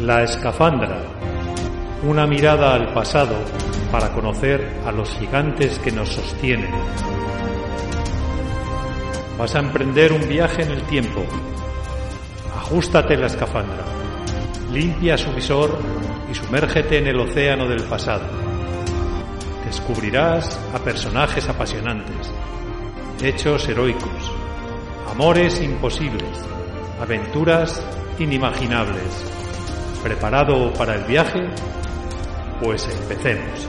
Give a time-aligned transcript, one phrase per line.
[0.00, 1.02] La escafandra.
[2.02, 3.36] Una mirada al pasado
[3.92, 6.72] para conocer a los gigantes que nos sostienen.
[9.38, 11.24] Vas a emprender un viaje en el tiempo.
[12.56, 13.84] Ajustate la escafandra.
[14.72, 15.78] Limpia su visor
[16.28, 18.24] y sumérgete en el océano del pasado.
[19.64, 22.32] Descubrirás a personajes apasionantes,
[23.22, 24.32] hechos heroicos,
[25.08, 26.44] amores imposibles,
[27.00, 27.80] aventuras
[28.18, 29.33] inimaginables.
[30.04, 31.40] ¿Preparado para el viaje?
[32.60, 33.66] Pues empecemos.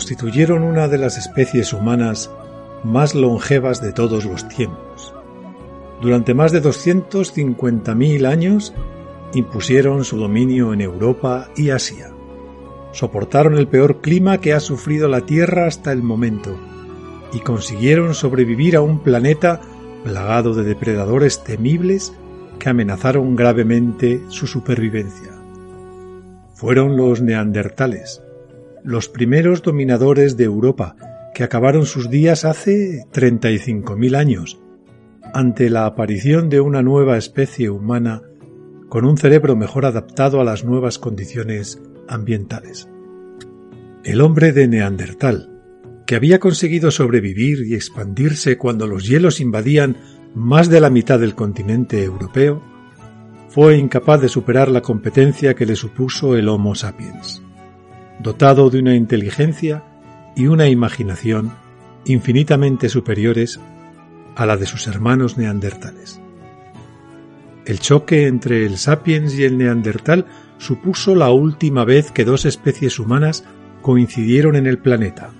[0.00, 2.30] Constituyeron una de las especies humanas
[2.84, 5.12] más longevas de todos los tiempos.
[6.00, 8.72] Durante más de 250.000 años
[9.34, 12.12] impusieron su dominio en Europa y Asia.
[12.92, 16.56] Soportaron el peor clima que ha sufrido la Tierra hasta el momento
[17.34, 19.60] y consiguieron sobrevivir a un planeta
[20.02, 22.14] plagado de depredadores temibles
[22.58, 25.32] que amenazaron gravemente su supervivencia.
[26.54, 28.22] Fueron los neandertales,
[28.84, 30.96] los primeros dominadores de Europa,
[31.34, 34.60] que acabaron sus días hace 35.000 años,
[35.32, 38.22] ante la aparición de una nueva especie humana
[38.88, 42.88] con un cerebro mejor adaptado a las nuevas condiciones ambientales.
[44.02, 45.62] El hombre de Neandertal,
[46.06, 49.96] que había conseguido sobrevivir y expandirse cuando los hielos invadían
[50.34, 52.62] más de la mitad del continente europeo,
[53.48, 57.42] fue incapaz de superar la competencia que le supuso el Homo sapiens
[58.22, 59.82] dotado de una inteligencia
[60.36, 61.52] y una imaginación
[62.04, 63.60] infinitamente superiores
[64.36, 66.20] a la de sus hermanos neandertales.
[67.66, 70.26] El choque entre el sapiens y el neandertal
[70.58, 73.44] supuso la última vez que dos especies humanas
[73.82, 75.30] coincidieron en el planeta.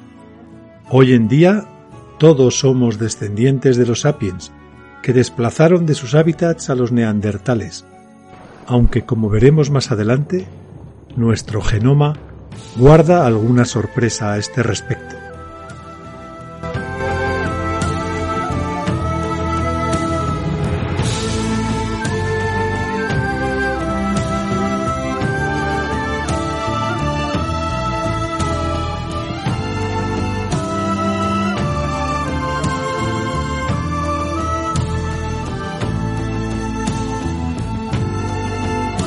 [0.88, 1.66] Hoy en día
[2.18, 4.52] todos somos descendientes de los sapiens,
[5.02, 7.86] que desplazaron de sus hábitats a los neandertales,
[8.66, 10.46] aunque como veremos más adelante,
[11.16, 12.14] nuestro genoma
[12.76, 15.16] guarda alguna sorpresa a este respecto.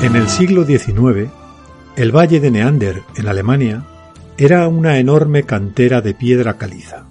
[0.03, 1.29] En el siglo XIX,
[1.95, 3.83] el valle de Neander, en Alemania,
[4.37, 7.05] era una enorme cantera de piedra caliza.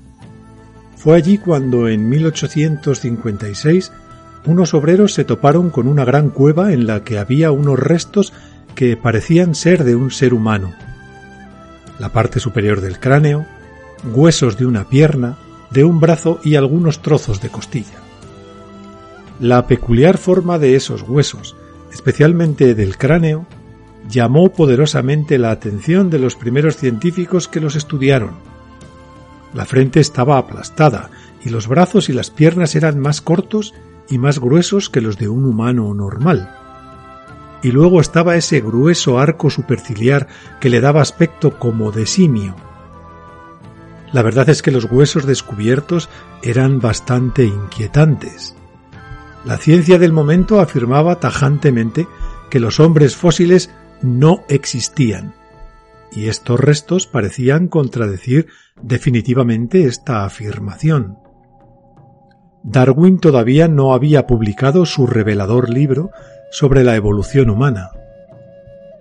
[0.97, 3.93] Fue allí cuando en 1856
[4.45, 8.33] unos obreros se toparon con una gran cueva en la que había unos restos
[8.75, 10.73] que parecían ser de un ser humano.
[12.01, 13.47] La parte superior del cráneo,
[14.13, 15.39] huesos de una pierna,
[15.71, 18.01] de un brazo y algunos trozos de costilla.
[19.39, 21.57] La peculiar forma de esos huesos,
[21.93, 23.47] especialmente del cráneo,
[24.09, 28.33] llamó poderosamente la atención de los primeros científicos que los estudiaron.
[29.55, 31.11] La frente estaba aplastada
[31.45, 33.75] y los brazos y las piernas eran más cortos
[34.09, 36.57] y más gruesos que los de un humano normal.
[37.63, 40.27] Y luego estaba ese grueso arco superciliar
[40.61, 42.57] que le daba aspecto como de simio.
[44.13, 46.09] La verdad es que los huesos descubiertos
[46.43, 48.55] eran bastante inquietantes.
[49.45, 52.07] La ciencia del momento afirmaba tajantemente
[52.51, 53.71] que los hombres fósiles
[54.03, 55.35] no existían,
[56.13, 58.49] y estos restos parecían contradecir
[58.81, 61.19] definitivamente esta afirmación.
[62.63, 66.11] Darwin todavía no había publicado su revelador libro
[66.51, 67.91] sobre la evolución humana.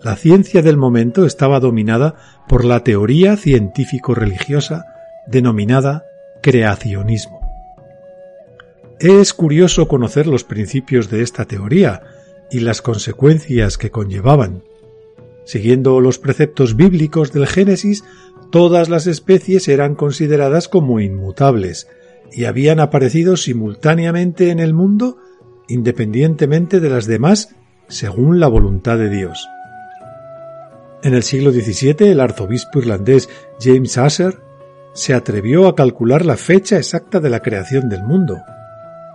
[0.02, 2.16] La ciencia del momento estaba dominada
[2.48, 4.86] por la teoría científico-religiosa
[5.28, 6.06] denominada
[6.42, 7.40] creacionismo.
[9.00, 12.02] Es curioso conocer los principios de esta teoría
[12.50, 14.64] y las consecuencias que conllevaban,
[15.46, 18.04] Siguiendo los preceptos bíblicos del Génesis,
[18.52, 21.88] todas las especies eran consideradas como inmutables
[22.32, 25.18] y habían aparecido simultáneamente en el mundo
[25.68, 27.56] independientemente de las demás
[27.88, 29.48] según la voluntad de Dios.
[31.04, 33.30] En el siglo XVII el arzobispo irlandés
[33.60, 34.40] James Asser
[34.94, 38.38] se atrevió a calcular la fecha exacta de la creación del mundo.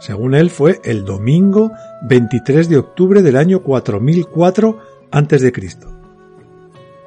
[0.00, 4.78] Según él fue el domingo 23 de octubre del año 4004
[5.10, 5.52] a.C.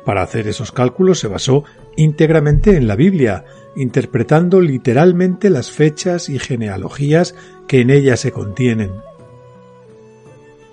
[0.06, 1.64] Para hacer esos cálculos se basó
[1.96, 7.36] íntegramente en la Biblia, interpretando literalmente las fechas y genealogías
[7.68, 8.92] que en ella se contienen.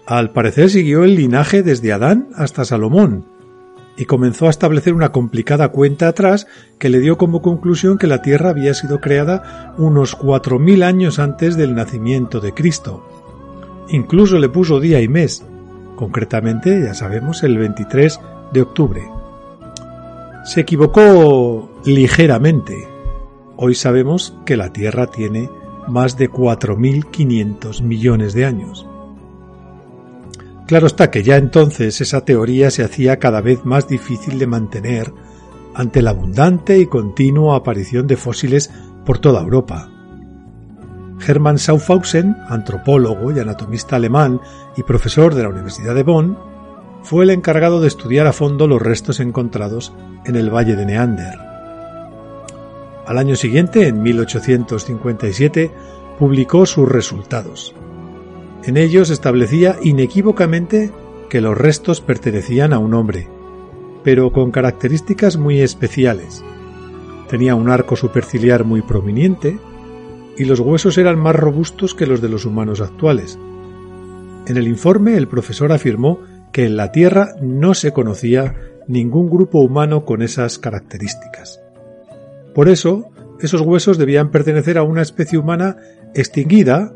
[0.07, 3.25] Al parecer siguió el linaje desde Adán hasta Salomón,
[3.97, 6.47] y comenzó a establecer una complicada cuenta atrás
[6.79, 11.19] que le dio como conclusión que la Tierra había sido creada unos cuatro mil años
[11.19, 13.07] antes del nacimiento de Cristo.
[13.89, 15.45] Incluso le puso día y mes,
[15.97, 18.21] concretamente, ya sabemos, el 23
[18.53, 19.16] de octubre.
[20.47, 22.87] Se equivocó ligeramente.
[23.57, 25.51] Hoy sabemos que la Tierra tiene
[25.89, 28.87] más de 4.500 millones de años.
[30.69, 35.13] Claro está que ya entonces esa teoría se hacía cada vez más difícil de mantener
[35.75, 38.71] ante la abundante y continua aparición de fósiles
[39.05, 39.91] por toda Europa.
[41.27, 44.41] Hermann Schaufhausen, antropólogo y anatomista alemán
[44.77, 46.39] y profesor de la Universidad de Bonn,
[47.07, 49.93] fue el encargado de estudiar a fondo los restos encontrados
[50.25, 51.39] en el valle de Neander.
[53.07, 55.71] Al año siguiente, en 1857,
[56.19, 57.77] publicó sus resultados.
[58.65, 60.91] En ellos establecía inequívocamente
[61.31, 63.29] que los restos pertenecían a un hombre,
[64.03, 66.43] pero con características muy especiales.
[67.29, 69.61] Tenía un arco superciliar muy prominente
[70.37, 73.39] y los huesos eran más robustos que los de los humanos actuales.
[74.49, 76.19] En el informe el profesor afirmó
[76.53, 78.55] que en la Tierra no se conocía
[78.89, 81.61] ningún grupo humano con esas características.
[82.55, 83.11] Por eso,
[83.41, 85.77] esos huesos debían pertenecer a una especie humana
[86.15, 86.95] extinguida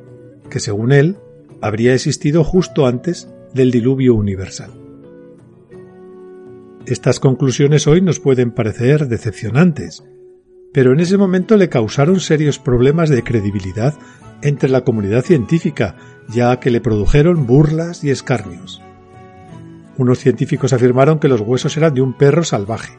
[0.49, 1.19] que, según él,
[1.61, 4.71] habría existido justo antes del diluvio universal.
[6.87, 10.03] Estas conclusiones hoy nos pueden parecer decepcionantes,
[10.73, 13.95] pero en ese momento le causaron serios problemas de credibilidad
[14.43, 15.97] entre la comunidad científica,
[16.29, 18.81] ya que le produjeron burlas y escarnios.
[20.01, 22.95] Unos científicos afirmaron que los huesos eran de un perro salvaje,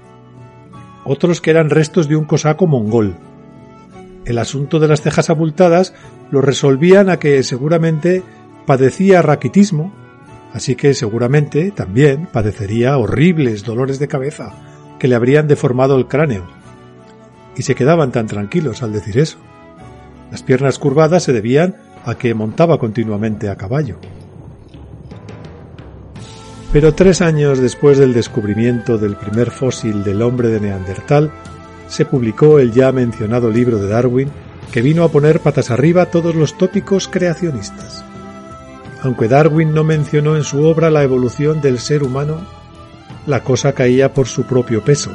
[1.04, 3.16] otros que eran restos de un cosaco mongol.
[4.24, 5.96] El asunto de las cejas abultadas
[6.30, 8.22] lo resolvían a que seguramente
[8.68, 9.92] padecía raquitismo,
[10.54, 14.52] así que seguramente también padecería horribles dolores de cabeza
[15.00, 16.46] que le habrían deformado el cráneo.
[17.58, 19.40] Y se quedaban tan tranquilos al decir eso.
[20.30, 23.98] Las piernas curvadas se debían a que montaba continuamente a caballo.
[26.72, 31.30] Pero tres años después del descubrimiento del primer fósil del hombre de Neandertal,
[31.90, 34.32] se publicó el ya mencionado libro de Darwin
[34.72, 38.06] que vino a poner patas arriba todos los tópicos creacionistas.
[39.02, 42.38] Aunque Darwin no mencionó en su obra la evolución del ser humano,
[43.28, 45.12] la cosa caía por su propio peso.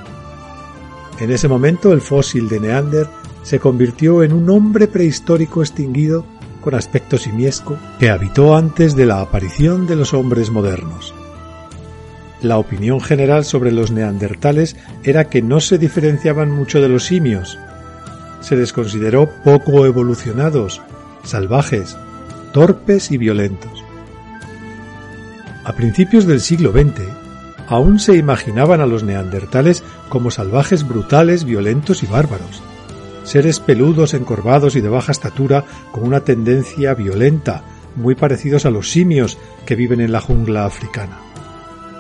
[1.19, 3.09] En ese momento el fósil de Neander
[3.43, 6.27] se convirtió en un hombre prehistórico extinguido
[6.61, 11.15] con aspecto simiesco que habitó antes de la aparición de los hombres modernos.
[12.43, 17.59] La opinión general sobre los neandertales era que no se diferenciaban mucho de los simios.
[18.41, 20.83] Se les consideró poco evolucionados,
[21.25, 21.97] salvajes,
[22.53, 23.85] torpes y violentos.
[25.65, 27.03] A principios del siglo XX,
[27.67, 32.63] aún se imaginaban a los neandertales como salvajes brutales, violentos y bárbaros,
[33.25, 37.63] seres peludos, encorvados y de baja estatura con una tendencia violenta,
[37.97, 41.26] muy parecidos a los simios que viven en la jungla africana.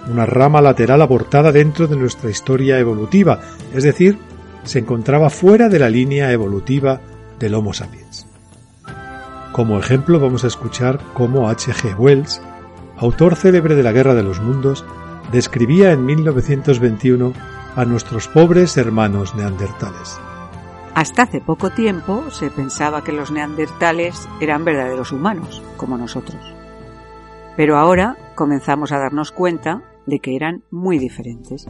[0.08, 3.40] Una rama lateral abortada dentro de nuestra historia evolutiva,
[3.75, 4.18] es decir,
[4.64, 7.00] se encontraba fuera de la línea evolutiva
[7.38, 8.26] del Homo sapiens.
[9.52, 11.72] Como ejemplo vamos a escuchar cómo H.
[11.72, 11.98] G.
[11.98, 12.42] Wells,
[12.98, 14.84] autor célebre de la Guerra de los Mundos,
[15.32, 17.32] describía en 1921
[17.75, 20.18] a nuestros pobres hermanos neandertales.
[20.94, 26.40] Hasta hace poco tiempo se pensaba que los neandertales eran verdaderos humanos, como nosotros.
[27.56, 31.66] Pero ahora comenzamos a darnos cuenta de que eran muy diferentes,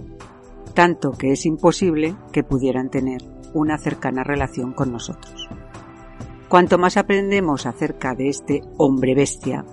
[0.74, 3.22] tanto que es imposible que pudieran tener
[3.54, 5.48] una cercana relación con nosotros.
[6.48, 9.64] Cuanto más aprendemos acerca de este hombre bestia,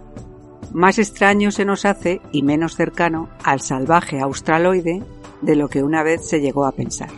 [0.72, 5.04] más extraño se nos hace y menos cercano al salvaje australoide
[5.42, 7.10] de lo que una vez se llegó a pensar.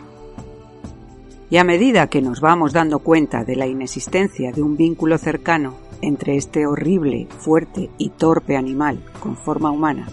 [1.48, 5.74] Y a medida que nos vamos dando cuenta de la inexistencia de un vínculo cercano
[6.02, 10.06] entre este horrible, fuerte y torpe animal con forma humana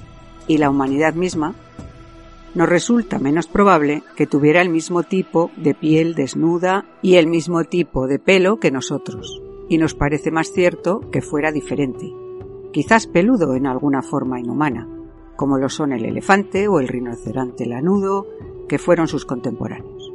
[0.47, 1.55] y la humanidad misma,
[2.55, 7.63] nos resulta menos probable que tuviera el mismo tipo de piel desnuda y el mismo
[7.63, 12.13] tipo de pelo que nosotros, y nos parece más cierto que fuera diferente,
[12.71, 14.87] quizás peludo en alguna forma inhumana,
[15.35, 18.27] como lo son el elefante o el rinoceronte lanudo,
[18.67, 20.13] que fueron sus contemporáneos.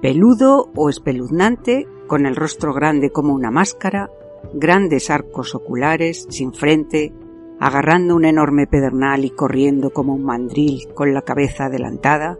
[0.00, 4.08] Peludo o espeluznante, con el rostro grande como una máscara,
[4.54, 7.12] grandes arcos oculares, sin frente,
[7.60, 12.38] agarrando un enorme pedernal y corriendo como un mandril con la cabeza adelantada,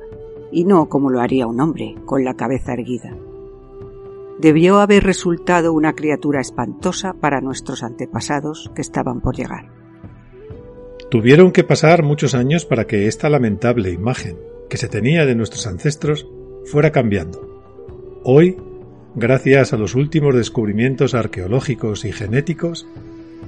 [0.50, 3.14] y no como lo haría un hombre, con la cabeza erguida.
[4.38, 9.66] Debió haber resultado una criatura espantosa para nuestros antepasados que estaban por llegar.
[11.10, 14.36] Tuvieron que pasar muchos años para que esta lamentable imagen
[14.68, 16.28] que se tenía de nuestros ancestros
[16.66, 17.40] fuera cambiando.
[18.22, 18.58] Hoy,
[19.14, 22.86] gracias a los últimos descubrimientos arqueológicos y genéticos,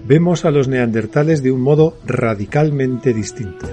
[0.07, 3.67] vemos a los neandertales de un modo radicalmente distinto.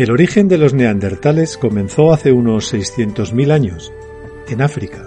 [0.00, 3.92] El origen de los neandertales comenzó hace unos 600.000 años,
[4.48, 5.06] en África.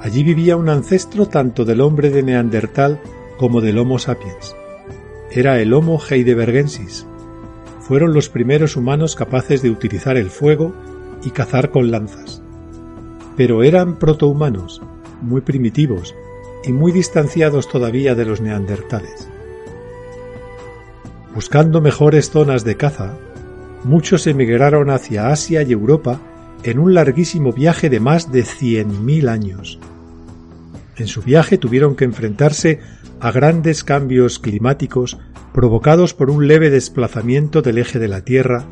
[0.00, 3.00] Allí vivía un ancestro tanto del hombre de Neandertal
[3.38, 4.54] como del Homo sapiens.
[5.36, 7.06] Era el Homo heidelbergensis,
[7.80, 10.74] fueron los primeros humanos capaces de utilizar el fuego
[11.22, 12.40] y cazar con lanzas.
[13.36, 14.80] Pero eran protohumanos,
[15.20, 16.14] muy primitivos
[16.64, 19.28] y muy distanciados todavía de los neandertales.
[21.34, 23.18] Buscando mejores zonas de caza,
[23.84, 26.18] muchos emigraron hacia Asia y Europa
[26.62, 29.78] en un larguísimo viaje de más de 100.000 años.
[30.96, 32.80] En su viaje tuvieron que enfrentarse
[33.20, 35.18] a grandes cambios climáticos
[35.52, 38.66] provocados por un leve desplazamiento del eje de la Tierra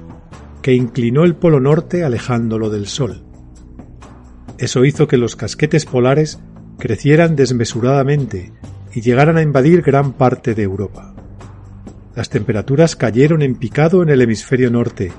[0.62, 3.22] que inclinó el polo norte alejándolo del Sol.
[4.58, 6.38] Eso hizo que los casquetes polares
[6.78, 8.52] crecieran desmesuradamente
[8.94, 11.14] y llegaran a invadir gran parte de Europa.
[12.14, 15.12] Las temperaturas cayeron en picado en el hemisferio norte,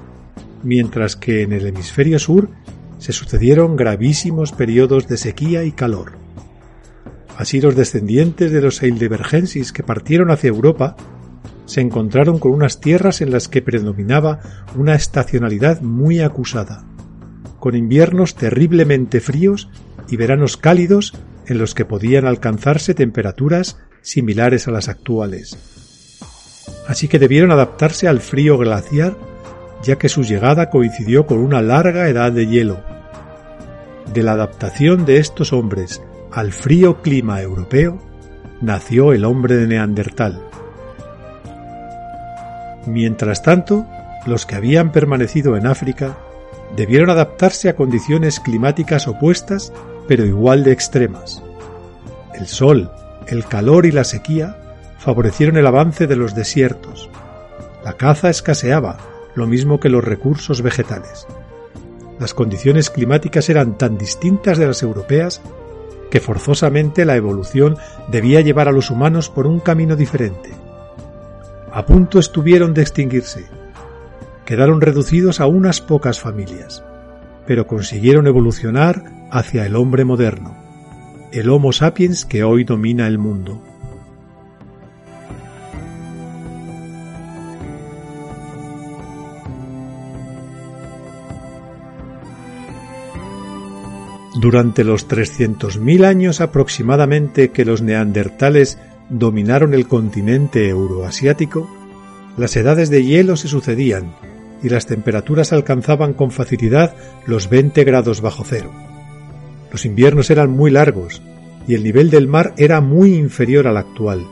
[0.63, 2.49] mientras que en el hemisferio sur
[2.97, 6.13] se sucedieron gravísimos periodos de sequía y calor.
[7.37, 10.95] Así los descendientes de los Heidelbergensis que partieron hacia Europa
[11.65, 14.39] se encontraron con unas tierras en las que predominaba
[14.75, 16.85] una estacionalidad muy acusada,
[17.59, 19.69] con inviernos terriblemente fríos
[20.09, 21.13] y veranos cálidos
[21.47, 25.57] en los que podían alcanzarse temperaturas similares a las actuales.
[26.87, 29.17] Así que debieron adaptarse al frío glaciar,
[29.83, 32.79] ya que su llegada coincidió con una larga edad de hielo.
[34.13, 36.01] De la adaptación de estos hombres
[36.35, 37.97] al frío clima europeo,
[38.59, 40.41] nació el hombre de Neandertal.
[42.85, 43.85] Mientras tanto,
[44.25, 46.17] los que habían permanecido en África
[46.75, 49.71] debieron adaptarse a condiciones climáticas opuestas
[50.09, 51.41] pero igual de extremas.
[52.33, 52.91] El sol,
[53.27, 54.57] el calor y la sequía
[54.99, 57.09] favorecieron el avance de los desiertos.
[57.81, 58.97] La caza escaseaba,
[59.35, 61.27] lo mismo que los recursos vegetales.
[62.19, 65.41] Las condiciones climáticas eran tan distintas de las europeas
[66.09, 67.77] que forzosamente la evolución
[68.09, 70.51] debía llevar a los humanos por un camino diferente
[71.75, 73.47] a punto estuvieron de extinguirse.
[74.45, 76.85] Quedaron reducidos a unas pocas familias,
[77.45, 80.55] pero consiguieron evolucionar hacia el hombre moderno,
[81.33, 83.61] el Homo sapiens que hoy domina el mundo.
[94.35, 98.77] Durante los 300.000 años aproximadamente que los neandertales
[99.09, 101.69] dominaron el continente euroasiático,
[102.35, 104.13] las edades de hielo se sucedían
[104.61, 108.71] y las temperaturas alcanzaban con facilidad los 20 grados bajo cero.
[109.71, 111.21] Los inviernos eran muy largos
[111.65, 114.25] y el nivel del mar era muy inferior al actual.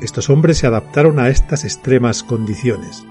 [0.00, 3.04] Estos hombres se adaptaron a estas extremas condiciones.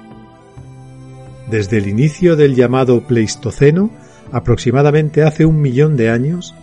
[1.51, 3.91] Desde el inicio del llamado Pleistoceno,
[4.33, 6.55] aproximadamente hace un millón de años,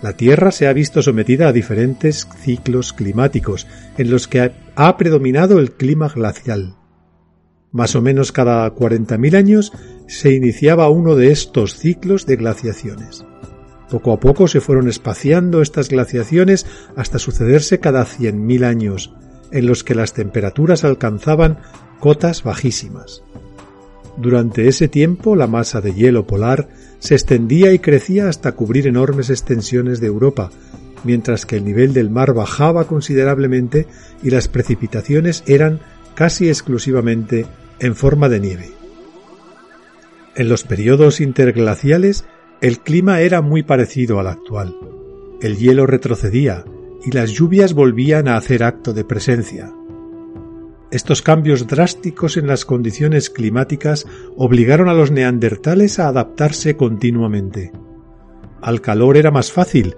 [0.00, 3.66] la Tierra se ha visto sometida a diferentes ciclos climáticos
[3.98, 6.76] en los que ha predominado el clima glacial.
[7.72, 9.72] Más o menos cada 40.000 años
[10.06, 13.26] se iniciaba uno de estos ciclos de glaciaciones.
[13.90, 16.64] Poco a poco se fueron espaciando estas glaciaciones
[16.96, 19.14] hasta sucederse cada 100.000 años,
[19.50, 21.58] en los que las temperaturas alcanzaban
[21.98, 23.24] cotas bajísimas.
[24.16, 26.68] Durante ese tiempo la masa de hielo polar
[27.00, 30.50] se extendía y crecía hasta cubrir enormes extensiones de Europa,
[31.02, 33.86] mientras que el nivel del mar bajaba considerablemente
[34.22, 35.80] y las precipitaciones eran
[36.14, 37.46] casi exclusivamente
[37.80, 38.70] en forma de nieve.
[40.36, 42.24] En los periodos interglaciales,
[42.60, 44.76] El clima era muy parecido al actual.
[45.40, 46.66] El hielo retrocedía
[47.04, 49.72] y las lluvias volvían a hacer acto de presencia.
[50.90, 54.06] Estos cambios drásticos en las condiciones climáticas
[54.36, 57.70] obligaron a los neandertales a adaptarse continuamente.
[58.60, 59.96] Al calor era más fácil,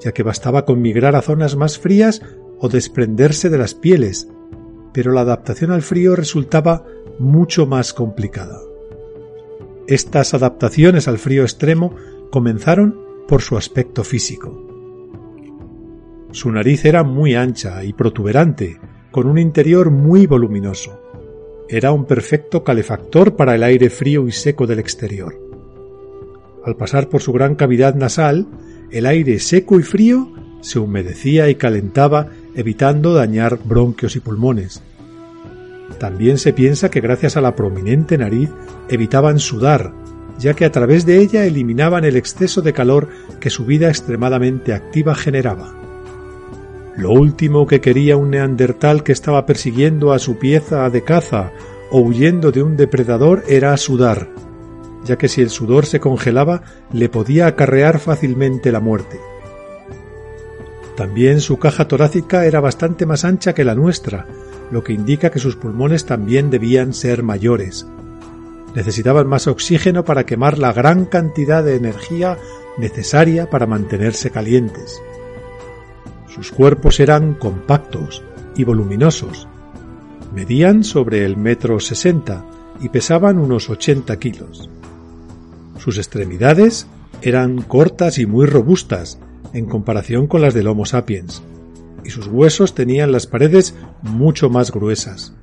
[0.00, 2.22] ya que bastaba con migrar a zonas más frías
[2.60, 4.28] o desprenderse de las pieles,
[4.92, 6.84] pero la adaptación al frío resultaba
[7.18, 8.60] mucho más complicada.
[9.88, 11.96] Estas adaptaciones al frío extremo
[12.30, 12.96] comenzaron
[13.26, 14.66] por su aspecto físico.
[16.30, 18.78] Su nariz era muy ancha y protuberante,
[19.10, 21.00] con un interior muy voluminoso.
[21.68, 25.38] Era un perfecto calefactor para el aire frío y seco del exterior.
[26.64, 28.46] Al pasar por su gran cavidad nasal,
[28.90, 34.82] el aire seco y frío se humedecía y calentaba evitando dañar bronquios y pulmones.
[35.98, 38.50] También se piensa que gracias a la prominente nariz
[38.88, 39.92] evitaban sudar,
[40.38, 43.08] ya que a través de ella eliminaban el exceso de calor
[43.40, 45.79] que su vida extremadamente activa generaba.
[46.96, 51.52] Lo último que quería un neandertal que estaba persiguiendo a su pieza de caza
[51.90, 54.28] o huyendo de un depredador era sudar,
[55.04, 59.18] ya que si el sudor se congelaba le podía acarrear fácilmente la muerte.
[60.96, 64.26] También su caja torácica era bastante más ancha que la nuestra,
[64.70, 67.86] lo que indica que sus pulmones también debían ser mayores.
[68.74, 72.36] Necesitaban más oxígeno para quemar la gran cantidad de energía
[72.78, 75.00] necesaria para mantenerse calientes.
[76.34, 78.22] Sus cuerpos eran compactos
[78.56, 79.48] y voluminosos.
[80.32, 82.44] Medían sobre el metro sesenta
[82.80, 84.70] y pesaban unos 80 kilos.
[85.78, 86.86] Sus extremidades
[87.20, 89.18] eran cortas y muy robustas
[89.52, 91.42] en comparación con las del Homo sapiens,
[92.04, 95.34] y sus huesos tenían las paredes mucho más gruesas.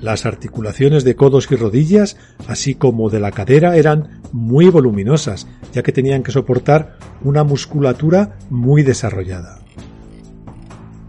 [0.00, 2.16] Las articulaciones de codos y rodillas,
[2.48, 8.36] así como de la cadera, eran muy voluminosas, ya que tenían que soportar una musculatura
[8.50, 9.60] muy desarrollada.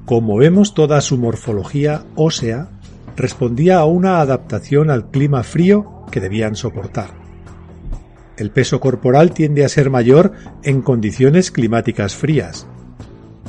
[0.06, 2.68] Como vemos, toda su morfología ósea
[3.16, 7.12] respondía a una adaptación al clima frío que debían soportar.
[8.38, 12.68] El peso corporal tiende a ser mayor en condiciones climáticas frías.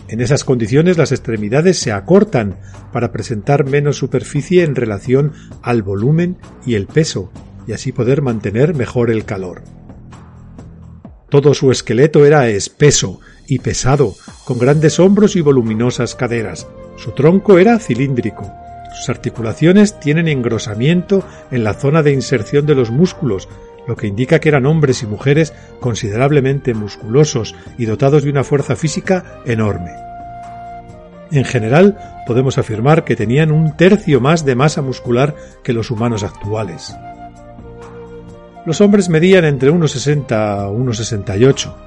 [0.09, 2.57] En esas condiciones las extremidades se acortan
[2.93, 6.37] para presentar menos superficie en relación al volumen
[6.67, 7.33] y el peso,
[7.67, 9.63] y así poder mantener mejor el calor.
[11.31, 16.67] Todo su esqueleto era espeso y pesado, con grandes hombros y voluminosas caderas.
[16.97, 18.51] Su tronco era cilíndrico.
[18.95, 23.49] Sus articulaciones tienen engrosamiento en la zona de inserción de los músculos,
[23.87, 28.77] lo que indica que eran hombres y mujeres considerablemente musculosos y dotados de una fuerza
[28.77, 29.91] física enorme.
[31.31, 36.23] En general, podemos afirmar que tenían un tercio más de masa muscular que los humanos
[36.23, 36.95] actuales.
[38.65, 41.85] Los hombres medían entre 1,60 a 1,68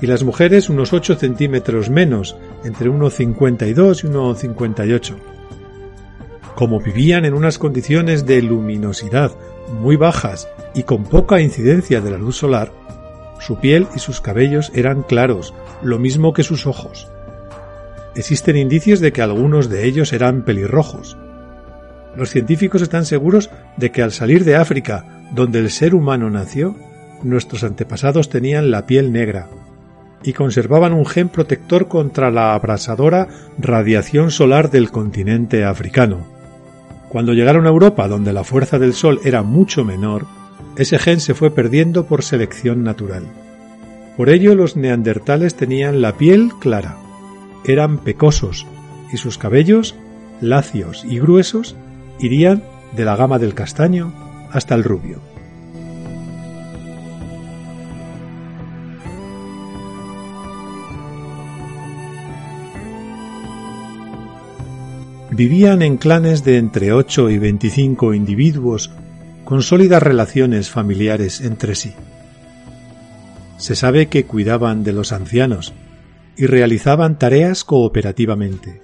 [0.00, 5.14] y las mujeres unos 8 centímetros menos, entre 1,52 y 1,58.
[6.54, 9.32] Como vivían en unas condiciones de luminosidad
[9.80, 12.72] muy bajas y con poca incidencia de la luz solar,
[13.40, 17.08] su piel y sus cabellos eran claros, lo mismo que sus ojos.
[18.14, 21.16] Existen indicios de que algunos de ellos eran pelirrojos.
[22.16, 26.74] Los científicos están seguros de que al salir de África donde el ser humano nació,
[27.22, 29.48] nuestros antepasados tenían la piel negra
[30.22, 33.28] y conservaban un gen protector contra la abrasadora
[33.58, 36.26] radiación solar del continente africano.
[37.08, 40.26] Cuando llegaron a Europa, donde la fuerza del sol era mucho menor,
[40.76, 43.24] ese gen se fue perdiendo por selección natural.
[44.16, 46.96] Por ello los neandertales tenían la piel clara,
[47.64, 48.66] eran pecosos
[49.12, 49.94] y sus cabellos,
[50.40, 51.76] lacios y gruesos,
[52.18, 52.62] irían
[52.96, 54.12] de la gama del castaño
[54.52, 55.20] hasta el rubio.
[65.30, 68.90] Vivían en clanes de entre 8 y 25 individuos
[69.44, 71.92] con sólidas relaciones familiares entre sí.
[73.58, 75.74] Se sabe que cuidaban de los ancianos
[76.36, 78.80] y realizaban tareas cooperativamente.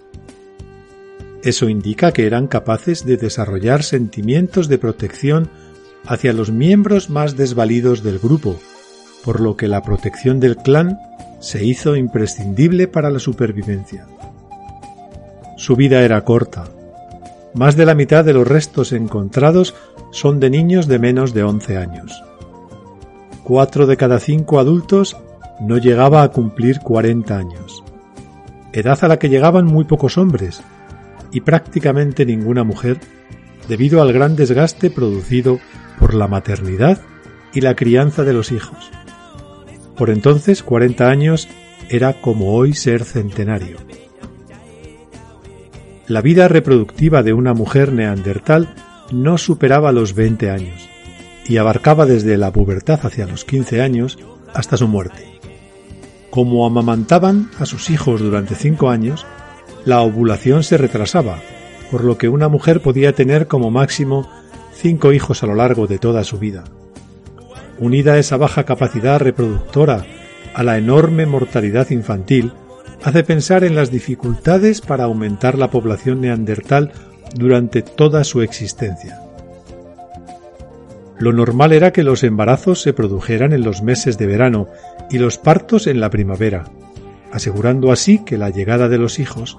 [1.43, 5.51] Eso indica que eran capaces de desarrollar sentimientos de protección
[6.07, 8.59] hacia los miembros más desvalidos del grupo,
[9.25, 10.99] por lo que la protección del clan
[11.41, 14.07] se hizo imprescindible para la supervivencia.
[15.57, 16.65] Su vida era corta.
[17.55, 19.75] Más de la mitad de los restos encontrados
[20.11, 22.23] son de niños de menos de 11 años.
[23.45, 25.17] Cuatro de cada cinco adultos
[25.61, 27.85] no llegaba a cumplir 40 años,
[28.73, 30.63] edad a la que llegaban muy pocos hombres,
[31.31, 32.99] y prácticamente ninguna mujer
[33.69, 35.59] debido al gran desgaste producido
[35.99, 37.01] por la maternidad
[37.53, 38.91] y la crianza de los hijos.
[39.97, 41.49] Por entonces, 40 años
[41.89, 43.79] era como hoy ser centenario.
[46.07, 48.75] La vida reproductiva de una mujer neandertal
[49.11, 50.91] no superaba los 20 años
[51.47, 54.19] y abarcaba desde la pubertad hacia los 15 años
[54.53, 55.27] hasta su muerte.
[56.31, 59.25] Como amamantaban a sus hijos durante cinco años,
[59.87, 61.39] la ovulación se retrasaba,
[61.91, 64.29] por lo que una mujer podía tener como máximo
[64.75, 66.65] cinco hijos a lo largo de toda su vida.
[67.79, 70.05] Unida esa baja capacidad reproductora
[70.55, 72.53] a la enorme mortalidad infantil,
[73.05, 76.91] hace pensar en las dificultades para aumentar la población neandertal
[77.35, 79.21] durante toda su existencia.
[81.19, 84.69] Lo normal era que los embarazos se produjeran en los meses de verano
[85.11, 86.65] y los partos en la primavera,
[87.31, 89.59] asegurando así que la llegada de los hijos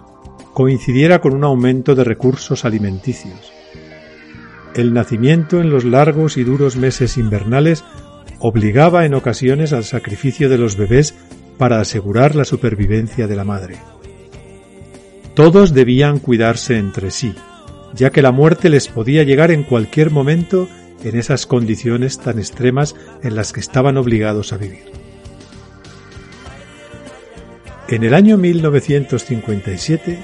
[0.54, 3.54] coincidiera con un aumento de recursos alimenticios.
[4.74, 7.84] El nacimiento en los largos y duros meses invernales
[8.40, 11.14] obligaba en ocasiones al sacrificio de los bebés
[11.58, 13.78] para asegurar la supervivencia de la madre.
[15.34, 17.34] Todos debían cuidarse entre sí,
[17.94, 20.68] ya que la muerte les podía llegar en cualquier momento
[21.04, 24.86] en esas condiciones tan extremas en las que estaban obligados a vivir.
[27.88, 30.18] En el año 1957,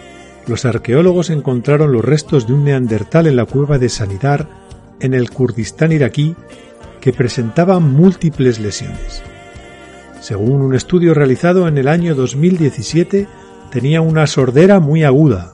[0.48, 4.50] los arqueólogos encontraron los restos de un neandertal en la cueva de Sanidar,
[5.00, 6.36] en el Kurdistán iraquí,
[7.00, 9.22] que presentaba múltiples lesiones.
[10.22, 13.28] Según un estudio realizado en el año 2017,
[13.72, 15.54] tenía una sordera muy aguda.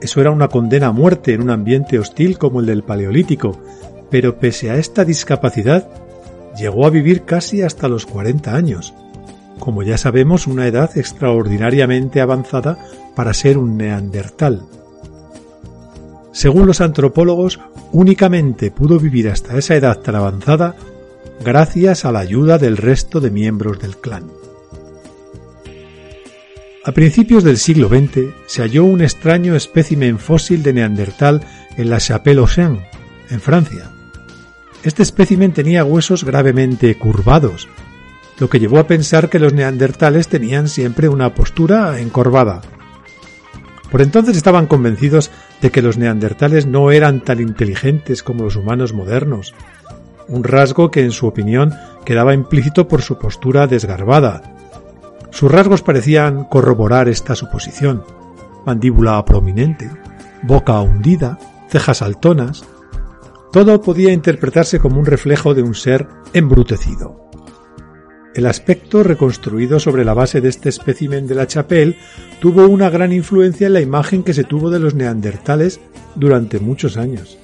[0.00, 3.58] Eso era una condena a muerte en un ambiente hostil como el del Paleolítico,
[4.12, 5.88] pero pese a esta discapacidad,
[6.56, 8.94] llegó a vivir casi hasta los 40 años,
[9.58, 12.78] como ya sabemos una edad extraordinariamente avanzada
[13.16, 14.62] para ser un neandertal.
[16.30, 17.58] Según los antropólogos,
[17.90, 20.76] únicamente pudo vivir hasta esa edad tan avanzada
[21.44, 24.30] gracias a la ayuda del resto de miembros del clan.
[26.84, 31.42] A principios del siglo XX se halló un extraño espécimen fósil de neandertal
[31.76, 32.82] en la Chapelle aux Champs,
[33.30, 33.90] en Francia.
[34.82, 37.68] Este espécimen tenía huesos gravemente curvados,
[38.38, 42.62] lo que llevó a pensar que los neandertales tenían siempre una postura encorvada.
[43.90, 48.92] Por entonces estaban convencidos de que los neandertales no eran tan inteligentes como los humanos
[48.92, 49.54] modernos,
[50.28, 54.42] un rasgo que en su opinión quedaba implícito por su postura desgarbada.
[55.30, 58.02] Sus rasgos parecían corroborar esta suposición.
[58.64, 59.90] Mandíbula prominente,
[60.42, 61.38] boca hundida,
[61.68, 62.64] cejas altonas,
[63.52, 67.28] todo podía interpretarse como un reflejo de un ser embrutecido.
[68.34, 71.96] El aspecto reconstruido sobre la base de este espécimen de la Chapelle
[72.40, 75.80] tuvo una gran influencia en la imagen que se tuvo de los neandertales
[76.14, 77.38] durante muchos años.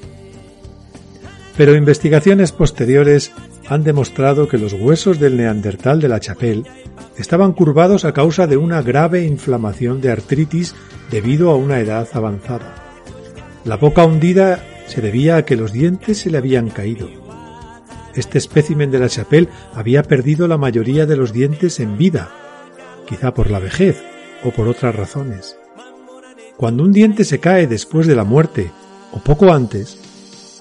[1.57, 3.33] Pero investigaciones posteriores
[3.69, 6.65] han demostrado que los huesos del neandertal de la Chapelle
[7.17, 10.75] estaban curvados a causa de una grave inflamación de artritis
[11.11, 12.75] debido a una edad avanzada.
[13.65, 17.09] La boca hundida se debía a que los dientes se le habían caído.
[18.15, 22.31] Este espécimen de la Chapelle había perdido la mayoría de los dientes en vida,
[23.07, 24.03] quizá por la vejez
[24.45, 25.57] o por otras razones.
[26.57, 28.71] Cuando un diente se cae después de la muerte
[29.13, 29.99] o poco antes,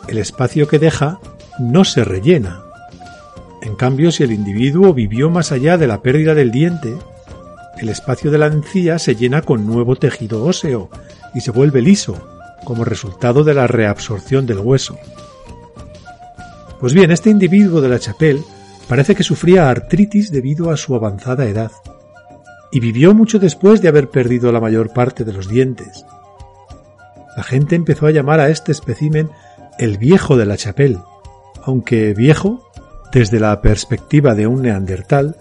[0.07, 1.19] el espacio que deja
[1.59, 2.63] no se rellena.
[3.61, 6.95] En cambio, si el individuo vivió más allá de la pérdida del diente,
[7.77, 10.89] el espacio de la encía se llena con nuevo tejido óseo
[11.33, 12.15] y se vuelve liso,
[12.63, 14.97] como resultado de la reabsorción del hueso.
[16.79, 18.43] Pues bien, este individuo de la Chapelle
[18.87, 21.71] parece que sufría artritis debido a su avanzada edad,
[22.71, 26.05] y vivió mucho después de haber perdido la mayor parte de los dientes.
[27.37, 29.29] La gente empezó a llamar a este espécimen
[29.79, 30.99] el viejo de la Chapelle,
[31.63, 32.69] aunque viejo,
[33.11, 35.37] desde la perspectiva de un neandertal,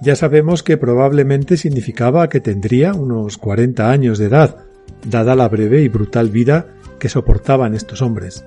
[0.00, 4.56] ya sabemos que probablemente significaba que tendría unos 40 años de edad,
[5.04, 6.66] dada la breve y brutal vida
[6.98, 8.44] que soportaban estos hombres.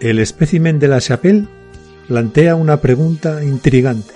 [0.00, 1.48] El espécimen de la Chapelle
[2.06, 4.14] plantea una pregunta intrigante.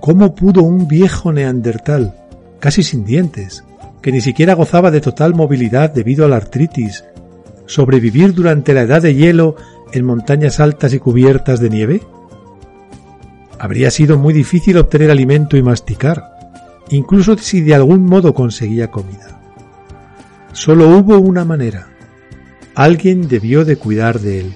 [0.00, 2.14] ¿Cómo pudo un viejo neandertal,
[2.58, 3.64] casi sin dientes,
[4.02, 7.04] que ni siquiera gozaba de total movilidad debido a la artritis,
[7.70, 9.54] sobrevivir durante la edad de hielo
[9.92, 12.02] en montañas altas y cubiertas de nieve?
[13.60, 16.24] Habría sido muy difícil obtener alimento y masticar,
[16.90, 19.40] incluso si de algún modo conseguía comida.
[20.52, 21.86] Solo hubo una manera.
[22.74, 24.54] Alguien debió de cuidar de él.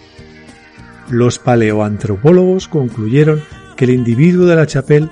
[1.09, 3.43] Los paleoantropólogos concluyeron
[3.77, 5.11] que el individuo de la Chapelle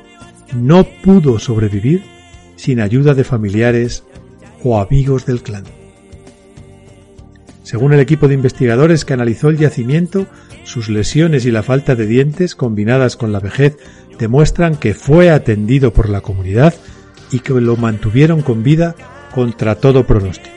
[0.57, 2.03] no pudo sobrevivir
[2.57, 4.03] sin ayuda de familiares
[4.65, 5.82] o amigos del clan.
[7.73, 10.27] Según el equipo de investigadores que analizó el yacimiento,
[10.63, 13.79] sus lesiones y la falta de dientes combinadas con la vejez
[14.19, 16.75] demuestran que fue atendido por la comunidad
[17.31, 18.95] y que lo mantuvieron con vida
[19.35, 20.55] contra todo pronóstico.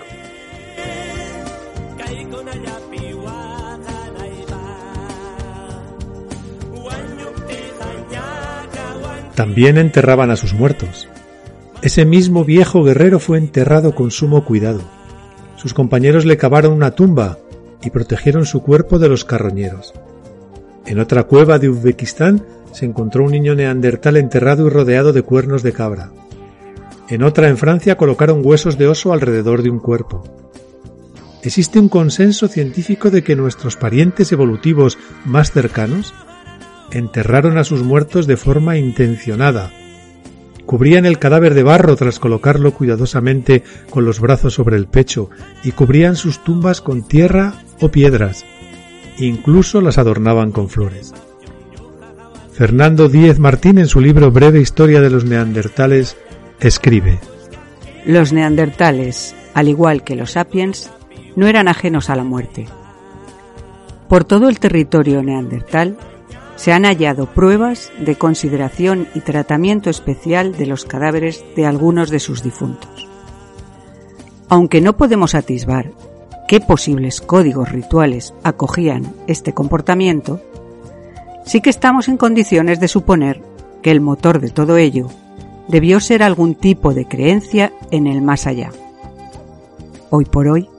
[9.35, 11.07] También enterraban a sus muertos.
[11.81, 14.94] Ese mismo viejo guerrero fue enterrado con sumo cuidado.
[15.65, 17.39] Sus compañeros le cavaron una tumba
[17.83, 19.95] y protegieron su cuerpo de los carroñeros.
[20.85, 25.63] En otra cueva de Uzbekistán se encontró un niño neandertal enterrado y rodeado de cuernos
[25.63, 26.11] de cabra.
[27.09, 30.23] En otra en Francia colocaron huesos de oso alrededor de un cuerpo.
[31.41, 36.13] Existe un consenso científico de que nuestros parientes evolutivos más cercanos
[36.91, 39.71] enterraron a sus muertos de forma intencionada.
[40.65, 45.29] Cubrían el cadáver de barro tras colocarlo cuidadosamente con los brazos sobre el pecho
[45.63, 48.45] y cubrían sus tumbas con tierra o piedras.
[49.17, 51.13] Incluso las adornaban con flores.
[52.53, 56.17] Fernando Díez Martín en su libro Breve Historia de los Neandertales
[56.59, 57.19] escribe
[58.05, 60.89] Los neandertales, al igual que los sapiens,
[61.35, 62.67] no eran ajenos a la muerte.
[64.07, 65.97] Por todo el territorio neandertal
[66.55, 72.19] se han hallado pruebas de consideración y tratamiento especial de los cadáveres de algunos de
[72.19, 73.09] sus difuntos.
[74.47, 75.91] Aunque no podemos atisbar
[76.47, 80.39] qué posibles códigos rituales acogían este comportamiento,
[81.45, 83.41] sí que estamos en condiciones de suponer
[83.81, 85.09] que el motor de todo ello
[85.67, 88.71] debió ser algún tipo de creencia en el más allá.
[90.09, 90.69] Hoy por hoy,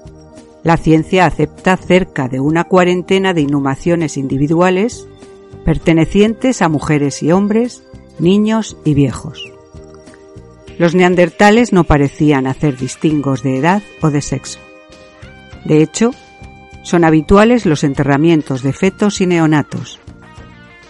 [0.62, 5.06] la ciencia acepta cerca de una cuarentena de inhumaciones individuales
[5.66, 7.82] pertenecientes a mujeres y hombres,
[8.20, 9.52] niños y viejos.
[10.78, 14.60] Los neandertales no parecían hacer distingos de edad o de sexo.
[15.64, 16.12] De hecho,
[16.84, 19.98] son habituales los enterramientos de fetos y neonatos,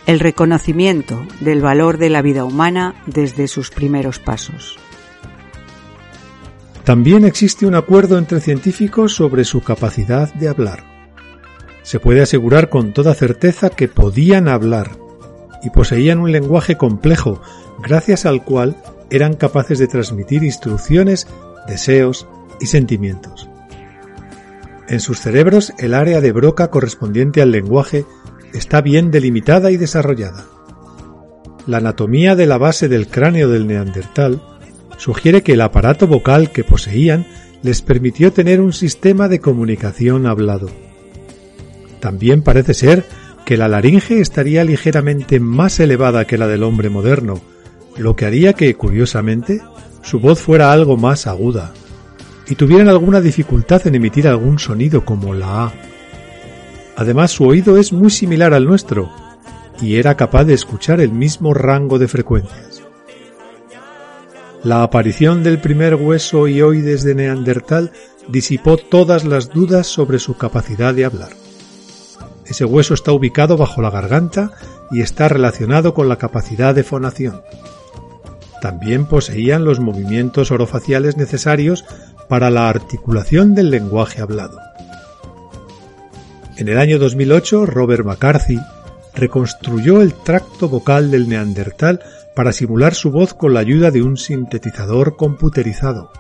[0.05, 4.79] el reconocimiento del valor de la vida humana desde sus primeros pasos.
[6.85, 10.96] También existe un acuerdo entre científicos sobre su capacidad de hablar
[11.87, 14.99] se puede asegurar con toda certeza que podían hablar
[15.63, 17.41] y poseían un lenguaje complejo,
[17.81, 18.77] gracias al cual
[19.09, 21.29] eran capaces de transmitir instrucciones,
[21.69, 22.27] deseos
[22.61, 23.49] y sentimientos.
[24.89, 28.05] En sus cerebros el área de Broca correspondiente al lenguaje
[28.53, 30.45] está bien delimitada y desarrollada.
[31.69, 34.43] La anatomía de la base del cráneo del neandertal
[34.97, 37.29] sugiere que el aparato vocal que poseían
[37.63, 40.69] les permitió tener un sistema de comunicación hablado.
[42.01, 43.05] También parece ser
[43.45, 47.41] que la laringe estaría ligeramente más elevada que la del hombre moderno,
[47.97, 49.63] lo que haría que, curiosamente,
[50.03, 51.73] su voz fuera algo más aguda,
[52.49, 55.73] y tuvieran alguna dificultad en emitir algún sonido como la A.
[56.97, 59.11] Además, su oído es muy similar al nuestro,
[59.81, 62.83] y era capaz de escuchar el mismo rango de frecuencias.
[64.65, 67.93] La aparición del primer hueso y oídes de Neandertal
[68.27, 71.46] disipó todas las dudas sobre su capacidad de hablar.
[72.47, 74.53] Ese hueso está ubicado bajo la garganta
[74.91, 77.43] y está relacionado con la capacidad de fonación.
[78.61, 81.85] También poseían los movimientos orofaciales necesarios
[82.29, 84.59] para la articulación del lenguaje hablado.
[86.57, 88.59] En el año 2008, Robert McCarthy
[89.15, 92.01] reconstruyó el tracto vocal del neandertal
[92.35, 96.11] para simular su voz con la ayuda de un sintetizador computerizado.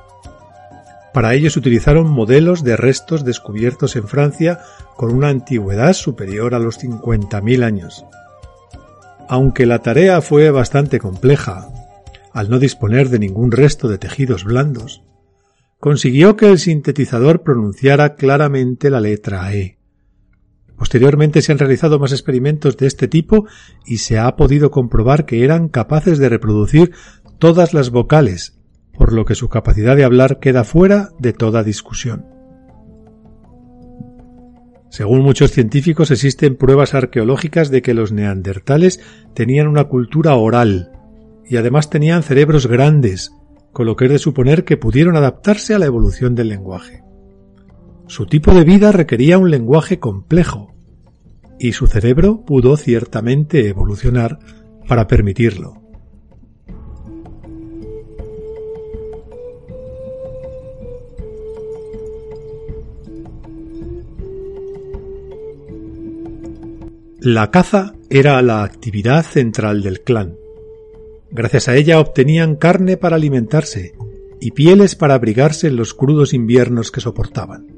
[1.16, 4.60] Para ello se utilizaron modelos de restos descubiertos en Francia
[4.96, 8.04] con una antigüedad superior a los 50.000 años.
[9.26, 11.70] Aunque la tarea fue bastante compleja,
[12.34, 15.04] al no disponer de ningún resto de tejidos blandos,
[15.80, 19.78] consiguió que el sintetizador pronunciara claramente la letra E.
[20.76, 23.46] Posteriormente se han realizado más experimentos de este tipo
[23.86, 26.92] y se ha podido comprobar que eran capaces de reproducir
[27.38, 28.55] todas las vocales
[28.96, 32.26] por lo que su capacidad de hablar queda fuera de toda discusión.
[34.88, 39.00] Según muchos científicos existen pruebas arqueológicas de que los neandertales
[39.34, 40.92] tenían una cultura oral
[41.48, 43.32] y además tenían cerebros grandes,
[43.72, 47.02] con lo que es de suponer que pudieron adaptarse a la evolución del lenguaje.
[48.06, 50.74] Su tipo de vida requería un lenguaje complejo,
[51.58, 54.38] y su cerebro pudo ciertamente evolucionar
[54.88, 55.85] para permitirlo.
[67.20, 70.36] La caza era la actividad central del clan.
[71.30, 73.94] Gracias a ella obtenían carne para alimentarse
[74.38, 77.68] y pieles para abrigarse en los crudos inviernos que soportaban.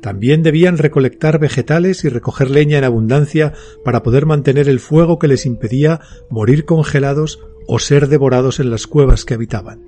[0.00, 3.52] También debían recolectar vegetales y recoger leña en abundancia
[3.84, 8.86] para poder mantener el fuego que les impedía morir congelados o ser devorados en las
[8.86, 9.80] cuevas que habitaban.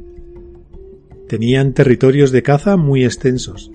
[1.28, 3.70] Tenían territorios de caza muy extensos.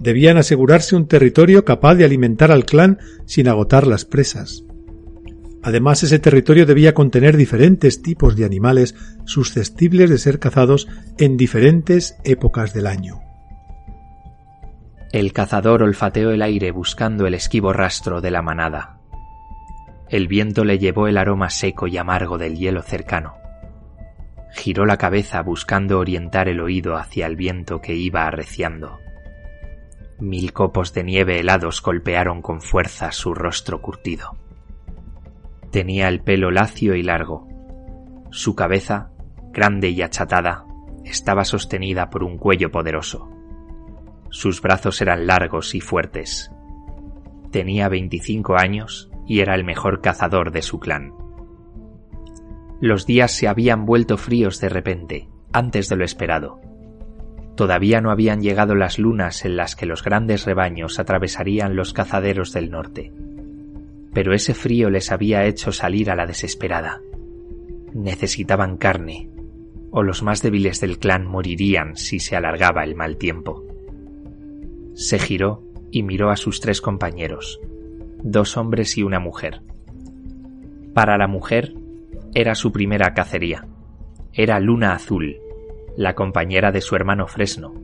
[0.00, 4.64] Debían asegurarse un territorio capaz de alimentar al clan sin agotar las presas.
[5.62, 8.94] Además, ese territorio debía contener diferentes tipos de animales
[9.26, 13.20] susceptibles de ser cazados en diferentes épocas del año.
[15.12, 19.00] El cazador olfateó el aire buscando el esquivo rastro de la manada.
[20.08, 23.34] El viento le llevó el aroma seco y amargo del hielo cercano.
[24.52, 28.98] Giró la cabeza buscando orientar el oído hacia el viento que iba arreciando.
[30.20, 34.36] Mil copos de nieve helados golpearon con fuerza su rostro curtido.
[35.70, 37.48] Tenía el pelo lacio y largo.
[38.30, 39.10] Su cabeza,
[39.50, 40.66] grande y achatada,
[41.04, 43.30] estaba sostenida por un cuello poderoso.
[44.28, 46.52] Sus brazos eran largos y fuertes.
[47.50, 51.14] Tenía 25 años y era el mejor cazador de su clan.
[52.80, 56.60] Los días se habían vuelto fríos de repente, antes de lo esperado.
[57.60, 62.54] Todavía no habían llegado las lunas en las que los grandes rebaños atravesarían los cazaderos
[62.54, 63.12] del norte
[64.12, 67.00] pero ese frío les había hecho salir a la desesperada.
[67.94, 69.30] Necesitaban carne,
[69.90, 73.64] o los más débiles del clan morirían si se alargaba el mal tiempo.
[74.94, 77.60] Se giró y miró a sus tres compañeros,
[78.22, 79.62] dos hombres y una mujer.
[80.94, 81.74] Para la mujer
[82.34, 83.66] era su primera cacería.
[84.32, 85.36] Era Luna Azul,
[86.00, 87.74] la compañera de su hermano Fresno.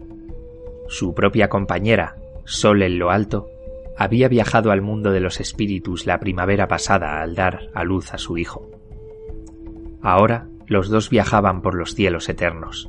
[0.88, 3.50] Su propia compañera, Sol en lo alto,
[3.98, 8.18] había viajado al mundo de los espíritus la primavera pasada al dar a luz a
[8.18, 8.70] su hijo.
[10.00, 12.88] Ahora los dos viajaban por los cielos eternos.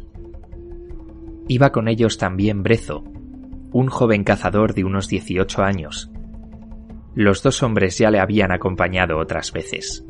[1.49, 3.03] Iba con ellos también Brezo,
[3.73, 6.09] un joven cazador de unos 18 años.
[7.15, 10.05] Los dos hombres ya le habían acompañado otras veces.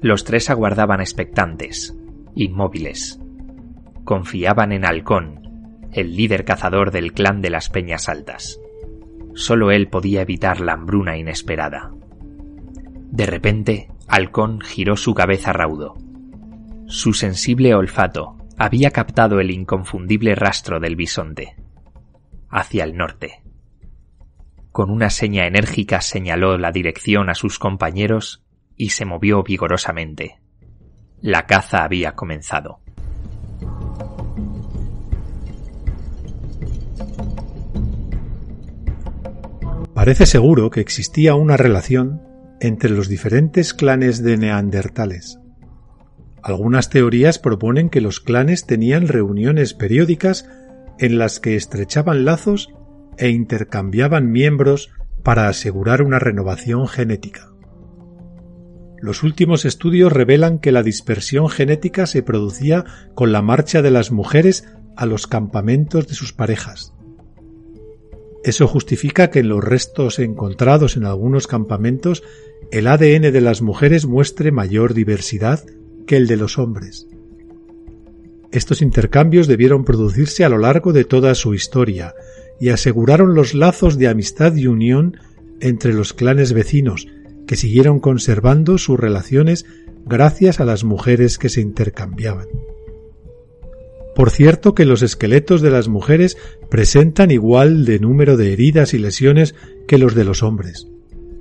[0.00, 1.96] Los tres aguardaban expectantes,
[2.34, 3.19] inmóviles.
[4.10, 8.60] Confiaban en Halcón, el líder cazador del clan de las Peñas Altas.
[9.36, 11.92] Solo él podía evitar la hambruna inesperada.
[13.12, 15.94] De repente, Halcón giró su cabeza raudo.
[16.88, 21.54] Su sensible olfato había captado el inconfundible rastro del bisonte.
[22.48, 23.44] Hacia el norte.
[24.72, 28.42] Con una seña enérgica señaló la dirección a sus compañeros
[28.76, 30.40] y se movió vigorosamente.
[31.20, 32.80] La caza había comenzado.
[40.00, 42.22] Parece seguro que existía una relación
[42.58, 45.38] entre los diferentes clanes de neandertales.
[46.42, 50.48] Algunas teorías proponen que los clanes tenían reuniones periódicas
[50.98, 52.70] en las que estrechaban lazos
[53.18, 54.88] e intercambiaban miembros
[55.22, 57.50] para asegurar una renovación genética.
[59.02, 64.12] Los últimos estudios revelan que la dispersión genética se producía con la marcha de las
[64.12, 66.94] mujeres a los campamentos de sus parejas.
[68.42, 72.22] Eso justifica que en los restos encontrados en algunos campamentos
[72.70, 75.64] el ADN de las mujeres muestre mayor diversidad
[76.06, 77.06] que el de los hombres.
[78.52, 82.14] Estos intercambios debieron producirse a lo largo de toda su historia
[82.58, 85.16] y aseguraron los lazos de amistad y unión
[85.60, 87.06] entre los clanes vecinos,
[87.46, 89.66] que siguieron conservando sus relaciones
[90.06, 92.48] gracias a las mujeres que se intercambiaban.
[94.20, 96.36] Por cierto que los esqueletos de las mujeres
[96.68, 99.54] presentan igual de número de heridas y lesiones
[99.88, 100.88] que los de los hombres,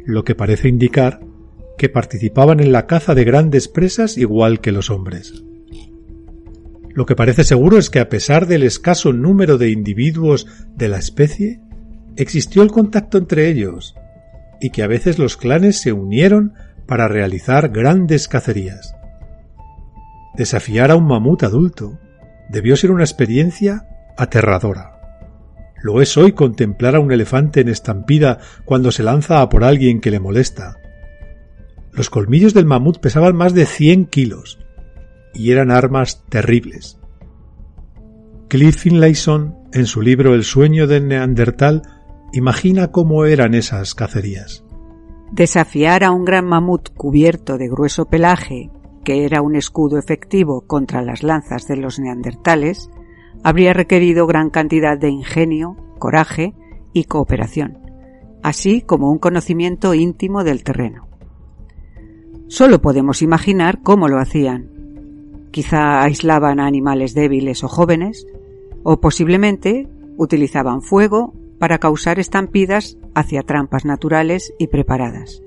[0.06, 1.20] lo que parece indicar
[1.78, 5.44] que participaban en la caza de grandes presas igual que los hombres.
[6.94, 11.00] Lo que parece seguro es que a pesar del escaso número de individuos de la
[11.00, 11.60] especie,
[12.16, 13.94] existió el contacto entre ellos,
[14.62, 16.54] y que a veces los clanes se unieron
[16.86, 18.96] para realizar grandes cacerías.
[20.38, 22.00] Desafiar a un mamut adulto,
[22.50, 25.00] debió ser una experiencia aterradora.
[25.82, 30.02] Lo es hoy contemplar a un elefante en estampida cuando se lanza a por alguien
[30.02, 30.78] que le molesta.
[31.94, 34.60] Los colmillos del mamut pesaban más de 100 kilos
[35.34, 37.00] y eran armas terribles.
[38.50, 41.84] Cliff Finlayson, en su libro El sueño del Neandertal,
[42.34, 44.66] imagina cómo eran esas cacerías.
[45.32, 48.72] Desafiar a un gran mamut cubierto de grueso pelaje
[49.10, 52.92] que era un escudo efectivo contra las lanzas de los neandertales,
[53.44, 56.54] habría requerido gran cantidad de ingenio, coraje
[56.94, 57.80] y cooperación,
[58.44, 61.08] así como un conocimiento íntimo del terreno.
[62.50, 64.70] Solo podemos imaginar cómo lo hacían.
[65.50, 68.28] Quizá aislaban a animales débiles o jóvenes,
[68.84, 75.42] o posiblemente utilizaban fuego para causar estampidas hacia trampas naturales y preparadas.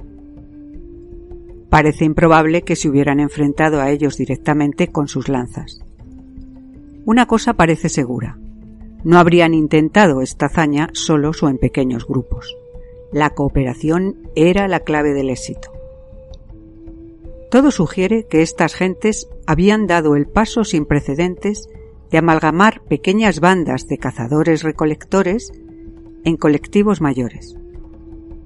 [1.72, 5.80] Parece improbable que se hubieran enfrentado a ellos directamente con sus lanzas.
[7.06, 8.38] Una cosa parece segura.
[9.04, 12.54] No habrían intentado esta hazaña solos o en pequeños grupos.
[13.10, 15.72] La cooperación era la clave del éxito.
[17.50, 21.70] Todo sugiere que estas gentes habían dado el paso sin precedentes
[22.10, 25.50] de amalgamar pequeñas bandas de cazadores recolectores
[26.22, 27.56] en colectivos mayores.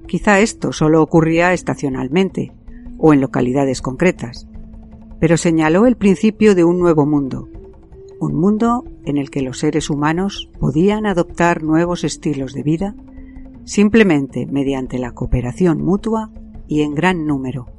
[0.07, 2.53] Quizá esto solo ocurría estacionalmente
[2.97, 4.47] o en localidades concretas,
[5.19, 7.49] pero señaló el principio de un nuevo mundo,
[8.19, 12.95] un mundo en el que los seres humanos podían adoptar nuevos estilos de vida
[13.65, 16.31] simplemente mediante la cooperación mutua
[16.67, 17.76] y en gran número.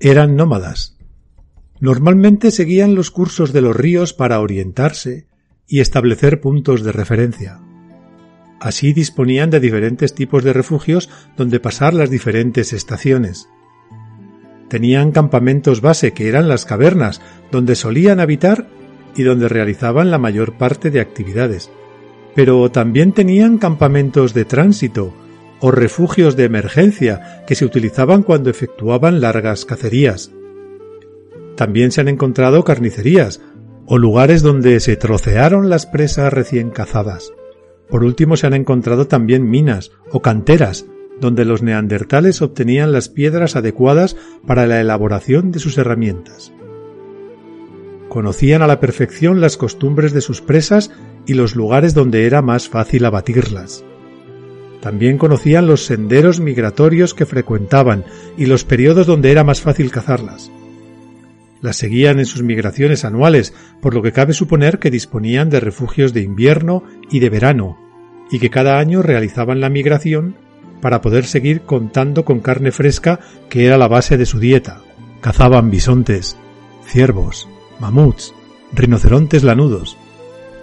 [0.00, 0.96] Eran nómadas.
[1.80, 5.26] Normalmente seguían los cursos de los ríos para orientarse
[5.66, 7.60] y establecer puntos de referencia.
[8.60, 13.48] Así disponían de diferentes tipos de refugios donde pasar las diferentes estaciones.
[14.68, 17.20] Tenían campamentos base que eran las cavernas,
[17.50, 18.68] donde solían habitar
[19.16, 21.70] y donde realizaban la mayor parte de actividades.
[22.36, 25.12] Pero también tenían campamentos de tránsito,
[25.60, 30.30] o refugios de emergencia que se utilizaban cuando efectuaban largas cacerías.
[31.56, 33.40] También se han encontrado carnicerías
[33.86, 37.32] o lugares donde se trocearon las presas recién cazadas.
[37.88, 40.86] Por último se han encontrado también minas o canteras
[41.20, 46.52] donde los neandertales obtenían las piedras adecuadas para la elaboración de sus herramientas.
[48.08, 50.90] Conocían a la perfección las costumbres de sus presas
[51.26, 53.84] y los lugares donde era más fácil abatirlas.
[54.80, 58.04] También conocían los senderos migratorios que frecuentaban
[58.36, 60.50] y los periodos donde era más fácil cazarlas.
[61.60, 66.12] Las seguían en sus migraciones anuales, por lo que cabe suponer que disponían de refugios
[66.12, 67.78] de invierno y de verano,
[68.30, 70.36] y que cada año realizaban la migración
[70.80, 73.18] para poder seguir contando con carne fresca
[73.48, 74.80] que era la base de su dieta.
[75.20, 76.36] Cazaban bisontes,
[76.86, 77.48] ciervos,
[77.80, 78.32] mamuts,
[78.72, 79.96] rinocerontes lanudos,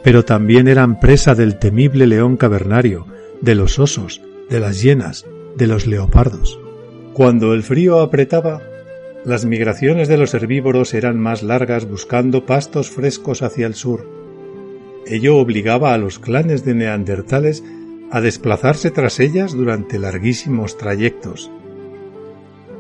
[0.02, 3.08] pero también eran presa del temible león cavernario,
[3.42, 5.26] de los osos, de las hienas,
[5.56, 6.60] de los leopardos.
[7.14, 8.62] Cuando el frío apretaba,
[9.24, 14.08] las migraciones de los herbívoros eran más largas buscando pastos frescos hacia el sur.
[15.08, 17.64] Ello obligaba a los clanes de neandertales
[18.12, 21.50] a desplazarse tras ellas durante larguísimos trayectos.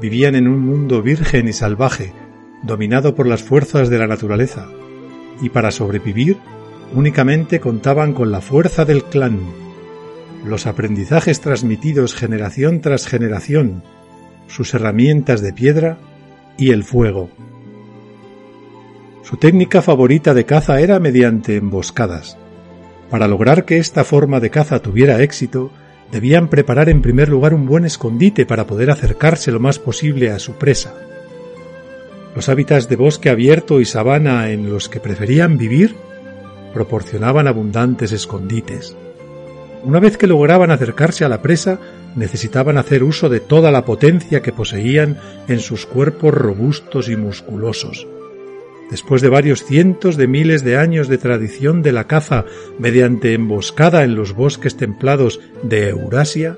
[0.02, 2.14] Vivían en un mundo virgen y salvaje,
[2.64, 4.68] dominado por las fuerzas de la naturaleza,
[5.42, 6.38] y para sobrevivir
[6.94, 9.40] únicamente contaban con la fuerza del clan,
[10.46, 13.84] los aprendizajes transmitidos generación tras generación,
[14.48, 15.98] sus herramientas de piedra
[16.58, 17.30] y el fuego.
[19.24, 22.38] Su técnica favorita de caza era mediante emboscadas.
[23.10, 25.72] Para lograr que esta forma de caza tuviera éxito,
[26.12, 30.38] debían preparar en primer lugar un buen escondite para poder acercarse lo más posible a
[30.38, 30.94] su presa.
[32.36, 35.96] Los hábitats de bosque abierto y sabana en los que preferían vivir
[36.74, 38.96] proporcionaban abundantes escondites.
[39.86, 41.80] Una vez que lograban acercarse a la presa,
[42.16, 48.08] necesitaban hacer uso de toda la potencia que poseían en sus cuerpos robustos y musculosos.
[48.90, 52.46] Después de varios cientos de miles de años de tradición de la caza
[52.80, 56.58] mediante emboscada en los bosques templados de Eurasia,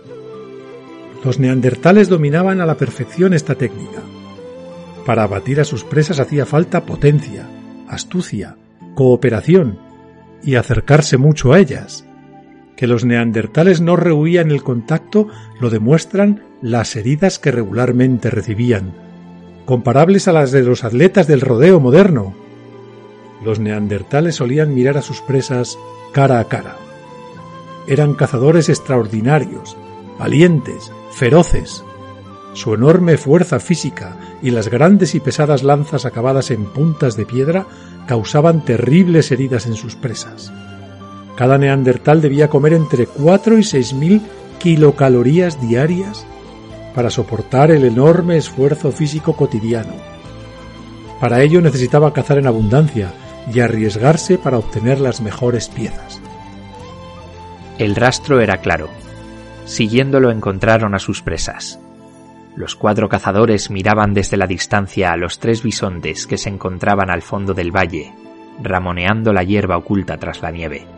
[1.25, 3.99] los neandertales dominaban a la perfección esta técnica.
[5.05, 7.45] Para abatir a sus presas hacía falta potencia,
[7.89, 8.55] astucia,
[8.95, 9.79] cooperación
[10.43, 12.06] y acercarse mucho a ellas.
[12.77, 15.27] Que los neandertales no rehuían el contacto
[15.59, 18.93] lo demuestran las heridas que regularmente recibían,
[19.65, 22.35] comparables a las de los atletas del rodeo moderno.
[23.43, 25.77] Los neandertales solían mirar a sus presas
[26.13, 26.77] cara a cara.
[27.87, 29.75] Eran cazadores extraordinarios,
[30.19, 31.83] valientes, feroces.
[32.53, 37.65] Su enorme fuerza física y las grandes y pesadas lanzas acabadas en puntas de piedra
[38.07, 40.51] causaban terribles heridas en sus presas.
[41.37, 44.21] Cada neandertal debía comer entre 4 y 6 mil
[44.57, 46.25] kilocalorías diarias
[46.95, 49.93] para soportar el enorme esfuerzo físico cotidiano.
[51.21, 53.13] Para ello necesitaba cazar en abundancia
[53.53, 56.19] y arriesgarse para obtener las mejores piezas.
[57.77, 58.89] El rastro era claro.
[59.65, 61.79] Siguiéndolo encontraron a sus presas.
[62.55, 67.21] Los cuatro cazadores miraban desde la distancia a los tres bisontes que se encontraban al
[67.21, 68.11] fondo del valle,
[68.59, 70.96] ramoneando la hierba oculta tras la nieve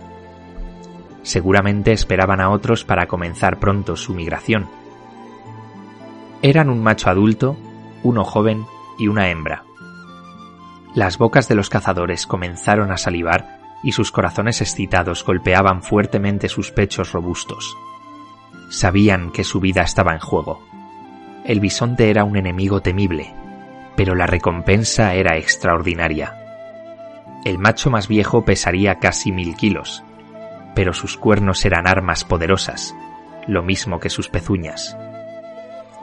[1.29, 4.67] Seguramente esperaban a otros para comenzar pronto su migración.
[6.41, 7.55] Eran un macho adulto,
[8.01, 8.65] uno joven
[8.97, 9.63] y una hembra.
[10.95, 16.71] Las bocas de los cazadores comenzaron a salivar y sus corazones excitados golpeaban fuertemente sus
[16.71, 17.77] pechos robustos.
[18.71, 20.63] Sabían que su vida estaba en juego.
[21.45, 23.35] El bisonte era un enemigo temible,
[23.95, 26.33] pero la recompensa era extraordinaria.
[27.45, 30.03] El macho más viejo pesaría casi mil kilos,
[30.79, 32.95] pero sus cuernos eran armas poderosas,
[33.47, 34.95] lo mismo que sus pezuñas.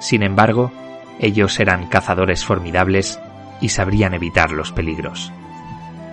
[0.01, 0.71] Sin embargo,
[1.19, 3.19] ellos eran cazadores formidables
[3.63, 5.33] y sabrían evitar los peligros.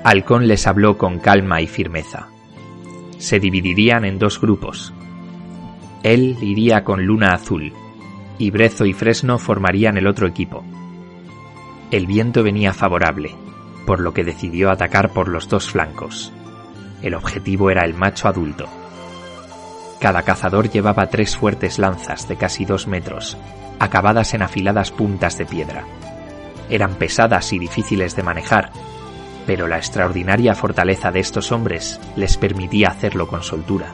[0.05, 2.29] Halcón les habló con calma y firmeza.
[3.17, 4.93] Se dividirían en dos grupos.
[6.01, 7.73] Él iría con Luna Azul,
[8.37, 10.63] y Brezo y Fresno formarían el otro equipo.
[11.91, 13.35] El viento venía favorable,
[13.85, 16.31] por lo que decidió atacar por los dos flancos.
[17.03, 18.65] El objetivo era el macho adulto.
[19.99, 23.37] Cada cazador llevaba tres fuertes lanzas de casi dos metros,
[23.77, 25.85] acabadas en afiladas puntas de piedra.
[26.69, 28.71] Eran pesadas y difíciles de manejar,
[29.45, 33.93] pero la extraordinaria fortaleza de estos hombres les permitía hacerlo con soltura.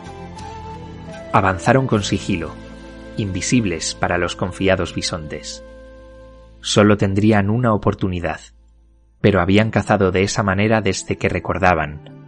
[1.33, 2.53] Avanzaron con sigilo,
[3.17, 5.63] invisibles para los confiados bisontes.
[6.61, 8.39] Solo tendrían una oportunidad,
[9.19, 12.18] pero habían cazado de esa manera desde que recordaban.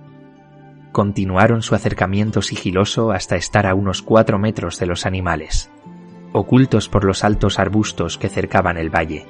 [0.92, 5.72] Continuaron su acercamiento sigiloso hasta estar a unos cuatro metros de los animales,
[6.34, 9.26] ocultos por los altos arbustos que cercaban el valle.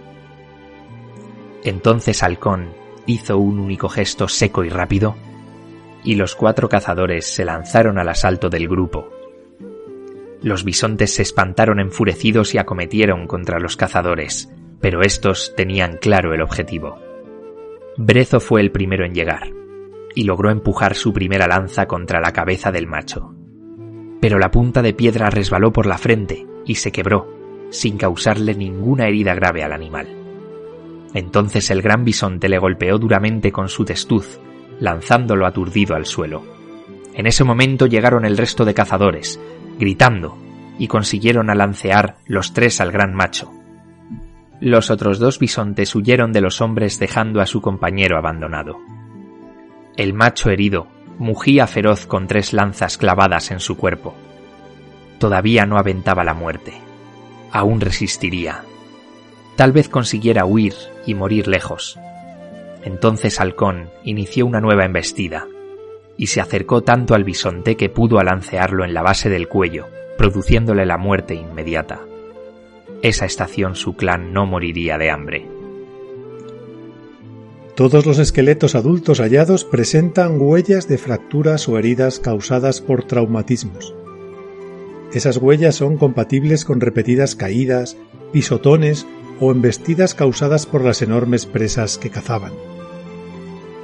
[1.64, 2.74] Entonces Halcón
[3.06, 5.16] hizo un único gesto seco y rápido,
[6.04, 9.10] y los cuatro cazadores se lanzaron al asalto del grupo.
[10.42, 14.50] Los bisontes se espantaron enfurecidos y acometieron contra los cazadores,
[14.80, 16.98] pero estos tenían claro el objetivo.
[17.98, 19.52] Brezo fue el primero en llegar,
[20.16, 23.34] y logró empujar su primera lanza contra la cabeza del macho.
[24.20, 27.28] Pero la punta de piedra resbaló por la frente y se quebró,
[27.70, 30.08] sin causarle ninguna herida grave al animal.
[31.14, 34.40] Entonces el gran bisonte le golpeó duramente con su testuz,
[34.80, 36.44] lanzándolo aturdido al suelo.
[37.14, 39.40] En ese momento llegaron el resto de cazadores,
[39.78, 40.38] gritando,
[40.78, 43.52] y consiguieron alancear los tres al gran macho.
[44.62, 48.78] Los otros dos bisontes huyeron de los hombres dejando a su compañero abandonado.
[50.02, 50.88] El macho herido
[51.20, 54.16] mugía feroz con tres lanzas clavadas en su cuerpo.
[55.20, 56.74] Todavía no aventaba la muerte.
[57.52, 58.64] Aún resistiría.
[59.56, 60.74] Tal vez consiguiera huir
[61.06, 62.00] y morir lejos.
[62.84, 65.46] Entonces Halcón inició una nueva embestida,
[66.18, 69.86] y se acercó tanto al bisonte que pudo alancearlo en la base del cuello,
[70.18, 72.00] produciéndole la muerte inmediata.
[73.04, 75.61] Esa estación su clan no moriría de hambre.
[77.76, 83.96] Todos los esqueletos adultos hallados presentan huellas de fracturas o heridas causadas por traumatismos.
[85.14, 87.98] Esas huellas son compatibles con repetidas caídas,
[88.34, 89.08] pisotones
[89.40, 92.52] o embestidas causadas por las enormes presas que cazaban.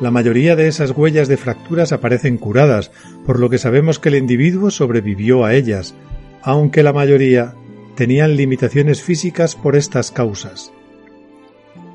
[0.01, 2.91] La mayoría de esas huellas de fracturas aparecen curadas,
[3.25, 5.95] por lo que sabemos que el individuo sobrevivió a ellas,
[6.43, 7.55] aunque la mayoría
[7.95, 10.71] tenían limitaciones físicas por estas causas.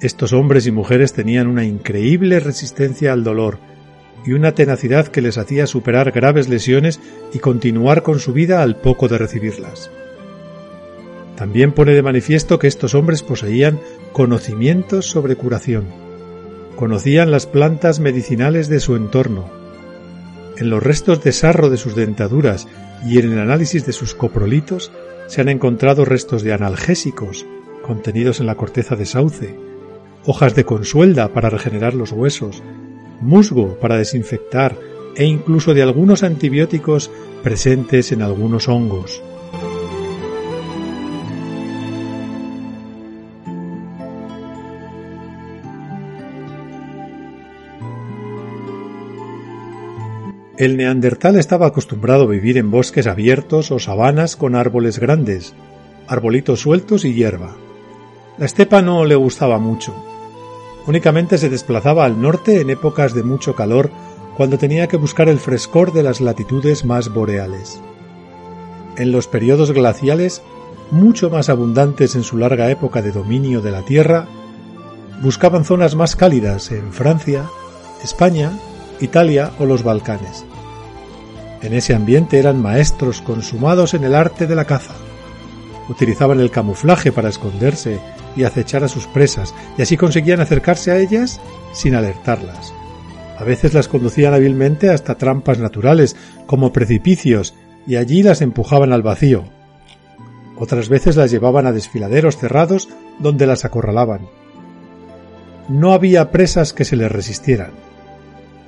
[0.02, 3.58] Estos hombres y mujeres tenían una increíble resistencia al dolor
[4.26, 6.98] y una tenacidad que les hacía superar graves lesiones
[7.32, 9.92] y continuar con su vida al poco de recibirlas.
[11.36, 13.78] También pone de manifiesto que estos hombres poseían
[14.12, 15.84] conocimientos sobre curación.
[16.74, 19.50] Conocían las plantas medicinales de su entorno.
[20.56, 22.66] En los restos de sarro de sus dentaduras
[23.06, 24.90] y en el análisis de sus coprolitos
[25.28, 27.46] se han encontrado restos de analgésicos
[27.82, 29.71] contenidos en la corteza de sauce,
[30.26, 32.62] hojas de consuelda para regenerar los huesos,
[33.20, 34.76] musgo para desinfectar
[35.16, 37.10] e incluso de algunos antibióticos
[37.42, 39.22] presentes en algunos hongos.
[50.62, 55.54] El neandertal estaba acostumbrado a vivir en bosques abiertos o sabanas con árboles grandes,
[56.06, 57.56] arbolitos sueltos y hierba.
[58.38, 59.94] La estepa no le gustaba mucho.
[60.86, 63.90] Únicamente se desplazaba al norte en épocas de mucho calor
[64.36, 67.80] cuando tenía que buscar el frescor de las latitudes más boreales.
[68.96, 70.42] En los periodos glaciales,
[70.90, 74.26] mucho más abundantes en su larga época de dominio de la Tierra,
[75.22, 77.44] buscaban zonas más cálidas en Francia,
[78.02, 78.52] España,
[79.00, 80.44] Italia o los Balcanes.
[81.60, 84.94] En ese ambiente eran maestros consumados en el arte de la caza.
[85.88, 88.00] Utilizaban el camuflaje para esconderse
[88.36, 91.40] y acechar a sus presas, y así conseguían acercarse a ellas
[91.72, 92.72] sin alertarlas.
[93.38, 96.16] A veces las conducían hábilmente hasta trampas naturales,
[96.46, 97.54] como precipicios,
[97.86, 99.44] y allí las empujaban al vacío.
[100.58, 104.28] Otras veces las llevaban a desfiladeros cerrados donde las acorralaban.
[105.68, 107.70] No había presas que se les resistieran.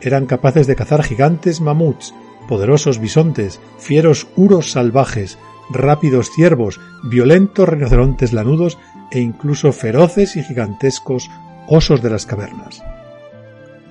[0.00, 2.14] Eran capaces de cazar gigantes mamuts,
[2.48, 5.38] poderosos bisontes, fieros uros salvajes,
[5.70, 8.78] rápidos ciervos, violentos rinocerontes lanudos
[9.14, 11.30] e incluso feroces y gigantescos
[11.66, 12.82] osos de las cavernas.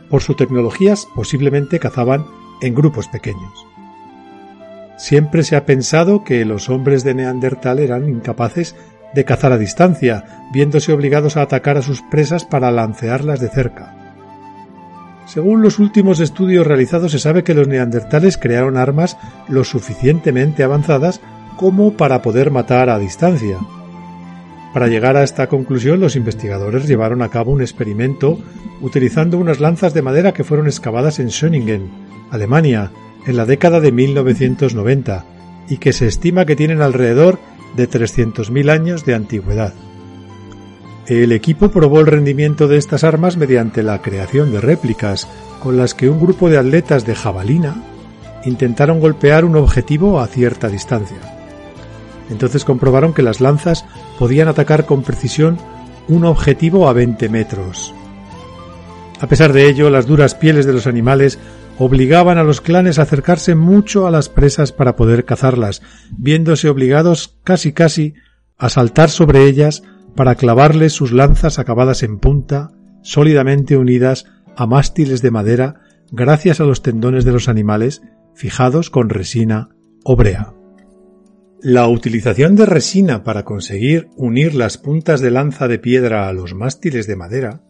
[0.09, 2.25] Por sus tecnologías posiblemente cazaban
[2.61, 3.67] en grupos pequeños.
[4.97, 8.75] Siempre se ha pensado que los hombres de Neandertal eran incapaces
[9.13, 13.95] de cazar a distancia, viéndose obligados a atacar a sus presas para lancearlas de cerca.
[15.25, 19.17] Según los últimos estudios realizados se sabe que los neandertales crearon armas
[19.47, 21.21] lo suficientemente avanzadas
[21.55, 23.57] como para poder matar a distancia.
[24.73, 28.39] Para llegar a esta conclusión, los investigadores llevaron a cabo un experimento
[28.81, 31.91] utilizando unas lanzas de madera que fueron excavadas en Schöningen,
[32.31, 32.91] Alemania,
[33.27, 35.25] en la década de 1990,
[35.69, 37.37] y que se estima que tienen alrededor
[37.75, 39.73] de 300.000 años de antigüedad.
[41.05, 45.27] El equipo probó el rendimiento de estas armas mediante la creación de réplicas,
[45.61, 47.75] con las que un grupo de atletas de jabalina
[48.45, 51.32] intentaron golpear un objetivo a cierta distancia.
[52.29, 53.85] Entonces comprobaron que las lanzas
[54.17, 55.57] podían atacar con precisión
[56.07, 57.93] un objetivo a 20 metros.
[59.19, 61.39] A pesar de ello, las duras pieles de los animales
[61.79, 67.39] obligaban a los clanes a acercarse mucho a las presas para poder cazarlas, viéndose obligados
[67.43, 68.15] casi casi
[68.57, 69.83] a saltar sobre ellas
[70.15, 72.71] para clavarles sus lanzas acabadas en punta,
[73.01, 78.03] sólidamente unidas a mástiles de madera gracias a los tendones de los animales
[78.35, 79.69] fijados con resina
[80.03, 80.53] o brea.
[81.63, 86.53] La utilización de resina para conseguir unir las puntas de lanza de piedra a los
[86.53, 87.61] mástiles de madera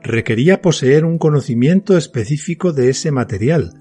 [0.00, 3.72] requería poseer un conocimiento específico de ese material,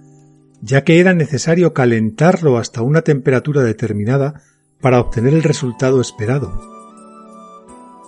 [0.63, 4.41] ya que era necesario calentarlo hasta una temperatura determinada
[4.81, 6.59] para obtener el resultado esperado.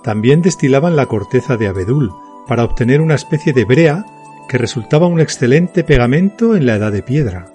[0.03, 2.09] También destilaban la corteza de abedul
[2.47, 4.05] para obtener una especie de brea
[4.49, 7.53] que resultaba un excelente pegamento en la edad de piedra.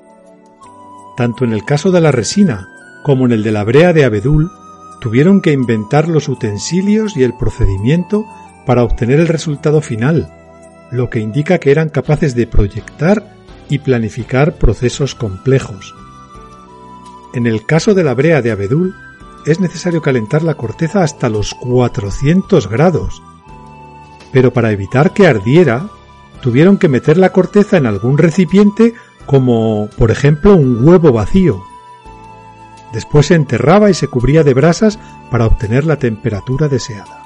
[1.16, 4.50] Tanto en el caso de la resina como en el de la brea de abedul,
[5.00, 8.26] tuvieron que inventar los utensilios y el procedimiento
[8.66, 10.32] para obtener el resultado final,
[10.90, 13.34] lo que indica que eran capaces de proyectar
[13.68, 15.94] y planificar procesos complejos.
[17.32, 18.94] En el caso de la brea de abedul,
[19.46, 23.22] es necesario calentar la corteza hasta los 400 grados.
[24.32, 25.88] Pero para evitar que ardiera,
[26.42, 28.94] tuvieron que meter la corteza en algún recipiente
[29.26, 31.62] como, por ejemplo, un huevo vacío.
[32.92, 34.98] Después se enterraba y se cubría de brasas
[35.30, 37.20] para obtener la temperatura deseada.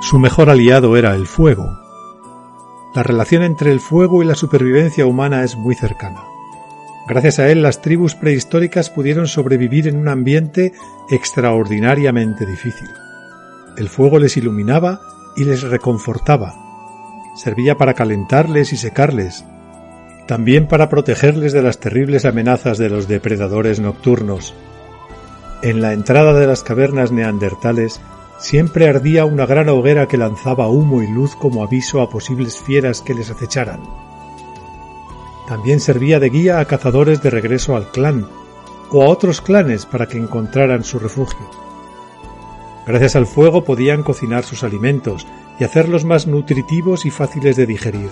[0.00, 1.68] Su mejor aliado era el fuego.
[2.94, 6.22] La relación entre el fuego y la supervivencia humana es muy cercana.
[7.08, 10.72] Gracias a él las tribus prehistóricas pudieron sobrevivir en un ambiente
[11.10, 12.88] extraordinariamente difícil.
[13.76, 15.00] El fuego les iluminaba
[15.36, 16.54] y les reconfortaba.
[17.34, 19.44] Servía para calentarles y secarles,
[20.26, 24.54] también para protegerles de las terribles amenazas de los depredadores nocturnos.
[25.62, 28.00] En la entrada de las cavernas neandertales
[28.38, 33.02] Siempre ardía una gran hoguera que lanzaba humo y luz como aviso a posibles fieras
[33.02, 33.80] que les acecharan.
[35.48, 38.26] También servía de guía a cazadores de regreso al clan
[38.90, 41.50] o a otros clanes para que encontraran su refugio.
[42.86, 45.26] Gracias al fuego podían cocinar sus alimentos
[45.58, 48.10] y hacerlos más nutritivos y fáciles de digerir.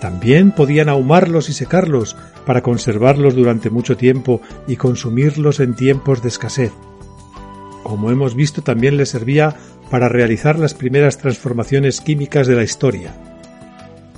[0.00, 6.28] También podían ahumarlos y secarlos para conservarlos durante mucho tiempo y consumirlos en tiempos de
[6.28, 6.72] escasez
[7.92, 9.54] como hemos visto también le servía
[9.90, 13.12] para realizar las primeras transformaciones químicas de la historia.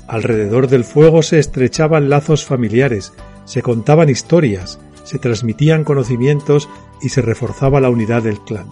[0.06, 3.12] Alrededor del fuego se estrechaban lazos familiares,
[3.44, 6.68] se contaban historias, se transmitían conocimientos
[7.02, 8.66] y se reforzaba la unidad del clan.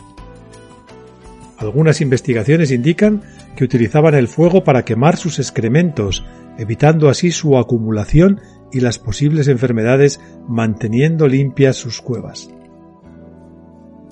[1.59, 3.23] Algunas investigaciones indican
[3.57, 6.25] que utilizaban el fuego para quemar sus excrementos,
[6.59, 8.41] evitando así su acumulación
[8.73, 12.51] y las posibles enfermedades, manteniendo limpias sus cuevas.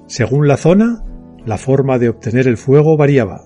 [0.07, 1.05] Según la zona,
[1.45, 3.45] la forma de obtener el fuego variaba.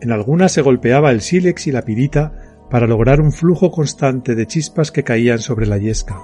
[0.00, 4.46] En algunas se golpeaba el sílex y la pirita para lograr un flujo constante de
[4.46, 6.16] chispas que caían sobre la yesca.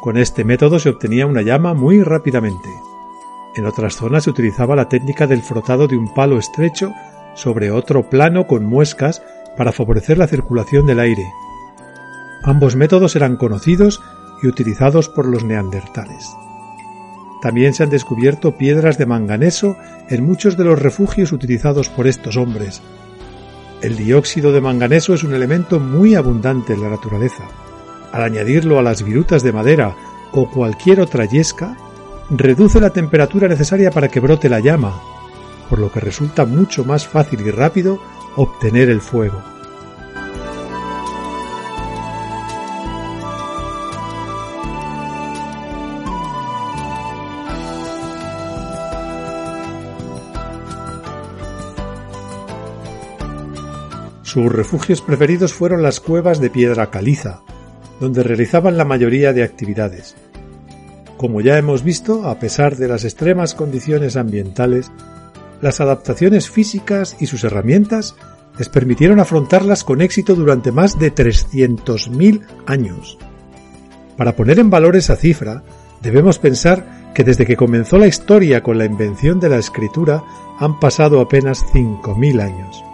[0.00, 2.68] Con este método se obtenía una llama muy rápidamente.
[3.56, 6.92] En otras zonas se utilizaba la técnica del frotado de un palo estrecho
[7.34, 9.22] sobre otro plano con muescas
[9.56, 11.24] para favorecer la circulación del aire.
[12.42, 14.00] Ambos métodos eran conocidos
[14.42, 16.28] y utilizados por los neandertales.
[17.40, 19.76] También se han descubierto piedras de manganeso
[20.08, 22.82] en muchos de los refugios utilizados por estos hombres.
[23.80, 27.44] El dióxido de manganeso es un elemento muy abundante en la naturaleza.
[28.10, 29.94] Al añadirlo a las virutas de madera
[30.32, 31.76] o cualquier otra yesca,
[32.28, 35.00] reduce la temperatura necesaria para que brote la llama,
[35.70, 38.00] por lo que resulta mucho más fácil y rápido
[38.34, 39.40] obtener el fuego.
[54.28, 57.40] Sus refugios preferidos fueron las cuevas de piedra caliza,
[57.98, 60.16] donde realizaban la mayoría de actividades.
[61.16, 64.92] Como ya hemos visto, a pesar de las extremas condiciones ambientales,
[65.62, 68.16] las adaptaciones físicas y sus herramientas
[68.58, 73.16] les permitieron afrontarlas con éxito durante más de 300.000 años.
[74.18, 75.62] Para poner en valor esa cifra,
[76.02, 80.22] debemos pensar que desde que comenzó la historia con la invención de la escritura
[80.58, 82.84] han pasado apenas 5.000 años.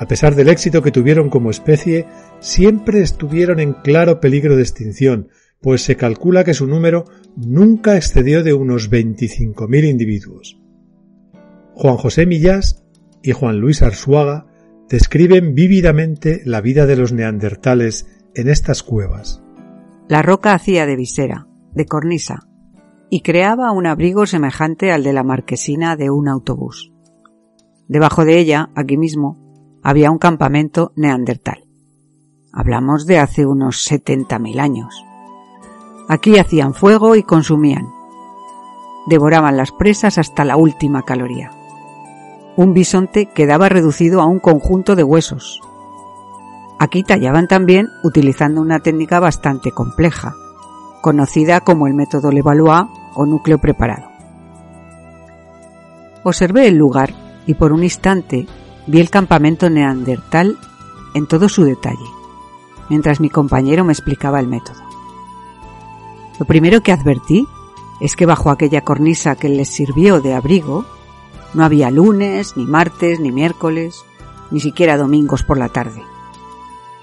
[0.00, 2.06] A pesar del éxito que tuvieron como especie,
[2.38, 5.28] siempre estuvieron en claro peligro de extinción,
[5.60, 7.04] pues se calcula que su número
[7.36, 10.58] nunca excedió de unos 25.000 individuos.
[11.74, 12.82] Juan José Millás
[13.22, 14.46] y Juan Luis Arzuaga
[14.88, 19.42] describen vívidamente la vida de los neandertales en estas cuevas.
[20.08, 22.48] La roca hacía de visera, de cornisa,
[23.10, 26.90] y creaba un abrigo semejante al de la marquesina de un autobús.
[27.86, 29.49] Debajo de ella, aquí mismo,
[29.82, 31.64] había un campamento neandertal.
[32.52, 35.04] Hablamos de hace unos 70.000 años.
[36.08, 37.88] Aquí hacían fuego y consumían.
[39.06, 41.52] Devoraban las presas hasta la última caloría.
[42.56, 45.60] Un bisonte quedaba reducido a un conjunto de huesos.
[46.78, 50.34] Aquí tallaban también utilizando una técnica bastante compleja,
[51.00, 54.10] conocida como el método Levallois o núcleo preparado.
[56.24, 57.14] Observé el lugar
[57.46, 58.46] y por un instante
[58.90, 60.58] vi el campamento neandertal
[61.14, 62.10] en todo su detalle,
[62.88, 64.80] mientras mi compañero me explicaba el método.
[66.40, 67.46] Lo primero que advertí
[68.00, 70.86] es que bajo aquella cornisa que les sirvió de abrigo,
[71.54, 74.04] no había lunes, ni martes, ni miércoles,
[74.50, 76.02] ni siquiera domingos por la tarde.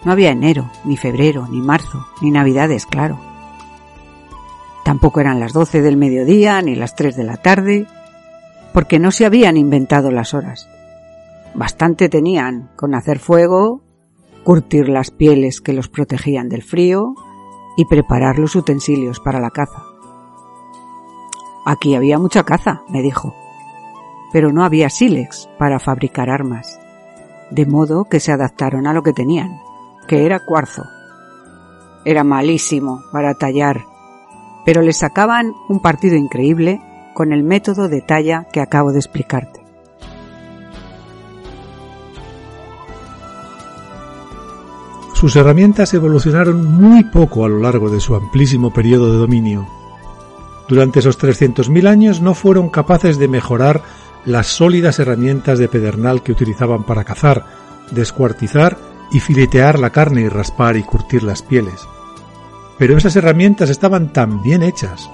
[0.04, 3.18] No había enero, ni febrero, ni marzo, ni navidades, claro.
[4.84, 7.88] Tampoco eran las doce del mediodía, ni las tres de la tarde,
[8.74, 10.70] porque no se habían inventado las horas.
[11.54, 13.82] Bastante tenían con hacer fuego,
[14.44, 17.16] curtir las pieles que los protegían del frío
[17.76, 19.84] y preparar los utensilios para la caza.
[21.66, 23.36] Aquí había mucha caza, me dijo,
[24.32, 26.80] pero no había sílex para fabricar armas,
[27.52, 29.60] de modo que se adaptaron a lo que tenían,
[30.08, 30.84] que era cuarzo.
[32.06, 33.84] Era malísimo para tallar,
[34.66, 36.82] pero le sacaban un partido increíble
[37.14, 39.67] con el método de talla que acabo de explicarte.
[45.18, 49.68] Sus herramientas evolucionaron muy poco a lo largo de su amplísimo periodo de dominio.
[50.70, 53.82] Durante esos 300.000 años no fueron capaces de mejorar
[54.26, 57.48] las sólidas herramientas de pedernal que utilizaban para cazar,
[57.90, 58.78] descuartizar
[59.12, 61.88] y filetear la carne y raspar y curtir las pieles.
[62.78, 65.10] Pero esas herramientas estaban tan bien hechas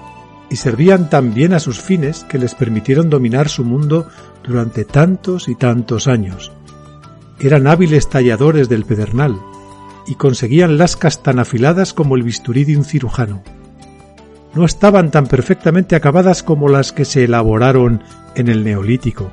[0.50, 4.06] y servían tan bien a sus fines que les permitieron dominar su mundo
[4.46, 6.52] durante tantos y tantos años.
[7.40, 9.40] Eran hábiles talladores del pedernal,
[10.06, 13.42] y conseguían lascas tan afiladas como el bisturí de un cirujano.
[14.54, 18.02] No estaban tan perfectamente acabadas como las que se elaboraron
[18.34, 19.30] en el neolítico,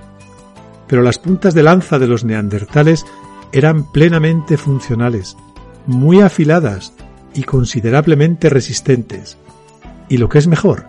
[0.88, 3.06] pero las puntas de lanza de los neandertales
[3.52, 5.38] eran plenamente funcionales,
[5.86, 6.94] muy afiladas
[7.34, 9.38] y considerablemente resistentes.
[10.10, 10.86] Y lo que es mejor,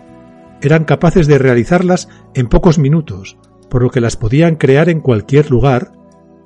[0.61, 3.37] eran capaces de realizarlas en pocos minutos,
[3.69, 5.91] por lo que las podían crear en cualquier lugar,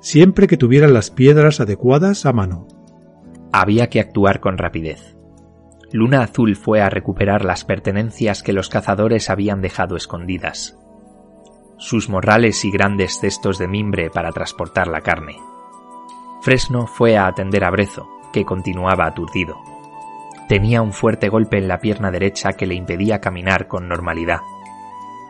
[0.00, 2.66] siempre que tuvieran las piedras adecuadas a mano.
[3.52, 5.16] Había que actuar con rapidez.
[5.90, 10.76] Luna Azul fue a recuperar las pertenencias que los cazadores habían dejado escondidas.
[11.78, 15.36] Sus morrales y grandes cestos de mimbre para transportar la carne.
[16.42, 19.56] Fresno fue a atender a Brezo, que continuaba aturdido.
[20.46, 24.40] Tenía un fuerte golpe en la pierna derecha que le impedía caminar con normalidad.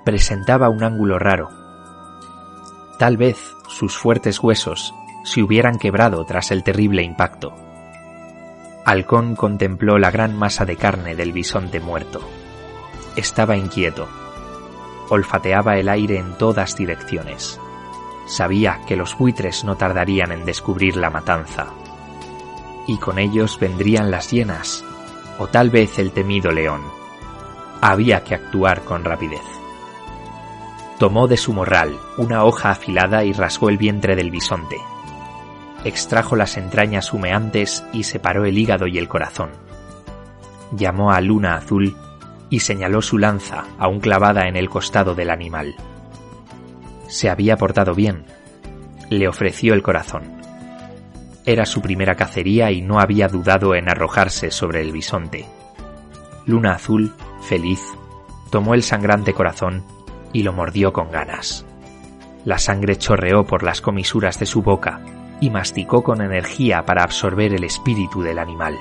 [0.04, 1.50] Presentaba un ángulo raro.
[2.98, 3.38] Tal vez
[3.68, 4.92] sus fuertes huesos
[5.22, 7.67] se hubieran quebrado tras el terrible impacto.
[8.88, 12.22] Halcón contempló la gran masa de carne del bisonte muerto.
[13.16, 14.08] Estaba inquieto.
[15.10, 17.60] Olfateaba el aire en todas direcciones.
[18.26, 21.66] Sabía que los buitres no tardarían en descubrir la matanza.
[22.86, 24.82] Y con ellos vendrían las hienas,
[25.38, 26.80] o tal vez el temido león.
[27.82, 29.44] había que actuar con rapidez.
[30.98, 34.78] Tomó de su morral una hoja afilada y rasgó el vientre del bisonte.
[35.84, 39.50] Extrajo las entrañas humeantes y separó el hígado y el corazón.
[40.72, 41.96] Llamó a Luna Azul
[42.50, 45.76] y señaló su lanza aún clavada en el costado del animal.
[47.06, 48.24] Se había portado bien.
[49.08, 50.24] Le ofreció el corazón.
[51.46, 55.46] Era su primera cacería y no había dudado en arrojarse sobre el bisonte.
[56.44, 57.80] Luna Azul, feliz,
[58.50, 59.84] tomó el sangrante corazón
[60.32, 61.64] y lo mordió con ganas.
[62.44, 65.00] La sangre chorreó por las comisuras de su boca
[65.40, 68.76] y masticó con energía para absorber el espíritu del animal.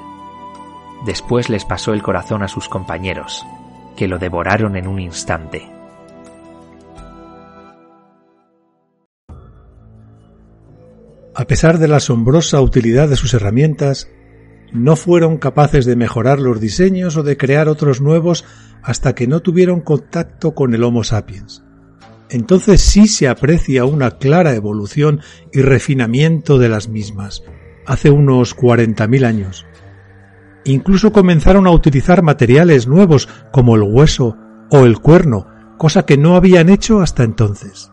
[1.05, 3.45] Después les pasó el corazón a sus compañeros,
[3.95, 5.69] que lo devoraron en un instante.
[11.35, 14.09] A pesar de la asombrosa utilidad de sus herramientas,
[14.73, 18.43] no fueron capaces de mejorar los diseños o de crear otros nuevos
[18.81, 21.66] hasta que no tuvieron contacto con el Homo sapiens.
[22.29, 25.21] Entonces sí se aprecia una clara evolución
[25.53, 27.43] y refinamiento de las mismas,
[27.85, 29.65] hace unos 40.000 años.
[30.65, 34.35] Incluso comenzaron a utilizar materiales nuevos como el hueso
[34.69, 35.47] o el cuerno,
[35.77, 37.91] cosa que no habían hecho hasta entonces.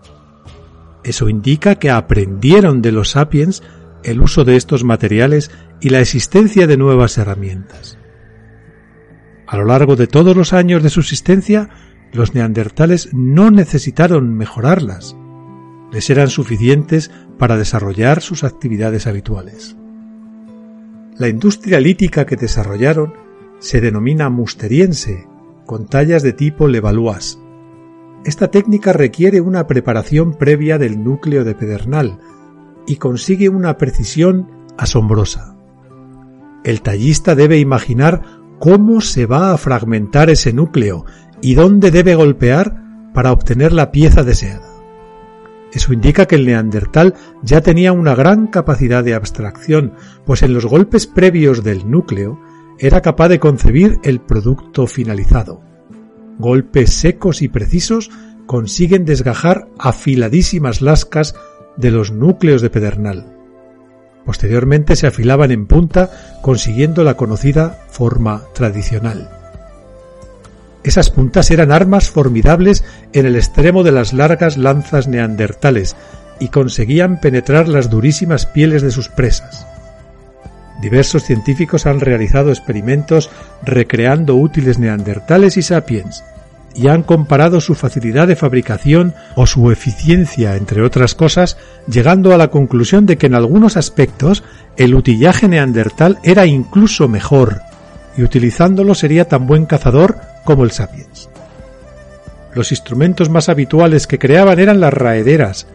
[1.04, 3.62] Eso indica que aprendieron de los sapiens
[4.02, 7.98] el uso de estos materiales y la existencia de nuevas herramientas.
[9.46, 11.68] A lo largo de todos los años de subsistencia,
[12.14, 15.16] los neandertales no necesitaron mejorarlas.
[15.92, 19.76] Les eran suficientes para desarrollar sus actividades habituales.
[21.18, 23.14] La industria lítica que desarrollaron
[23.58, 25.26] se denomina musteriense,
[25.66, 27.38] con tallas de tipo Levallois.
[28.24, 32.20] Esta técnica requiere una preparación previa del núcleo de pedernal
[32.86, 35.56] y consigue una precisión asombrosa.
[36.64, 38.22] El tallista debe imaginar
[38.58, 41.04] cómo se va a fragmentar ese núcleo
[41.44, 42.80] y dónde debe golpear
[43.12, 44.66] para obtener la pieza deseada.
[45.74, 49.92] Eso indica que el neandertal ya tenía una gran capacidad de abstracción,
[50.24, 52.40] pues en los golpes previos del núcleo
[52.78, 55.60] era capaz de concebir el producto finalizado.
[56.38, 58.10] Golpes secos y precisos
[58.46, 61.34] consiguen desgajar afiladísimas lascas
[61.76, 63.36] de los núcleos de pedernal.
[64.24, 69.43] Posteriormente se afilaban en punta consiguiendo la conocida forma tradicional.
[70.84, 75.96] Esas puntas eran armas formidables en el extremo de las largas lanzas neandertales
[76.38, 79.66] y conseguían penetrar las durísimas pieles de sus presas.
[80.82, 83.30] Diversos científicos han realizado experimentos
[83.62, 86.22] recreando útiles neandertales y sapiens,
[86.74, 91.56] y han comparado su facilidad de fabricación o su eficiencia, entre otras cosas,
[91.86, 94.42] llegando a la conclusión de que en algunos aspectos
[94.76, 97.62] el utillaje neandertal era incluso mejor,
[98.16, 101.28] y utilizándolo sería tan buen cazador como el sapiens.
[102.54, 105.66] Los instrumentos más habituales que creaban eran las raederas,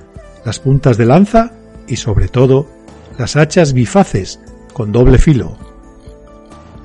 [0.45, 1.51] las puntas de lanza
[1.87, 2.67] y sobre todo
[3.17, 4.39] las hachas bifaces
[4.73, 5.57] con doble filo,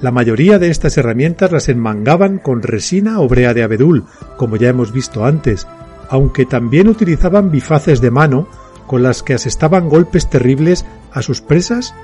[0.04, 4.04] la mayoría de estas herramientas las enmangaban con resina o brea de abedul,
[4.36, 5.66] como ya hemos visto antes,
[6.10, 8.46] aunque también utilizaban bifaces de mano
[8.86, 11.94] con las que asestaban golpes terribles a sus presas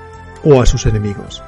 [0.43, 1.43] o a sus enemigos.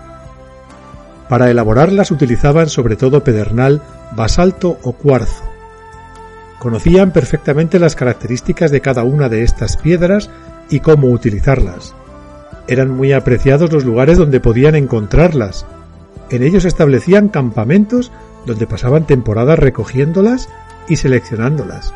[1.29, 3.81] Para elaborarlas utilizaban sobre todo pedernal,
[4.15, 5.43] basalto o cuarzo.
[6.59, 10.29] Conocían perfectamente las características de cada una de estas piedras
[10.69, 11.93] y cómo utilizarlas.
[12.67, 15.65] Eran muy apreciados los lugares donde podían encontrarlas,
[16.29, 18.11] en ellos establecían campamentos
[18.45, 20.49] donde pasaban temporadas recogiéndolas
[20.87, 21.93] y seleccionándolas.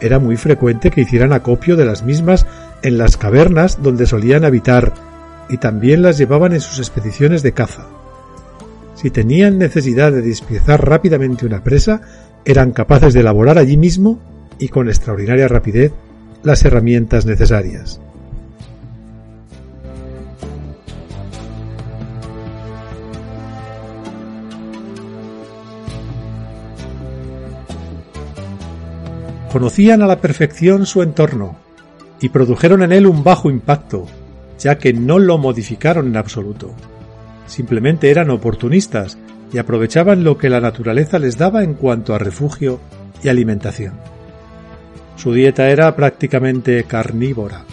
[0.00, 2.46] Era muy frecuente que hicieran acopio de las mismas
[2.82, 4.92] en las cavernas donde solían habitar
[5.48, 7.86] y también las llevaban en sus expediciones de caza.
[8.94, 12.02] Si tenían necesidad de despiezar rápidamente una presa,
[12.44, 14.20] eran capaces de elaborar allí mismo
[14.58, 15.92] y con extraordinaria rapidez
[16.42, 18.00] las herramientas necesarias.
[29.52, 31.56] Conocían a la perfección su entorno
[32.22, 34.06] y produjeron en él un bajo impacto,
[34.58, 36.74] ya que no lo modificaron en absoluto.
[37.46, 39.18] Simplemente eran oportunistas
[39.52, 42.80] y aprovechaban lo que la naturaleza les daba en cuanto a refugio
[43.22, 43.94] y alimentación.
[45.16, 47.64] Su dieta era prácticamente carnívora.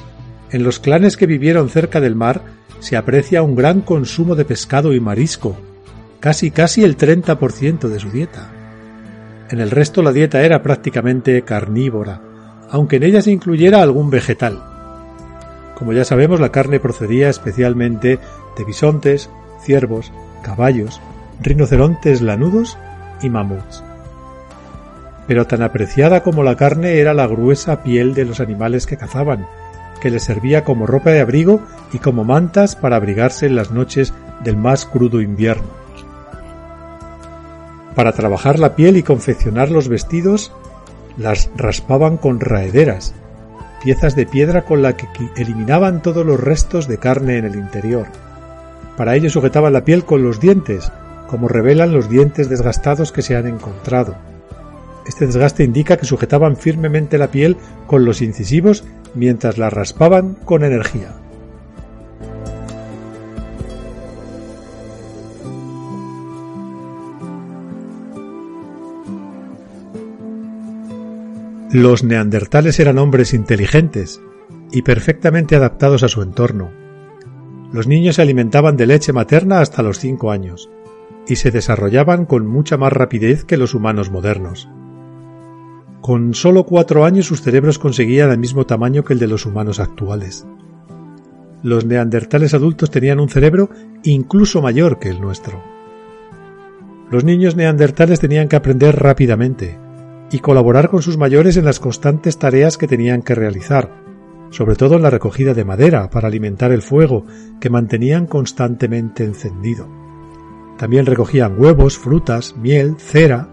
[0.51, 2.41] En los clanes que vivieron cerca del mar
[2.79, 5.57] se aprecia un gran consumo de pescado y marisco,
[6.19, 8.51] casi casi el 30% de su dieta.
[9.49, 12.21] En el resto la dieta era prácticamente carnívora,
[12.69, 14.61] aunque en ella se incluyera algún vegetal.
[15.75, 18.19] Como ya sabemos, la carne procedía especialmente
[18.57, 19.29] de bisontes,
[19.63, 21.01] ciervos, caballos,
[21.41, 22.77] rinocerontes lanudos
[23.21, 23.83] y mamuts.
[25.27, 29.45] pero tan apreciada como la carne era la gruesa piel de los animales que cazaban,
[30.01, 31.61] que les servía como ropa de abrigo
[31.93, 34.11] y como mantas para abrigarse en las noches
[34.43, 35.67] del más crudo invierno.
[37.93, 40.51] Para trabajar la piel y confeccionar los vestidos,
[41.17, 43.13] las raspaban con raederas,
[43.83, 48.07] piezas de piedra con la que eliminaban todos los restos de carne en el interior.
[48.99, 50.91] Para ello sujetaban la piel con los dientes,
[51.29, 54.17] como revelan los dientes desgastados que se han encontrado.
[55.07, 57.55] Este desgaste indica que sujetaban firmemente la piel
[57.87, 58.83] con los incisivos
[59.15, 61.13] mientras la raspaban con energía.
[71.71, 74.19] Los neandertales eran hombres inteligentes
[74.73, 76.88] y perfectamente adaptados a su entorno.
[77.71, 80.69] Los niños se alimentaban de leche materna hasta los cinco años
[81.27, 84.67] y se desarrollaban con mucha más rapidez que los humanos modernos.
[86.01, 89.79] Con solo cuatro años sus cerebros conseguían el mismo tamaño que el de los humanos
[89.79, 90.47] actuales.
[91.61, 93.69] Los neandertales adultos tenían un cerebro
[94.03, 95.61] incluso mayor que el nuestro.
[97.11, 99.77] Los niños neandertales tenían que aprender rápidamente,
[100.31, 103.98] y colaborar con sus mayores en las constantes tareas que tenían que realizar,
[104.51, 107.25] sobre todo en la recogida de madera para alimentar el fuego
[107.59, 109.87] que mantenían constantemente encendido.
[110.77, 113.49] También recogían huevos, frutas, miel, cera.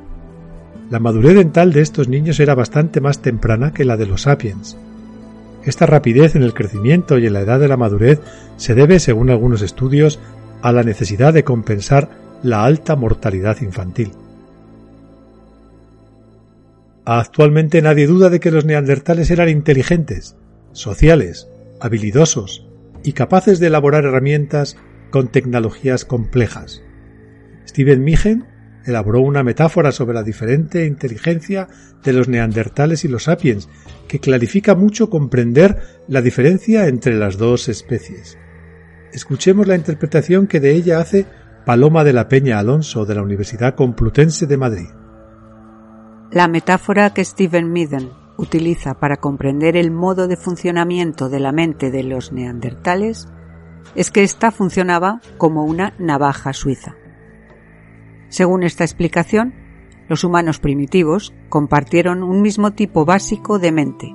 [0.90, 4.78] La madurez dental de estos niños era bastante más temprana que la de los sapiens.
[5.64, 8.20] Esta rapidez en el crecimiento y en la edad de la madurez
[8.56, 10.20] se debe, según algunos estudios,
[10.62, 12.10] a la necesidad de compensar
[12.42, 14.12] la alta mortalidad infantil.
[17.04, 20.36] Actualmente nadie duda de que los neandertales eran inteligentes,
[20.76, 21.48] sociales,
[21.80, 22.66] habilidosos
[23.02, 24.76] y capaces de elaborar herramientas
[25.10, 26.82] con tecnologías complejas.
[27.66, 28.46] Steven Migen
[28.84, 31.68] elaboró una metáfora sobre la diferente inteligencia
[32.04, 33.68] de los neandertales y los sapiens,
[34.08, 38.38] que clarifica mucho comprender la diferencia entre las dos especies.
[39.12, 41.26] Escuchemos la interpretación que de ella hace
[41.64, 44.88] Paloma de la Peña Alonso de la Universidad Complutense de Madrid.
[46.30, 51.90] La metáfora que Stephen Midden utiliza para comprender el modo de funcionamiento de la mente
[51.90, 53.28] de los neandertales
[53.94, 56.96] es que ésta funcionaba como una navaja suiza.
[58.28, 59.54] Según esta explicación,
[60.08, 64.14] los humanos primitivos compartieron un mismo tipo básico de mente,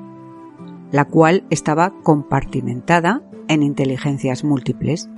[0.91, 5.09] la cual estaba compartimentada en inteligencias múltiples,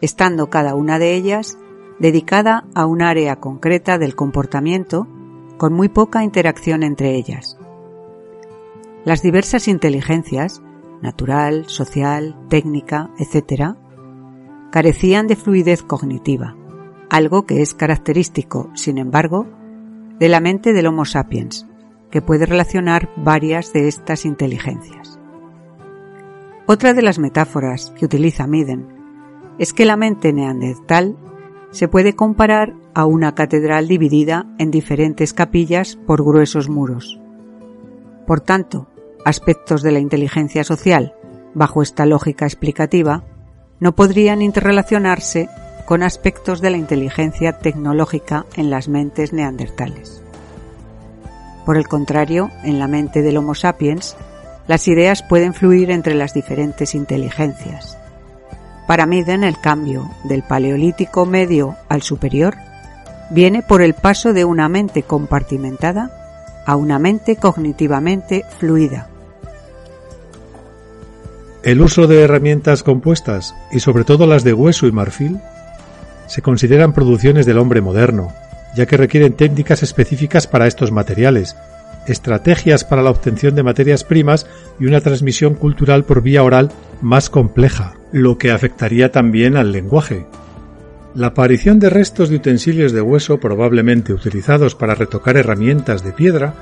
[0.00, 1.58] estando cada una de ellas
[1.98, 5.06] dedicada a un área concreta del comportamiento
[5.56, 7.58] con muy poca interacción entre ellas.
[9.08, 10.62] Las diversas inteligencias,
[11.00, 13.74] natural, social, técnica, etc.,
[14.70, 16.54] carecían de fluidez cognitiva,
[17.08, 19.46] algo que es característico, sin embargo,
[20.18, 21.66] de la mente del Homo sapiens,
[22.10, 25.18] que puede relacionar varias de estas inteligencias.
[26.66, 28.88] Otra de las metáforas que utiliza Miden
[29.58, 31.16] es que la mente neandertal
[31.70, 37.18] se puede comparar a una catedral dividida en diferentes capillas por gruesos muros.
[38.26, 38.87] Por tanto,
[39.28, 41.14] aspectos de la inteligencia social,
[41.54, 43.24] bajo esta lógica explicativa,
[43.80, 45.48] no podrían interrelacionarse
[45.86, 50.22] con aspectos de la inteligencia tecnológica en las mentes neandertales.
[51.64, 54.16] Por el contrario, en la mente del Homo sapiens,
[54.66, 57.98] las ideas pueden fluir entre las diferentes inteligencias,
[58.88, 62.56] para Miden el cambio del paleolítico medio al superior
[63.28, 66.10] viene por el paso de una mente compartimentada
[66.64, 69.08] a una mente cognitivamente fluida.
[71.68, 75.38] El uso de herramientas compuestas, y sobre todo las de hueso y marfil,
[76.26, 78.32] se consideran producciones del hombre moderno,
[78.74, 81.56] ya que requieren técnicas específicas para estos materiales,
[82.06, 84.46] estrategias para la obtención de materias primas
[84.80, 90.24] y una transmisión cultural por vía oral más compleja, lo que afectaría también al lenguaje.
[91.14, 96.54] La aparición de restos de utensilios de hueso probablemente utilizados para retocar herramientas de piedra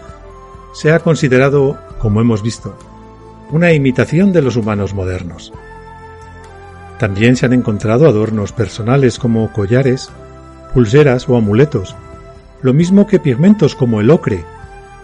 [0.74, 2.76] se ha considerado, como hemos visto,
[3.50, 5.52] una imitación de los humanos modernos.
[6.98, 10.10] También se han encontrado adornos personales como collares,
[10.72, 11.94] pulseras o amuletos,
[12.62, 14.44] lo mismo que pigmentos como el ocre,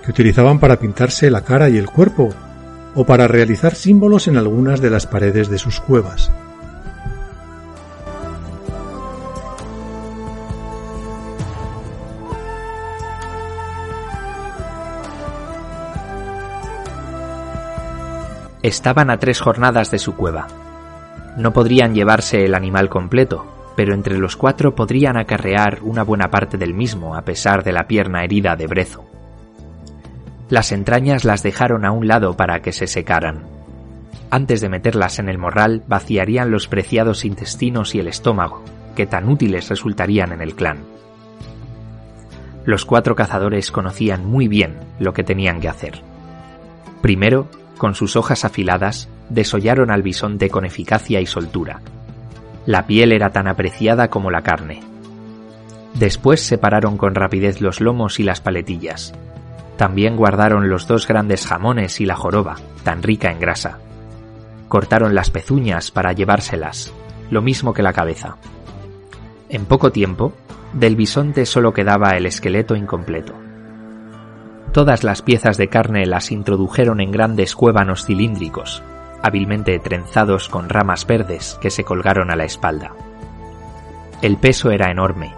[0.05, 2.31] que utilizaban para pintarse la cara y el cuerpo,
[2.95, 6.31] o para realizar símbolos en algunas de las paredes de sus cuevas.
[18.63, 20.47] Estaban a tres jornadas de su cueva.
[21.37, 26.59] No podrían llevarse el animal completo, pero entre los cuatro podrían acarrear una buena parte
[26.59, 29.05] del mismo a pesar de la pierna herida de Brezo.
[30.49, 33.45] Las entrañas las dejaron a un lado para que se secaran.
[34.31, 38.63] Antes de meterlas en el morral, vaciarían los preciados intestinos y el estómago,
[38.95, 40.79] que tan útiles resultarían en el clan.
[42.65, 46.03] Los cuatro cazadores conocían muy bien lo que tenían que hacer.
[47.01, 47.49] Primero,
[47.83, 51.81] con sus hojas afiladas, desollaron al bisonte con eficacia y soltura.
[52.65, 54.85] La piel era tan apreciada como la carne.
[55.95, 59.15] Después separaron con rapidez los lomos y las paletillas.
[59.77, 62.55] También guardaron los dos grandes jamones y la joroba,
[62.85, 63.81] tan rica en grasa.
[64.69, 66.93] Cortaron las pezuñas para llevárselas,
[67.31, 68.37] lo mismo que la cabeza.
[69.49, 70.33] En poco tiempo,
[70.73, 73.35] del bisonte solo quedaba el esqueleto incompleto.
[74.73, 78.83] Todas las piezas de carne las introdujeron en grandes cuévanos cilíndricos,
[79.23, 82.93] hábilmente trenzados con ramas verdes que se colgaron a la espalda.
[84.23, 85.35] El peso era enorme.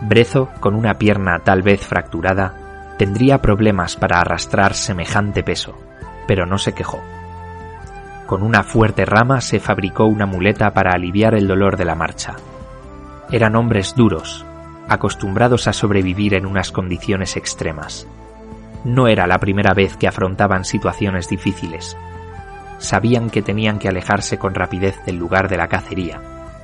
[0.00, 5.78] Brezo, con una pierna tal vez fracturada, tendría problemas para arrastrar semejante peso,
[6.26, 7.00] pero no se quejó.
[8.26, 12.34] Con una fuerte rama se fabricó una muleta para aliviar el dolor de la marcha.
[13.30, 14.44] Eran hombres duros,
[14.88, 18.08] acostumbrados a sobrevivir en unas condiciones extremas.
[18.84, 21.96] No era la primera vez que afrontaban situaciones difíciles.
[22.78, 26.20] Sabían que tenían que alejarse con rapidez del lugar de la cacería,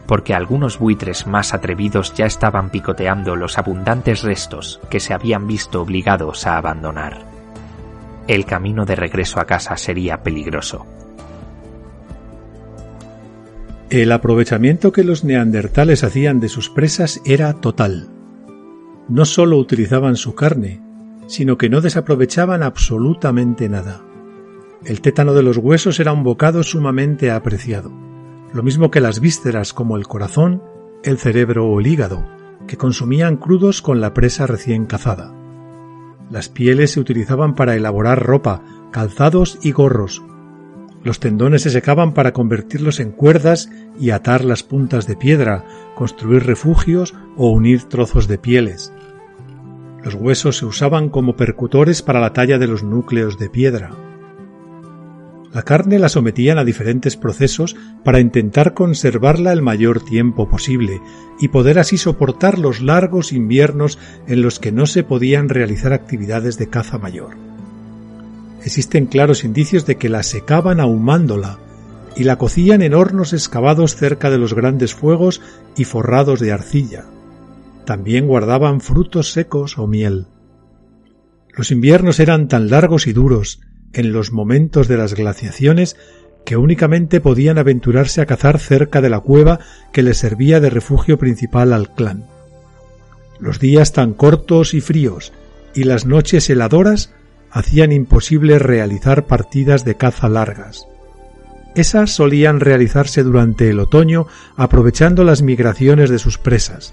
[0.06, 5.80] porque algunos buitres más atrevidos ya estaban picoteando los abundantes restos que se habían visto
[5.80, 7.24] obligados a abandonar.
[8.26, 10.86] El camino de regreso a casa sería peligroso.
[13.90, 18.08] El aprovechamiento que los neandertales hacían de sus presas era total.
[19.08, 20.82] No solo utilizaban su carne,
[21.28, 24.02] sino que no desaprovechaban absolutamente nada.
[24.84, 27.92] El tétano de los huesos era un bocado sumamente apreciado,
[28.52, 30.60] lo mismo que las vísceras como el corazón,
[31.04, 32.26] el cerebro o el hígado,
[32.66, 35.32] que consumían crudos con la presa recién cazada.
[36.28, 40.22] Las pieles se utilizaban para elaborar ropa, calzados y gorros,
[41.04, 45.64] los tendones se secaban para convertirlos en cuerdas y atar las puntas de piedra,
[45.94, 48.92] construir refugios o unir trozos de pieles.
[50.04, 53.90] Los huesos se usaban como percutores para la talla de los núcleos de piedra.
[55.52, 57.74] La carne la sometían a diferentes procesos
[58.04, 61.00] para intentar conservarla el mayor tiempo posible
[61.40, 66.58] y poder así soportar los largos inviernos en los que no se podían realizar actividades
[66.58, 67.48] de caza mayor
[68.68, 71.58] existen claros indicios de que la secaban ahumándola
[72.16, 75.40] y la cocían en hornos excavados cerca de los grandes fuegos
[75.76, 77.04] y forrados de arcilla.
[77.88, 80.26] También guardaban frutos secos o miel.
[81.56, 83.62] Los inviernos eran tan largos y duros
[83.94, 85.96] en los momentos de las glaciaciones
[86.44, 89.60] que únicamente podían aventurarse a cazar cerca de la cueva
[89.90, 92.26] que les servía de refugio principal al clan.
[93.40, 95.32] Los días tan cortos y fríos
[95.74, 97.14] y las noches heladoras
[97.50, 100.86] hacían imposible realizar partidas de caza largas.
[101.74, 104.26] Esas solían realizarse durante el otoño
[104.56, 106.92] aprovechando las migraciones de sus presas.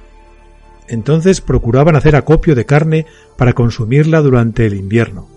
[0.87, 3.05] Entonces procuraban hacer acopio de carne
[3.37, 5.27] para consumirla durante el invierno.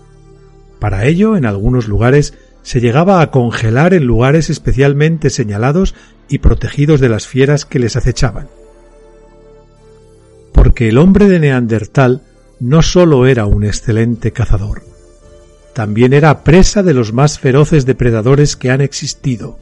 [0.79, 5.95] Para ello, en algunos lugares, se llegaba a congelar en lugares especialmente señalados
[6.27, 8.47] y protegidos de las fieras que les acechaban.
[10.53, 12.21] Porque el hombre de Neandertal
[12.59, 14.83] no sólo era un excelente cazador,
[15.73, 19.57] también era presa de los más feroces depredadores que han existido.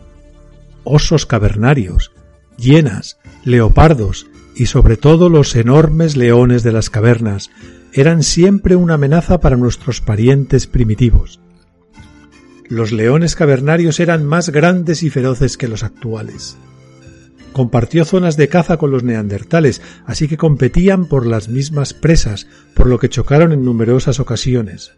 [0.84, 2.12] Osos cavernarios,
[2.58, 4.28] hienas, leopardos
[4.58, 7.52] y sobre todo los enormes leones de las cavernas
[7.94, 11.40] eran siempre una amenaza para nuestros parientes primitivos.
[12.68, 16.58] Los leones cavernarios eran más grandes y feroces que los actuales.
[17.54, 22.88] Compartió zonas de caza con los neandertales, así que competían por las mismas presas, por
[22.88, 24.92] lo que chocaron en numerosas ocasiones.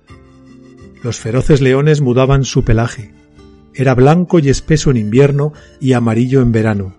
[1.04, 3.14] Los feroces leones mudaban su pelaje.
[3.74, 6.99] Era blanco y espeso en invierno y amarillo en verano.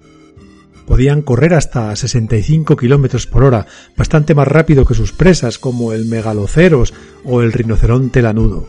[0.86, 3.66] Podían correr hasta 65 kilómetros por hora,
[3.96, 6.94] bastante más rápido que sus presas como el megaloceros
[7.24, 8.66] o el rinoceronte lanudo.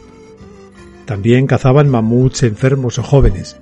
[1.05, 3.57] También cazaban mamuts enfermos o jóvenes.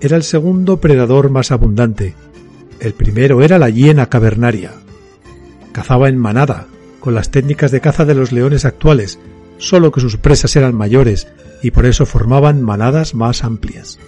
[0.00, 2.14] Era el segundo predador más abundante.
[2.80, 4.72] El primero era la hiena cavernaria.
[5.72, 6.66] Cazaba en manada,
[7.00, 9.18] con las técnicas de caza de los leones actuales,
[9.58, 11.28] solo que sus presas eran mayores
[11.62, 13.98] y por eso formaban manadas más amplias.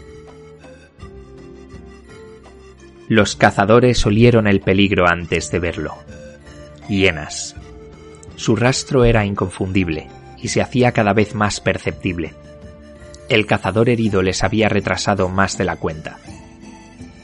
[3.10, 5.96] Los cazadores olieron el peligro antes de verlo.
[6.88, 7.56] Hienas.
[8.36, 10.06] Su rastro era inconfundible
[10.40, 12.34] y se hacía cada vez más perceptible.
[13.28, 16.18] El cazador herido les había retrasado más de la cuenta.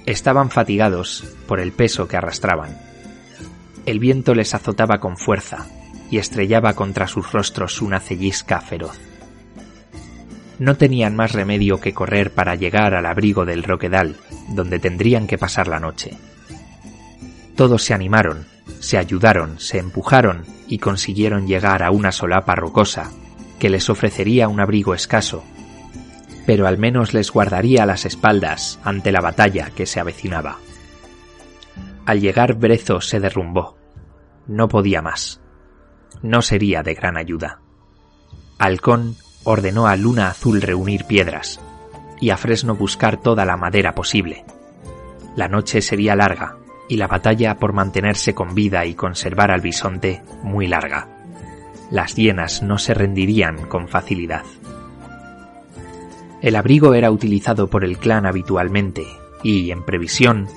[0.06, 2.76] Estaban fatigados por el peso que arrastraban.
[3.86, 5.68] El viento les azotaba con fuerza
[6.10, 8.98] y estrellaba contra sus rostros una cellisca feroz.
[10.58, 14.16] No tenían más remedio que correr para llegar al abrigo del Roquedal,
[14.48, 16.12] donde tendrían que pasar la noche.
[17.56, 18.46] Todos se animaron,
[18.80, 23.10] se ayudaron, se empujaron y consiguieron llegar a una solapa rocosa
[23.58, 25.42] que les ofrecería un abrigo escaso,
[26.46, 30.58] pero al menos les guardaría las espaldas ante la batalla que se avecinaba.
[32.04, 33.76] Al llegar Brezo se derrumbó.
[34.46, 35.40] No podía más.
[36.22, 37.60] No sería de gran ayuda.
[38.58, 39.16] Halcón
[39.46, 41.60] ordenó a Luna Azul reunir piedras
[42.20, 44.44] y a Fresno buscar toda la madera posible.
[45.36, 46.56] La noche sería larga
[46.88, 51.08] y la batalla por mantenerse con vida y conservar al bisonte muy larga.
[51.92, 54.42] Las hienas no se rendirían con facilidad.
[56.42, 59.06] El abrigo era utilizado por el clan habitualmente
[59.44, 60.48] y, en previsión,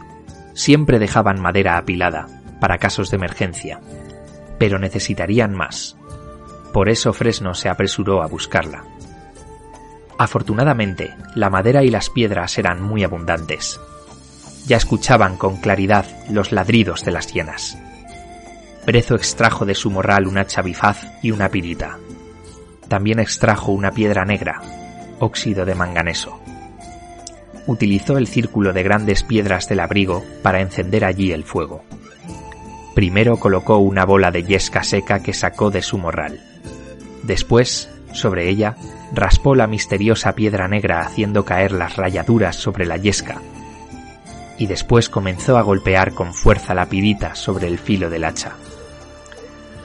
[0.56, 2.26] siempre dejaban madera apilada
[2.60, 3.82] para casos de emergencia,
[4.58, 5.99] pero necesitarían más.
[6.74, 8.84] Por eso Fresno se apresuró a buscarla.
[10.18, 13.80] Afortunadamente, la madera y las piedras eran muy abundantes.
[14.68, 17.78] Ya escuchaban con claridad los ladridos de las hienas.
[18.86, 21.98] Brezo extrajo de su morral una chavifaz y una pirita.
[22.90, 24.62] También extrajo una piedra negra,
[25.20, 26.40] óxido de manganeso.
[27.66, 31.84] Utilizó el círculo de grandes piedras del abrigo para encender allí el fuego.
[32.94, 36.49] Primero colocó una bola de yesca seca que sacó de su morral.
[37.24, 38.76] Después, sobre ella,
[39.14, 43.42] raspó la misteriosa piedra negra haciendo caer las rayaduras sobre la yesca.
[44.58, 48.56] Y después comenzó a golpear con fuerza la pirita sobre el filo del hacha.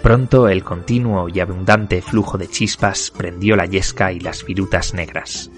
[0.02, 5.50] Pronto el continuo y abundante flujo de chispas prendió la yesca y las virutas negras.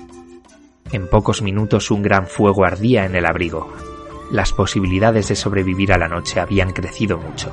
[0.92, 3.72] En pocos minutos un gran fuego ardía en el abrigo.
[4.30, 7.50] Las posibilidades de sobrevivir a la noche habían crecido mucho.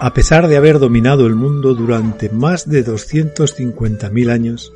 [0.00, 4.72] A pesar de haber dominado el mundo durante más de 250.000 años,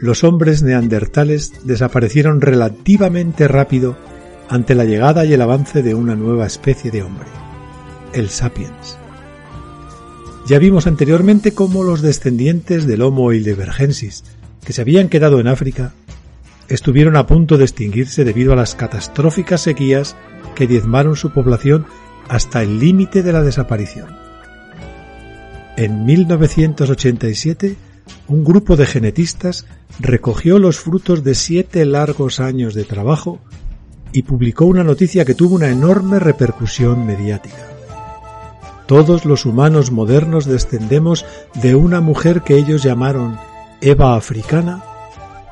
[0.00, 3.96] los hombres neandertales desaparecieron relativamente rápido
[4.48, 7.28] ante la llegada y el avance de una nueva especie de hombre,
[8.12, 8.98] el sapiens.
[10.46, 14.24] Ya vimos anteriormente cómo los descendientes del Homo heidelbergensis,
[14.64, 15.94] que se habían quedado en África,
[16.68, 20.16] estuvieron a punto de extinguirse debido a las catastróficas sequías
[20.54, 21.86] que diezmaron su población
[22.28, 24.23] hasta el límite de la desaparición.
[25.76, 27.74] En 1987,
[28.28, 29.66] un grupo de genetistas
[29.98, 33.40] recogió los frutos de siete largos años de trabajo
[34.12, 37.66] y publicó una noticia que tuvo una enorme repercusión mediática.
[38.86, 43.36] Todos los humanos modernos descendemos de una mujer que ellos llamaron
[43.80, 44.84] Eva africana,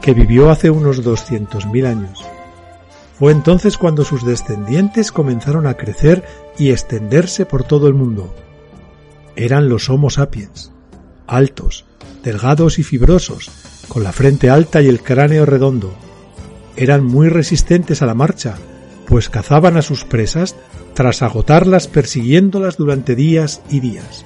[0.01, 2.25] que vivió hace unos 200.000 años.
[3.19, 6.25] Fue entonces cuando sus descendientes comenzaron a crecer
[6.59, 8.33] y extenderse por todo el mundo.
[9.37, 10.73] Eran los Homo sapiens,
[11.27, 11.85] altos,
[12.23, 13.51] delgados y fibrosos,
[13.89, 15.95] con la frente alta y el cráneo redondo.
[16.77, 18.57] Eran muy resistentes a la marcha,
[19.07, 20.57] pues cazaban a sus presas
[20.95, 24.25] tras agotarlas persiguiéndolas durante días y días.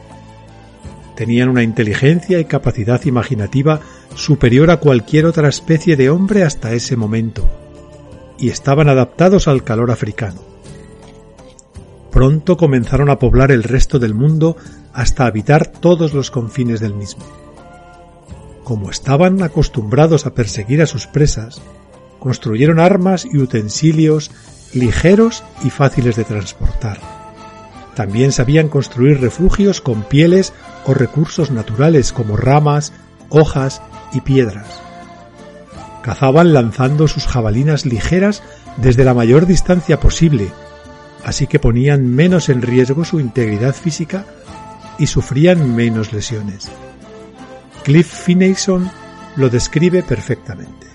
[1.15, 3.81] Tenían una inteligencia y capacidad imaginativa
[4.15, 7.49] superior a cualquier otra especie de hombre hasta ese momento,
[8.39, 10.41] y estaban adaptados al calor africano.
[12.11, 14.57] Pronto comenzaron a poblar el resto del mundo
[14.97, 17.23] hasta habitar todos los confines del mismo.
[18.65, 21.61] Como estaban acostumbrados a perseguir a sus presas,
[22.19, 24.31] construyeron armas y utensilios
[24.73, 26.99] ligeros y fáciles de transportar.
[27.95, 30.55] También sabían construir refugios con pieles
[30.87, 32.95] o recursos naturales como ramas,
[33.29, 33.83] hojas
[34.15, 34.81] y piedras.
[36.03, 38.43] Cazaban lanzando sus jabalinas ligeras
[38.79, 40.51] desde la mayor distancia posible,
[41.23, 44.25] así que ponían menos en riesgo su integridad física
[44.99, 46.71] y sufrían menos lesiones.
[47.85, 48.91] Cliff Finlayson
[49.37, 50.87] lo describe perfectamente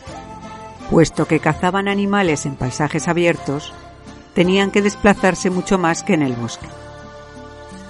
[0.91, 3.73] puesto que cazaban animales en paisajes abiertos,
[4.35, 6.67] tenían que desplazarse mucho más que en el bosque.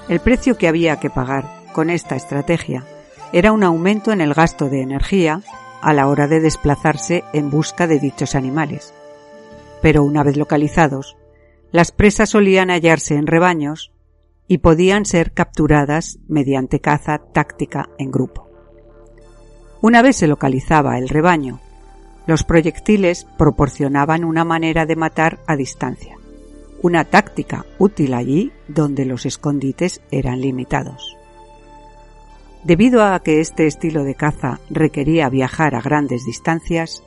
[0.08, 2.86] El precio que había que pagar con esta estrategia
[3.34, 5.42] era un aumento en el gasto de energía
[5.82, 8.94] a la hora de desplazarse en busca de dichos animales.
[9.82, 11.18] Pero una vez localizados,
[11.72, 13.92] las presas solían hallarse en rebaños
[14.52, 18.49] y podían ser capturadas mediante caza táctica en grupo.
[19.82, 21.61] Una vez se localizaba el rebaño
[22.28, 26.18] los proyectiles proporcionaban una manera de matar a distancia,
[26.82, 31.18] una táctica útil allí donde los escondites eran limitados.
[32.64, 37.03] Debido a que este estilo de caza requería viajar a grandes distancias,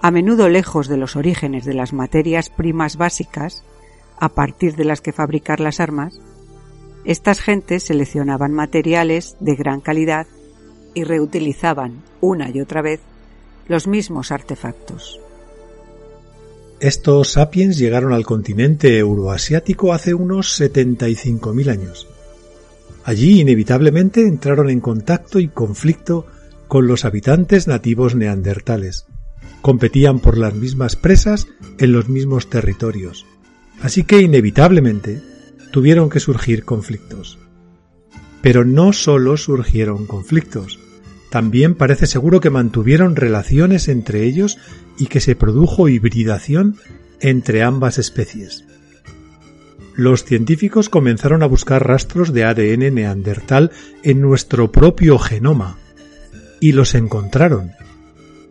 [0.00, 3.64] a menudo lejos de los orígenes de las materias primas básicas,
[4.18, 6.20] a partir de las que fabricar las armas,
[7.04, 10.26] estas gentes seleccionaban materiales de gran calidad
[10.94, 13.00] y reutilizaban una y otra vez
[13.66, 15.20] los mismos artefactos.
[16.80, 22.08] Estos sapiens llegaron al continente euroasiático hace unos 75.000 años.
[23.04, 26.26] Allí inevitablemente entraron en contacto y conflicto
[26.68, 29.06] con los habitantes nativos neandertales.
[29.60, 31.46] Competían por las mismas presas
[31.78, 33.26] en los mismos territorios.
[33.80, 35.20] Así que inevitablemente
[35.72, 37.38] tuvieron que surgir conflictos.
[38.40, 40.78] Pero no solo surgieron conflictos,
[41.30, 44.58] también parece seguro que mantuvieron relaciones entre ellos
[44.98, 46.76] y que se produjo hibridación
[47.20, 48.64] entre ambas especies.
[49.94, 53.70] Los científicos comenzaron a buscar rastros de ADN neandertal
[54.02, 55.78] en nuestro propio genoma
[56.60, 57.72] y los encontraron.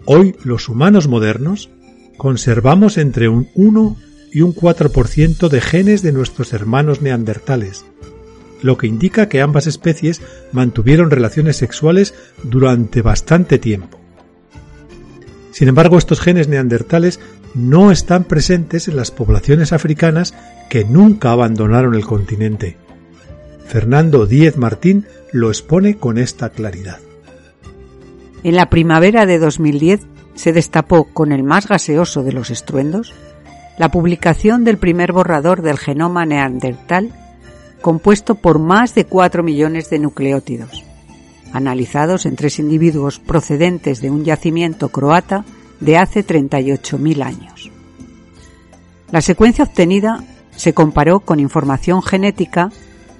[0.06, 1.70] Hoy los humanos modernos
[2.18, 3.98] conservamos entre un 1
[4.32, 7.86] y un 4% de genes de nuestros hermanos neandertales,
[8.62, 10.22] lo que indica que ambas especies
[10.52, 12.14] mantuvieron relaciones sexuales
[12.44, 14.00] durante bastante tiempo.
[15.52, 17.20] Sin embargo, estos genes neandertales
[17.54, 20.34] no están presentes en las poblaciones africanas
[20.70, 22.78] que nunca abandonaron el continente.
[23.68, 27.00] Fernando Díez Martín lo expone con esta claridad.
[28.44, 30.02] En la primavera de 2010
[30.36, 33.14] se destapó con el más gaseoso de los estruendos
[33.82, 37.12] la publicación del primer borrador del genoma neandertal
[37.82, 40.84] compuesto por más de 4 millones de nucleótidos,
[41.52, 45.46] analizados en tres individuos procedentes de un yacimiento croata
[45.80, 47.72] de hace 38.000 años.
[49.12, 50.24] La secuencia obtenida
[50.56, 52.72] se comparó con información genética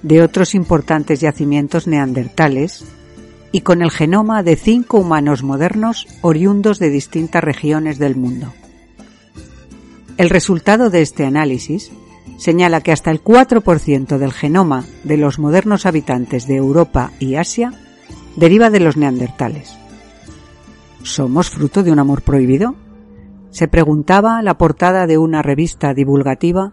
[0.02, 2.84] de otros importantes yacimientos neandertales
[3.50, 8.52] y con el genoma de cinco humanos modernos oriundos de distintas regiones del mundo.
[10.22, 11.90] El resultado de este análisis
[12.36, 17.72] señala que hasta el 4% del genoma de los modernos habitantes de Europa y Asia
[18.36, 19.76] deriva de los neandertales.
[21.02, 22.76] ¿Somos fruto de un amor prohibido?
[23.50, 26.72] Se preguntaba la portada de una revista divulgativa,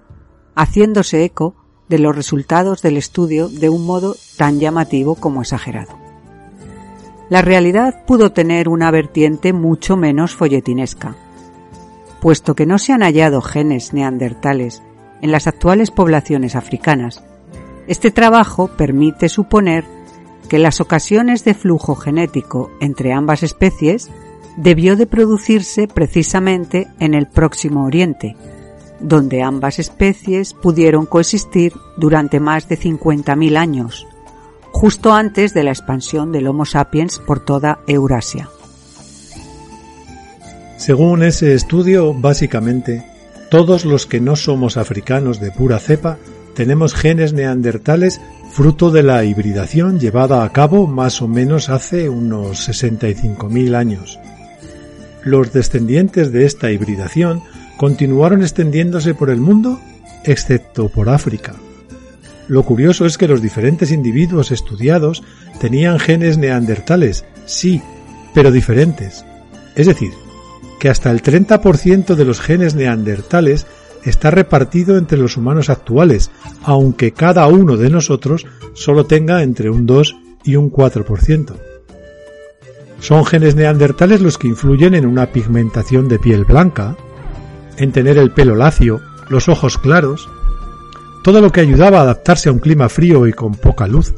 [0.54, 1.56] haciéndose eco
[1.88, 5.98] de los resultados del estudio de un modo tan llamativo como exagerado.
[7.32, 11.16] La realidad pudo tener una vertiente mucho menos folletinesca.
[12.22, 14.84] Puesto que no se han hallado genes neandertales
[15.22, 17.24] en las actuales poblaciones africanas.
[17.88, 19.86] Este trabajo permite suponer
[20.50, 24.10] que las ocasiones de flujo genético entre ambas especies
[24.58, 28.36] debió de producirse precisamente en el próximo Oriente,
[29.00, 34.08] donde ambas especies pudieron coexistir durante más de 50.000 años,
[34.72, 38.50] justo antes de la expansión del Homo sapiens por toda Eurasia.
[40.80, 43.04] Según ese estudio, básicamente,
[43.52, 46.18] todos los que no somos africanos de pura cepa
[46.56, 52.70] tenemos genes neandertales fruto de la hibridación llevada a cabo más o menos hace unos
[52.70, 54.20] 65.000 años.
[55.22, 57.44] Los descendientes de esta hibridación
[57.76, 59.82] continuaron extendiéndose por el mundo,
[60.24, 61.56] excepto por África.
[62.48, 65.24] Lo curioso es que los diferentes individuos estudiados
[65.60, 67.82] tenían genes neandertales, sí,
[68.34, 69.26] pero diferentes.
[69.76, 70.12] Es decir,
[70.80, 73.68] que hasta el 30% de los genes neandertales
[74.04, 76.32] está repartido entre los humanos actuales,
[76.64, 81.54] aunque cada uno de nosotros solo tenga entre un 2 y un 4%.
[83.00, 86.98] Son genes neandertales los que influyen en una pigmentación de piel blanca,
[87.78, 90.30] en tener el pelo lacio, los ojos claros,
[91.24, 94.14] todo lo que ayudaba a adaptarse a un clima frío y con poca luz.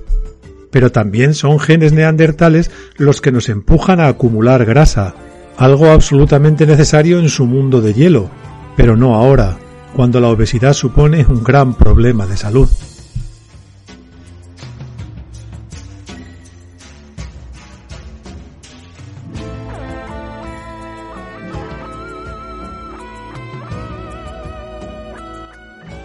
[0.72, 5.14] Pero también son genes neandertales los que nos empujan a acumular grasa,
[5.58, 8.30] algo absolutamente necesario en su mundo de hielo,
[8.76, 9.58] pero no ahora,
[9.96, 12.70] cuando la obesidad supone un gran problema de salud.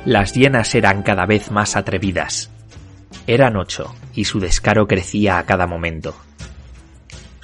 [0.06, 2.48] Las hienas eran cada vez más atrevidas.
[3.26, 6.14] Eran ocho, y su descaro crecía a cada momento.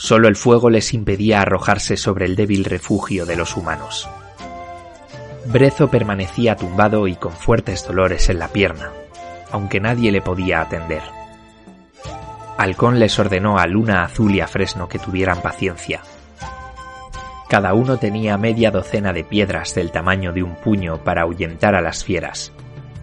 [0.02, 4.08] Solo el fuego les impedía arrojarse sobre el débil refugio de los humanos.
[5.46, 8.90] Brezo permanecía tumbado y con fuertes dolores en la pierna,
[9.52, 11.02] aunque nadie le podía atender.
[12.58, 16.00] Halcón les ordenó a Luna Azul y a Fresno que tuvieran paciencia.
[17.48, 21.80] Cada uno tenía media docena de piedras del tamaño de un puño para ahuyentar a
[21.80, 22.50] las fieras,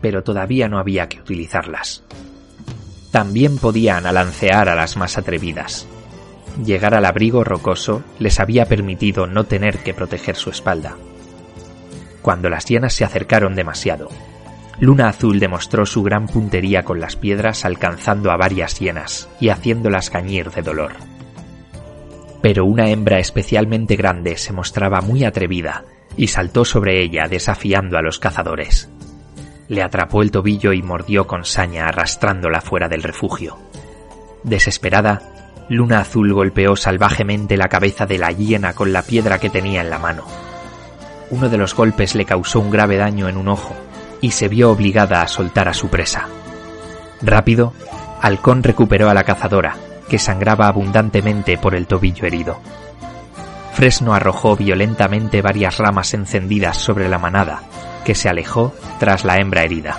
[0.02, 2.04] pero todavía no había que utilizarlas.
[3.10, 5.88] También podían alancear a las más atrevidas,
[6.64, 10.96] llegar al abrigo rocoso les había permitido no tener que proteger su espalda.
[12.22, 14.10] Cuando las hienas se acercaron demasiado,
[14.80, 20.10] Luna Azul demostró su gran puntería con las piedras alcanzando a varias hienas y haciéndolas
[20.10, 20.94] gañir de dolor.
[22.42, 25.84] pero una hembra especialmente grande se mostraba muy atrevida
[26.16, 28.90] y saltó sobre ella desafiando a los cazadores.
[29.68, 33.58] Le atrapó el tobillo y mordió con saña arrastrándola fuera del refugio.
[34.44, 35.22] Desesperada,
[35.70, 39.92] Luna Azul golpeó salvajemente la cabeza de la hiena con la piedra que tenía en
[39.92, 40.24] la mano.
[41.30, 43.76] Uno de los golpes le causó un grave daño en un ojo
[44.20, 46.28] y se vio obligada a soltar a su presa.
[47.22, 47.74] Rápido,
[48.20, 49.76] Halcón recuperó a la cazadora,
[50.10, 52.60] que sangraba abundantemente por el tobillo herido.
[53.74, 57.62] Fresno arrojó violentamente varias ramas encendidas sobre la manada,
[58.04, 59.98] que se alejó tras la hembra herida.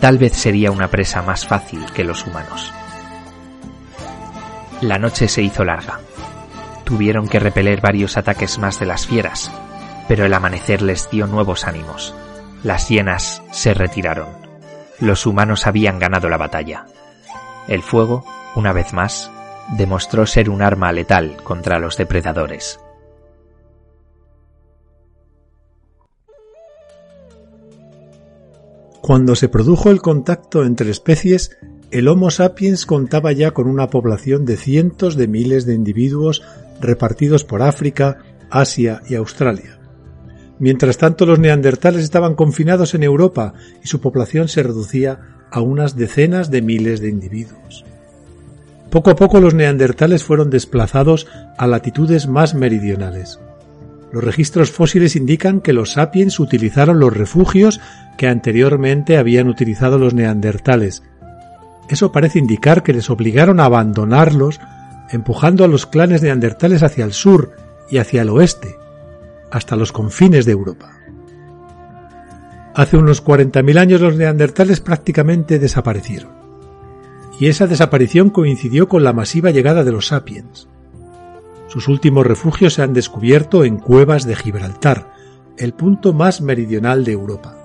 [0.00, 2.72] Tal vez sería una presa más fácil que los humanos.
[4.80, 6.00] La noche se hizo larga.
[6.84, 9.50] Tuvieron que repeler varios ataques más de las fieras,
[10.08, 12.14] pero el amanecer les dio nuevos ánimos.
[12.64, 14.28] Las hienas se retiraron.
[14.98, 16.86] Los humanos habían ganado la batalla.
[17.68, 18.24] El fuego,
[18.56, 19.30] una vez más,
[19.76, 22.80] demostró ser un arma letal contra los depredadores.
[29.00, 31.56] Cuando se produjo el contacto entre especies,
[31.90, 36.42] el Homo sapiens contaba ya con una población de cientos de miles de individuos
[36.80, 38.18] repartidos por África,
[38.48, 39.78] Asia y Australia.
[40.60, 45.96] Mientras tanto, los neandertales estaban confinados en Europa y su población se reducía a unas
[45.96, 47.84] decenas de miles de individuos.
[48.90, 51.26] Poco a poco los neandertales fueron desplazados
[51.58, 53.40] a latitudes más meridionales.
[54.12, 57.80] Los registros fósiles indican que los sapiens utilizaron los refugios
[58.16, 61.02] que anteriormente habían utilizado los neandertales,
[61.94, 64.60] eso parece indicar que les obligaron a abandonarlos,
[65.10, 67.52] empujando a los clanes neandertales hacia el sur
[67.90, 68.76] y hacia el oeste,
[69.50, 70.92] hasta los confines de Europa.
[72.74, 76.30] Hace unos 40.000 años los neandertales prácticamente desaparecieron.
[77.38, 80.68] Y esa desaparición coincidió con la masiva llegada de los sapiens.
[81.66, 85.12] Sus últimos refugios se han descubierto en cuevas de Gibraltar,
[85.56, 87.59] el punto más meridional de Europa.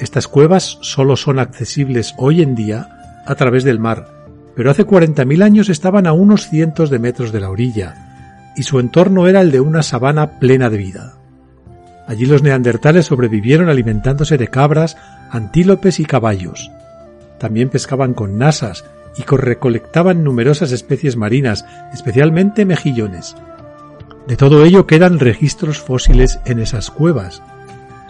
[0.00, 4.08] Estas cuevas solo son accesibles hoy en día a través del mar,
[4.56, 8.80] pero hace 40.000 años estaban a unos cientos de metros de la orilla, y su
[8.80, 11.18] entorno era el de una sabana plena de vida.
[12.06, 14.96] Allí los neandertales sobrevivieron alimentándose de cabras,
[15.30, 16.70] antílopes y caballos.
[17.38, 18.86] También pescaban con nasas
[19.18, 23.36] y recolectaban numerosas especies marinas, especialmente mejillones.
[24.26, 27.42] De todo ello quedan registros fósiles en esas cuevas.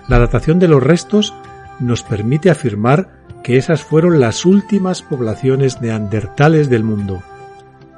[0.08, 1.34] La datación de los restos
[1.80, 7.22] nos permite afirmar que esas fueron las últimas poblaciones neandertales del mundo.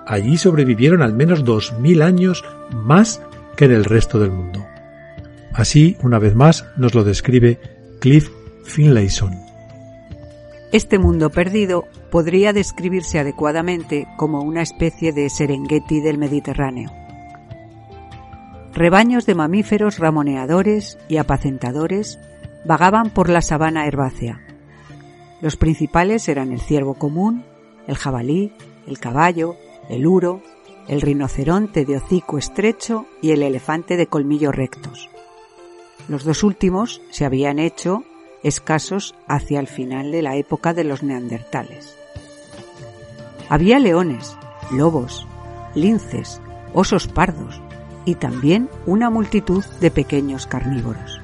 [0.06, 3.20] Allí sobrevivieron al menos dos mil años más
[3.56, 4.64] que en el resto del mundo.
[5.52, 7.60] Así, una vez más, nos lo describe
[8.00, 8.30] Cliff
[8.64, 9.32] Finlayson.
[10.72, 16.90] Este mundo perdido podría describirse adecuadamente como una especie de Serengeti del Mediterráneo.
[18.72, 22.18] Rebaños de mamíferos ramoneadores y apacentadores
[22.64, 24.40] vagaban por la sabana herbácea.
[25.40, 27.44] Los principales eran el ciervo común,
[27.86, 28.52] el jabalí,
[28.86, 29.56] el caballo,
[29.88, 30.42] el uro,
[30.88, 35.10] el rinoceronte de hocico estrecho y el elefante de colmillos rectos.
[36.08, 38.04] Los dos últimos se habían hecho
[38.42, 41.96] escasos hacia el final de la época de los neandertales.
[43.48, 44.36] Había leones,
[44.72, 45.26] lobos,
[45.74, 46.40] linces,
[46.74, 47.60] osos pardos
[48.04, 51.21] y también una multitud de pequeños carnívoros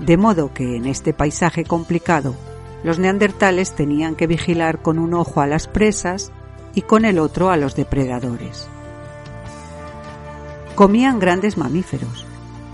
[0.00, 2.34] de modo que en este paisaje complicado
[2.82, 6.32] los neandertales tenían que vigilar con un ojo a las presas
[6.74, 8.68] y con el otro a los depredadores.
[10.74, 12.24] Comían grandes mamíferos,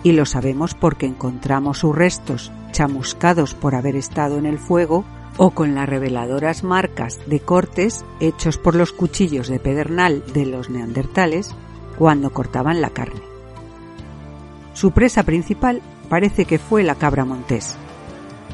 [0.05, 5.05] y lo sabemos porque encontramos sus restos chamuscados por haber estado en el fuego
[5.39, 10.70] o con las reveladoras marcas de cortes hechos por los cuchillos de pedernal de los
[10.70, 11.55] neandertales
[11.98, 13.23] cuando cortaban la carne.
[14.74, 17.77] Su presa principal parece que fue la cabra montés.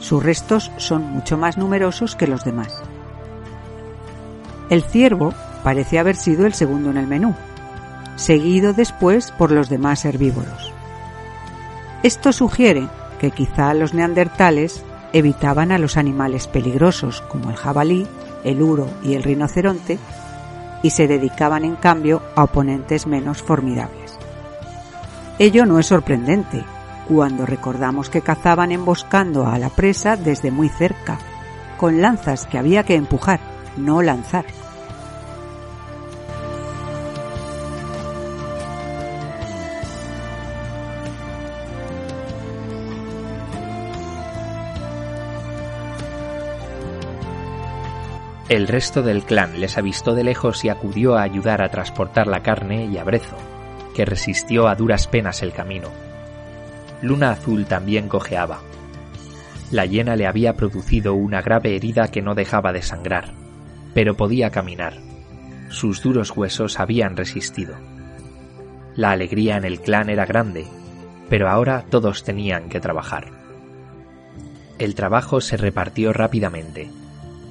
[0.00, 2.82] Sus restos son mucho más numerosos que los demás.
[4.70, 7.34] El ciervo parece haber sido el segundo en el menú,
[8.16, 10.72] seguido después por los demás herbívoros.
[12.02, 12.88] Esto sugiere
[13.20, 18.06] que quizá los neandertales evitaban a los animales peligrosos como el jabalí,
[18.44, 19.98] el uro y el rinoceronte
[20.82, 24.18] y se dedicaban en cambio a oponentes menos formidables.
[25.38, 26.64] Ello no es sorprendente,
[27.08, 31.18] cuando recordamos que cazaban emboscando a la presa desde muy cerca,
[31.76, 33.40] con lanzas que había que empujar,
[33.76, 34.44] no lanzar.
[48.52, 52.42] El resto del clan les avistó de lejos y acudió a ayudar a transportar la
[52.42, 53.38] carne y a Brezo,
[53.94, 56.11] que resistió a duras penas el camino.
[57.02, 58.60] Luna Azul también cojeaba.
[59.72, 63.32] La hiena le había producido una grave herida que no dejaba de sangrar,
[63.92, 64.94] pero podía caminar.
[65.68, 67.74] Sus duros huesos habían resistido.
[68.94, 70.66] La alegría en el clan era grande,
[71.28, 73.28] pero ahora todos tenían que trabajar.
[74.78, 76.90] El trabajo se repartió rápidamente.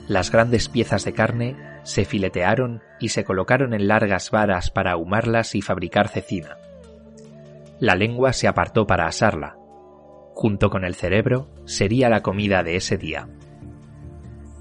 [0.07, 5.55] Las grandes piezas de carne se filetearon y se colocaron en largas varas para ahumarlas
[5.55, 6.57] y fabricar cecina.
[7.81, 9.57] La lengua se apartó para asarla.
[10.35, 13.27] Junto con el cerebro sería la comida de ese día.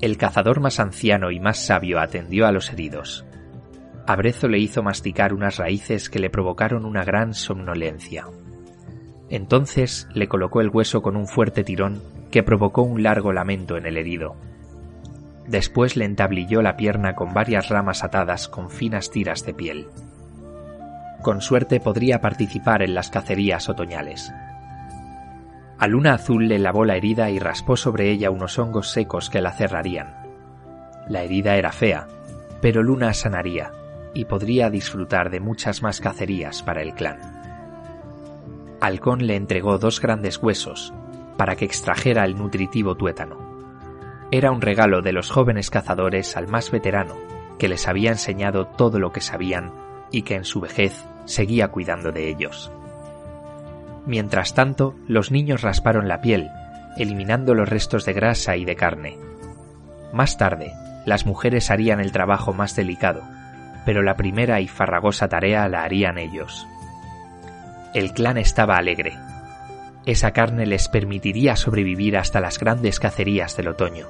[0.00, 3.26] El cazador más anciano y más sabio atendió a los heridos.
[4.06, 8.24] Abrezo le hizo masticar unas raíces que le provocaron una gran somnolencia.
[9.28, 13.84] Entonces le colocó el hueso con un fuerte tirón que provocó un largo lamento en
[13.84, 14.34] el herido.
[15.46, 19.88] Después le entablilló la pierna con varias ramas atadas con finas tiras de piel.
[21.22, 24.32] Con suerte podría participar en las cacerías otoñales.
[25.78, 29.42] A Luna Azul le lavó la herida y raspó sobre ella unos hongos secos que
[29.42, 30.14] la cerrarían.
[31.08, 32.06] La herida era fea,
[32.60, 33.70] pero Luna sanaría
[34.14, 37.18] y podría disfrutar de muchas más cacerías para el clan.
[38.80, 40.92] Halcón le entregó dos grandes huesos
[41.36, 43.38] para que extrajera el nutritivo tuétano.
[44.30, 47.14] Era un regalo de los jóvenes cazadores al más veterano,
[47.58, 52.12] que les había enseñado todo lo que sabían y que en su vejez seguía cuidando
[52.12, 52.70] de ellos.
[54.06, 56.48] Mientras tanto, los niños rasparon la piel,
[56.96, 59.18] eliminando los restos de grasa y de carne.
[60.12, 60.72] Más tarde,
[61.06, 63.22] las mujeres harían el trabajo más delicado,
[63.84, 66.66] pero la primera y farragosa tarea la harían ellos.
[67.94, 69.16] El clan estaba alegre.
[70.06, 74.06] Esa carne les permitiría sobrevivir hasta las grandes cacerías del otoño.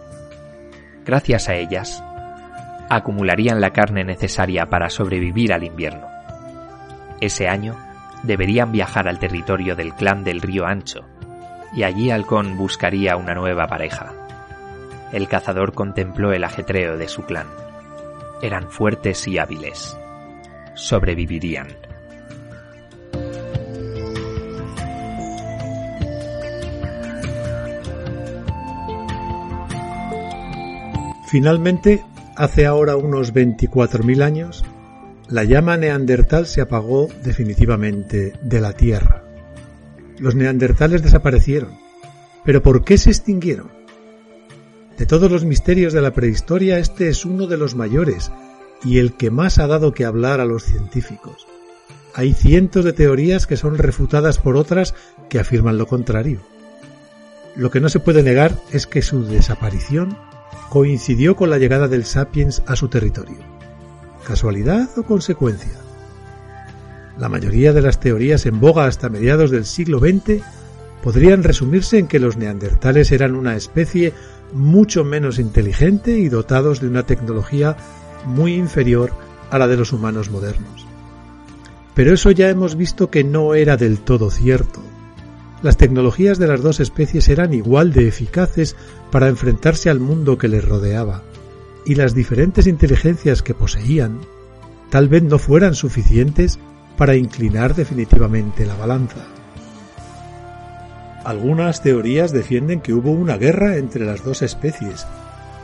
[1.04, 2.04] Gracias a ellas,
[2.90, 6.08] acumularían la carne necesaria para sobrevivir al invierno.
[7.20, 7.76] Ese año
[8.24, 11.06] deberían viajar al territorio del clan del río Ancho,
[11.72, 14.12] y allí Halcón buscaría una nueva pareja.
[15.12, 17.46] El cazador contempló el ajetreo de su clan.
[18.42, 19.96] Eran fuertes y hábiles.
[20.74, 21.68] Sobrevivirían.
[31.28, 32.02] Finalmente,
[32.40, 34.64] hace ahora unos 24.000 años,
[35.28, 39.22] la llama neandertal se apagó definitivamente de la Tierra.
[40.18, 41.78] Los neandertales desaparecieron.
[42.42, 43.68] ¿Pero por qué se extinguieron?
[44.96, 48.32] De todos los misterios de la prehistoria, este es uno de los mayores
[48.82, 51.46] y el que más ha dado que hablar a los científicos.
[52.14, 54.94] Hay cientos de teorías que son refutadas por otras
[55.28, 56.40] que afirman lo contrario.
[57.54, 60.16] Lo que no se puede negar es que su desaparición
[60.70, 63.38] coincidió con la llegada del sapiens a su territorio.
[64.24, 65.72] ¿Casualidad o consecuencia?
[67.18, 70.42] La mayoría de las teorías en boga hasta mediados del siglo XX
[71.02, 74.14] podrían resumirse en que los neandertales eran una especie
[74.52, 77.76] mucho menos inteligente y dotados de una tecnología
[78.24, 79.10] muy inferior
[79.50, 80.86] a la de los humanos modernos.
[81.94, 84.80] Pero eso ya hemos visto que no era del todo cierto.
[85.62, 88.76] Las tecnologías de las dos especies eran igual de eficaces
[89.10, 91.22] para enfrentarse al mundo que les rodeaba,
[91.84, 94.20] y las diferentes inteligencias que poseían
[94.90, 96.58] tal vez no fueran suficientes
[96.96, 99.26] para inclinar definitivamente la balanza.
[101.24, 105.06] Algunas teorías defienden que hubo una guerra entre las dos especies,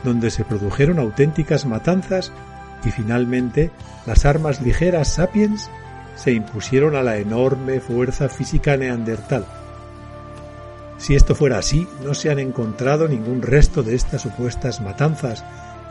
[0.03, 2.31] donde se produjeron auténticas matanzas
[2.85, 3.71] y finalmente
[4.05, 5.69] las armas ligeras sapiens
[6.15, 9.45] se impusieron a la enorme fuerza física neandertal,
[10.97, 15.43] si esto fuera así, no se han encontrado ningún resto de estas supuestas matanzas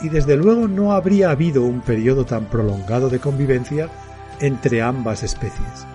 [0.03, 3.89] y desde luego no habría habido un periodo tan prolongado de convivencia
[4.41, 5.87] entre ambas especies.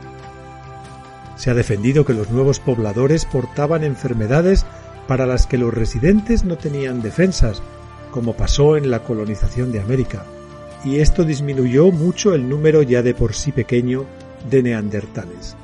[1.35, 4.65] Se ha defendido que los nuevos pobladores portaban enfermedades
[5.07, 7.61] para las que los residentes no tenían defensas,
[8.11, 10.23] como pasó en la colonización de América,
[10.83, 14.05] y esto disminuyó mucho el número ya de por sí pequeño
[14.49, 15.55] de neandertales.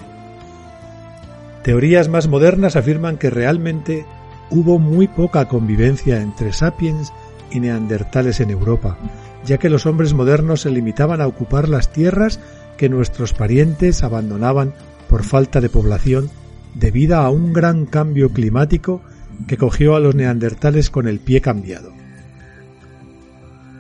[1.68, 4.06] Teorías más modernas afirman que realmente
[4.49, 7.11] hubo muy poca convivencia entre sapiens
[7.52, 8.98] y neandertales en Europa,
[9.45, 12.39] ya que los hombres modernos se limitaban a ocupar las tierras
[12.77, 14.76] que nuestros parientes abandonaban
[15.10, 16.30] por falta de población
[16.73, 19.02] debido a un gran cambio climático
[19.45, 21.91] que cogió a los neandertales con el pie cambiado.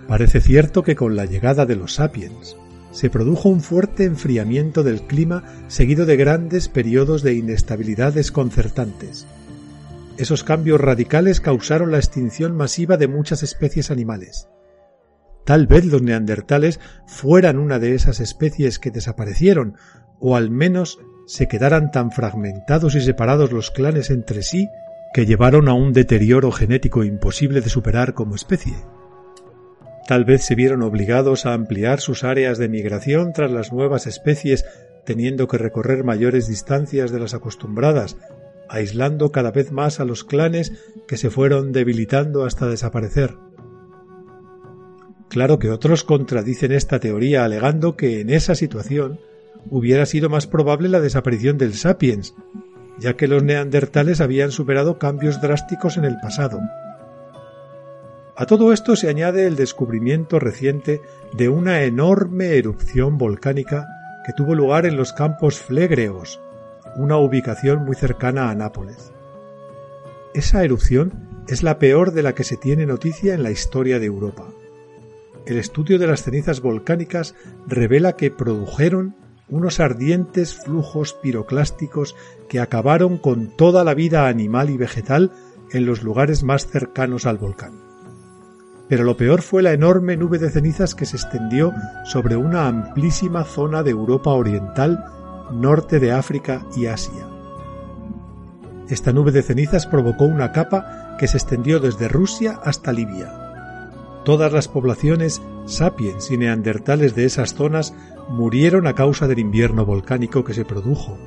[0.09, 2.57] Parece cierto que con la llegada de los sapiens,
[2.97, 9.27] se produjo un fuerte enfriamiento del clima seguido de grandes periodos de inestabilidad desconcertantes.
[10.17, 14.49] Esos cambios radicales causaron la extinción masiva de muchas especies animales.
[15.45, 19.75] Tal vez los neandertales fueran una de esas especies que desaparecieron,
[20.19, 20.97] o al menos
[21.27, 24.69] se quedaran tan fragmentados y separados los clanes entre sí
[25.13, 28.73] que llevaron a un deterioro genético imposible de superar como especie.
[30.07, 34.63] Tal vez se vieron obligados a ampliar sus áreas de migración tras las nuevas especies
[35.05, 38.15] teniendo que recorrer mayores distancias de las acostumbradas,
[38.69, 40.71] aislando cada vez más a los clanes
[41.07, 43.35] que se fueron debilitando hasta desaparecer.
[45.29, 49.19] Claro que otros contradicen esta teoría alegando que en esa situación
[49.69, 52.33] hubiera sido más probable la desaparición del sapiens,
[52.97, 56.59] ya que los neandertales habían superado cambios drásticos en el pasado.
[58.39, 61.01] A todo esto se añade el descubrimiento reciente
[61.33, 63.87] de una enorme erupción volcánica
[64.23, 66.39] que tuvo lugar en los campos Flegreos,
[66.97, 69.11] una ubicación muy cercana a Nápoles.
[70.35, 71.13] Esa erupción
[71.47, 74.45] es la peor de la que se tiene noticia en la historia de Europa.
[75.47, 77.33] El estudio de las cenizas volcánicas
[77.65, 79.15] revela que produjeron
[79.49, 82.15] unos ardientes flujos piroclásticos
[82.47, 85.31] que acabaron con toda la vida animal y vegetal
[85.71, 87.86] en los lugares más cercanos al volcán
[88.89, 91.73] pero lo peor fue la enorme nube de cenizas que se extendió
[92.05, 95.03] sobre una amplísima zona de Europa Oriental,
[95.51, 97.27] norte de África y Asia.
[98.89, 103.47] Esta nube de cenizas provocó una capa que se extendió desde Rusia hasta Libia.
[104.23, 107.93] Todas las poblaciones sapiens y neandertales de esas zonas
[108.29, 111.17] murieron a causa del invierno volcánico que se produjo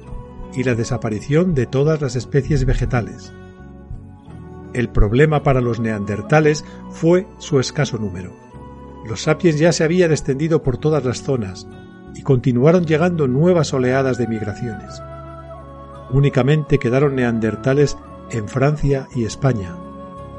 [0.54, 3.32] y la desaparición de todas las especies vegetales.
[4.72, 8.32] El problema para los neandertales fue su escaso número.
[9.06, 11.66] Los sapiens ya se habían extendido por todas las zonas
[12.14, 15.02] y continuaron llegando nuevas oleadas de migraciones.
[16.10, 17.96] Únicamente quedaron neandertales
[18.30, 19.76] en Francia y España,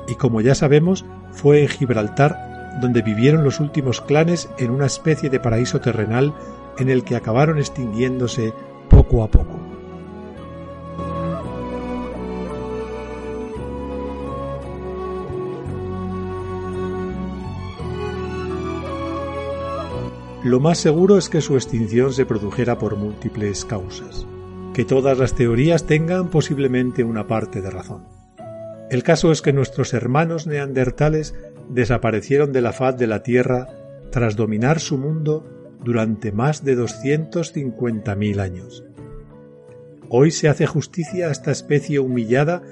[0.07, 5.29] y como ya sabemos, fue en Gibraltar donde vivieron los últimos clanes en una especie
[5.29, 6.33] de paraíso terrenal
[6.77, 8.53] en el que acabaron extinguiéndose
[8.89, 9.70] poco a poco.
[20.43, 24.25] Lo más seguro es que su extinción se produjera por múltiples causas,
[24.73, 28.07] que todas las teorías tengan posiblemente una parte de razón.
[28.89, 31.35] El caso es que nuestros hermanos neandertales
[31.69, 33.67] desaparecieron de la faz de la Tierra
[34.11, 35.45] tras dominar su mundo
[35.83, 38.83] durante más de 250.000 años.
[40.09, 42.63] Hoy se hace justicia a esta especie humillada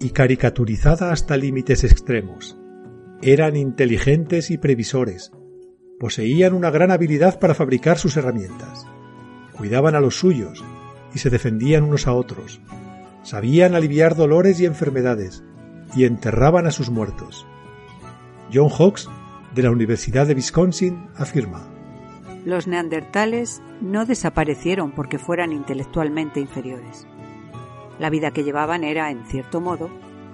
[0.00, 2.58] y caricaturizada hasta límites extremos.
[3.22, 5.30] Eran inteligentes y previsores,
[6.02, 8.88] poseían una gran habilidad para fabricar sus herramientas.
[9.52, 10.64] Cuidaban a los suyos
[11.14, 12.60] y se defendían unos a otros.
[13.22, 15.44] Sabían aliviar dolores y enfermedades
[15.94, 17.46] y enterraban a sus muertos.
[18.52, 19.08] John Hawkes,
[19.54, 21.68] de la Universidad de Wisconsin, afirma.
[22.44, 27.06] Los neandertales no desaparecieron porque fueran intelectualmente inferiores.
[28.00, 29.88] La vida que llevaban era, en cierto modo,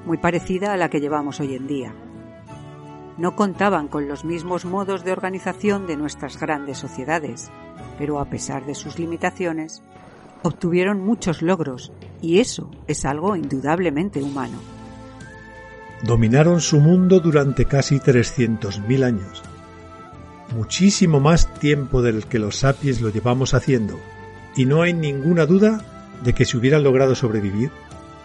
[0.07, 1.95] muy parecida a la que llevamos hoy en día,
[3.19, 7.51] no contaban con los mismos modos de organización de nuestras grandes sociedades,
[7.99, 9.82] pero a pesar de sus limitaciones,
[10.43, 11.93] obtuvieron muchos logros
[12.23, 14.59] y eso es algo indudablemente humano.
[16.05, 19.43] Dominaron su mundo durante casi 300.000 años,
[20.55, 23.99] muchísimo más tiempo del que los sapiens lo llevamos haciendo,
[24.55, 25.85] y no hay ninguna duda
[26.23, 27.73] de que si hubieran logrado sobrevivir,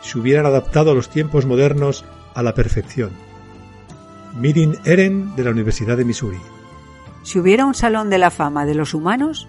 [0.01, 2.05] se hubieran adaptado a los tiempos modernos
[2.35, 3.09] a la perfección
[4.35, 6.39] Mirin Eren de la Universidad de Missouri.
[7.23, 9.47] Si hubiera un salón de la fama de los humanos,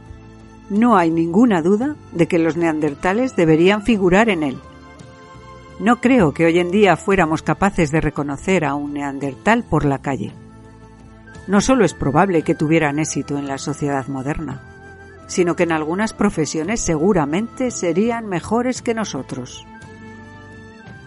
[0.71, 4.59] no hay ninguna duda de que los neandertales deberían figurar en él.
[5.81, 9.99] No creo que hoy en día fuéramos capaces de reconocer a un neandertal por la
[9.99, 10.33] calle.
[11.47, 14.63] No solo es probable que tuvieran éxito en la sociedad moderna,
[15.27, 19.67] sino que en algunas profesiones seguramente serían mejores que nosotros.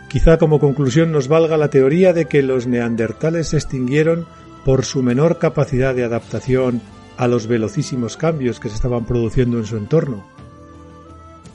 [0.09, 4.25] Quizá como conclusión nos valga la teoría de que los neandertales se extinguieron
[4.63, 6.81] por su menor capacidad de adaptación
[7.17, 10.25] a los velocísimos cambios que se estaban produciendo en su entorno.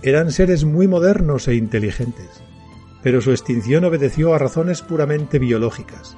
[0.03, 2.43] Eran seres muy modernos e inteligentes,
[3.03, 6.17] pero su extinción obedeció a razones puramente biológicas.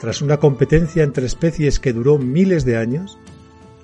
[0.00, 3.18] Tras una competencia entre especies que duró miles de años,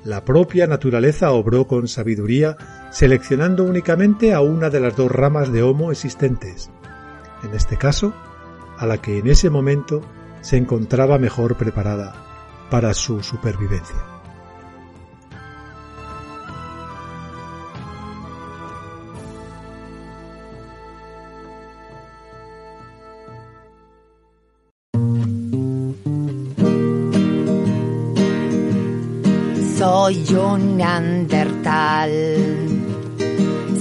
[0.02, 2.56] la propia naturaleza obró con sabiduría
[2.90, 6.70] seleccionando únicamente a una de las dos ramas de Homo existentes,
[7.42, 8.12] en este caso,
[8.78, 10.02] a la que en ese momento
[10.40, 12.14] se encontraba mejor preparada
[12.70, 13.96] para su supervivencia.
[29.78, 32.10] Soy un neandertal,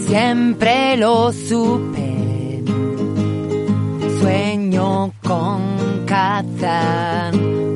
[0.07, 1.85] siempre lo supe.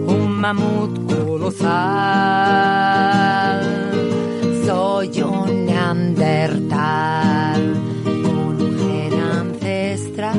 [0.07, 1.59] Un mamut colosal.
[4.65, 7.61] Soy un neandertal
[8.05, 10.37] un gen ancestral.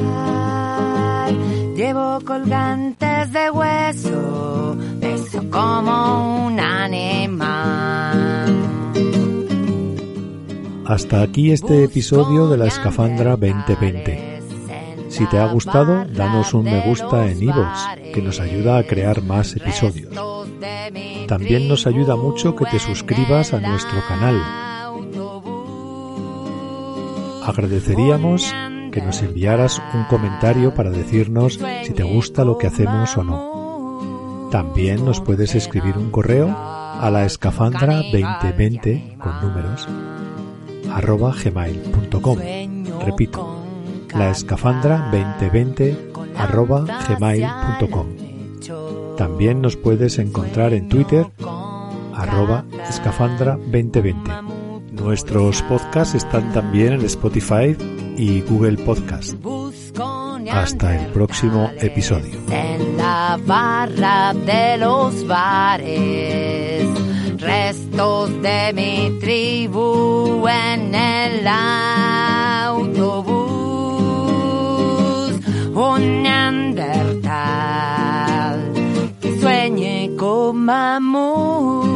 [1.76, 8.56] Llevo colgantes de hueso, beso como un animal.
[10.86, 14.39] Hasta aquí este episodio de la Escafandra 2020.
[15.20, 19.20] Si te ha gustado, danos un me gusta en iVoox, que nos ayuda a crear
[19.20, 20.14] más episodios.
[21.28, 24.42] También nos ayuda mucho que te suscribas a nuestro canal.
[27.44, 28.50] Agradeceríamos
[28.92, 34.48] que nos enviaras un comentario para decirnos si te gusta lo que hacemos o no.
[34.50, 39.86] También nos puedes escribir un correo a la escafandra 2020 con números
[40.90, 42.38] arroba gmail.com.
[43.04, 43.59] Repito,
[44.14, 48.06] la escafandra 2020 arroba gmail.com.
[49.16, 51.26] También nos puedes encontrar en Twitter
[52.14, 54.30] arroba escafandra 2020.
[54.92, 57.76] Nuestros podcasts están también en Spotify
[58.16, 59.34] y Google Podcast.
[60.50, 62.38] Hasta el próximo episodio.
[62.50, 66.88] En la barra de los bares,
[67.38, 73.39] restos de mi tribu en el autobús.
[75.82, 77.30] Un neandertal
[79.18, 81.94] que sueñe con mamuts,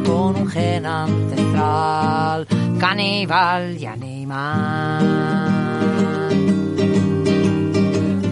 [0.00, 2.48] con un gen ancestral,
[2.80, 5.06] caníbal y animal.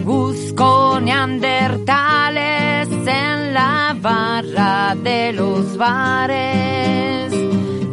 [0.03, 7.31] Busco neandertales en la barra de los bares,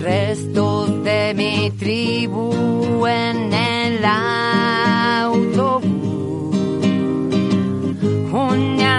[0.01, 5.82] restos de mi tribu en el autobús.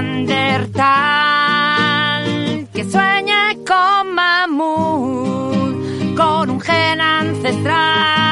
[0.04, 0.84] Neandertal
[2.74, 5.76] que sueña con mamut,
[6.16, 8.23] con un gen ancestral.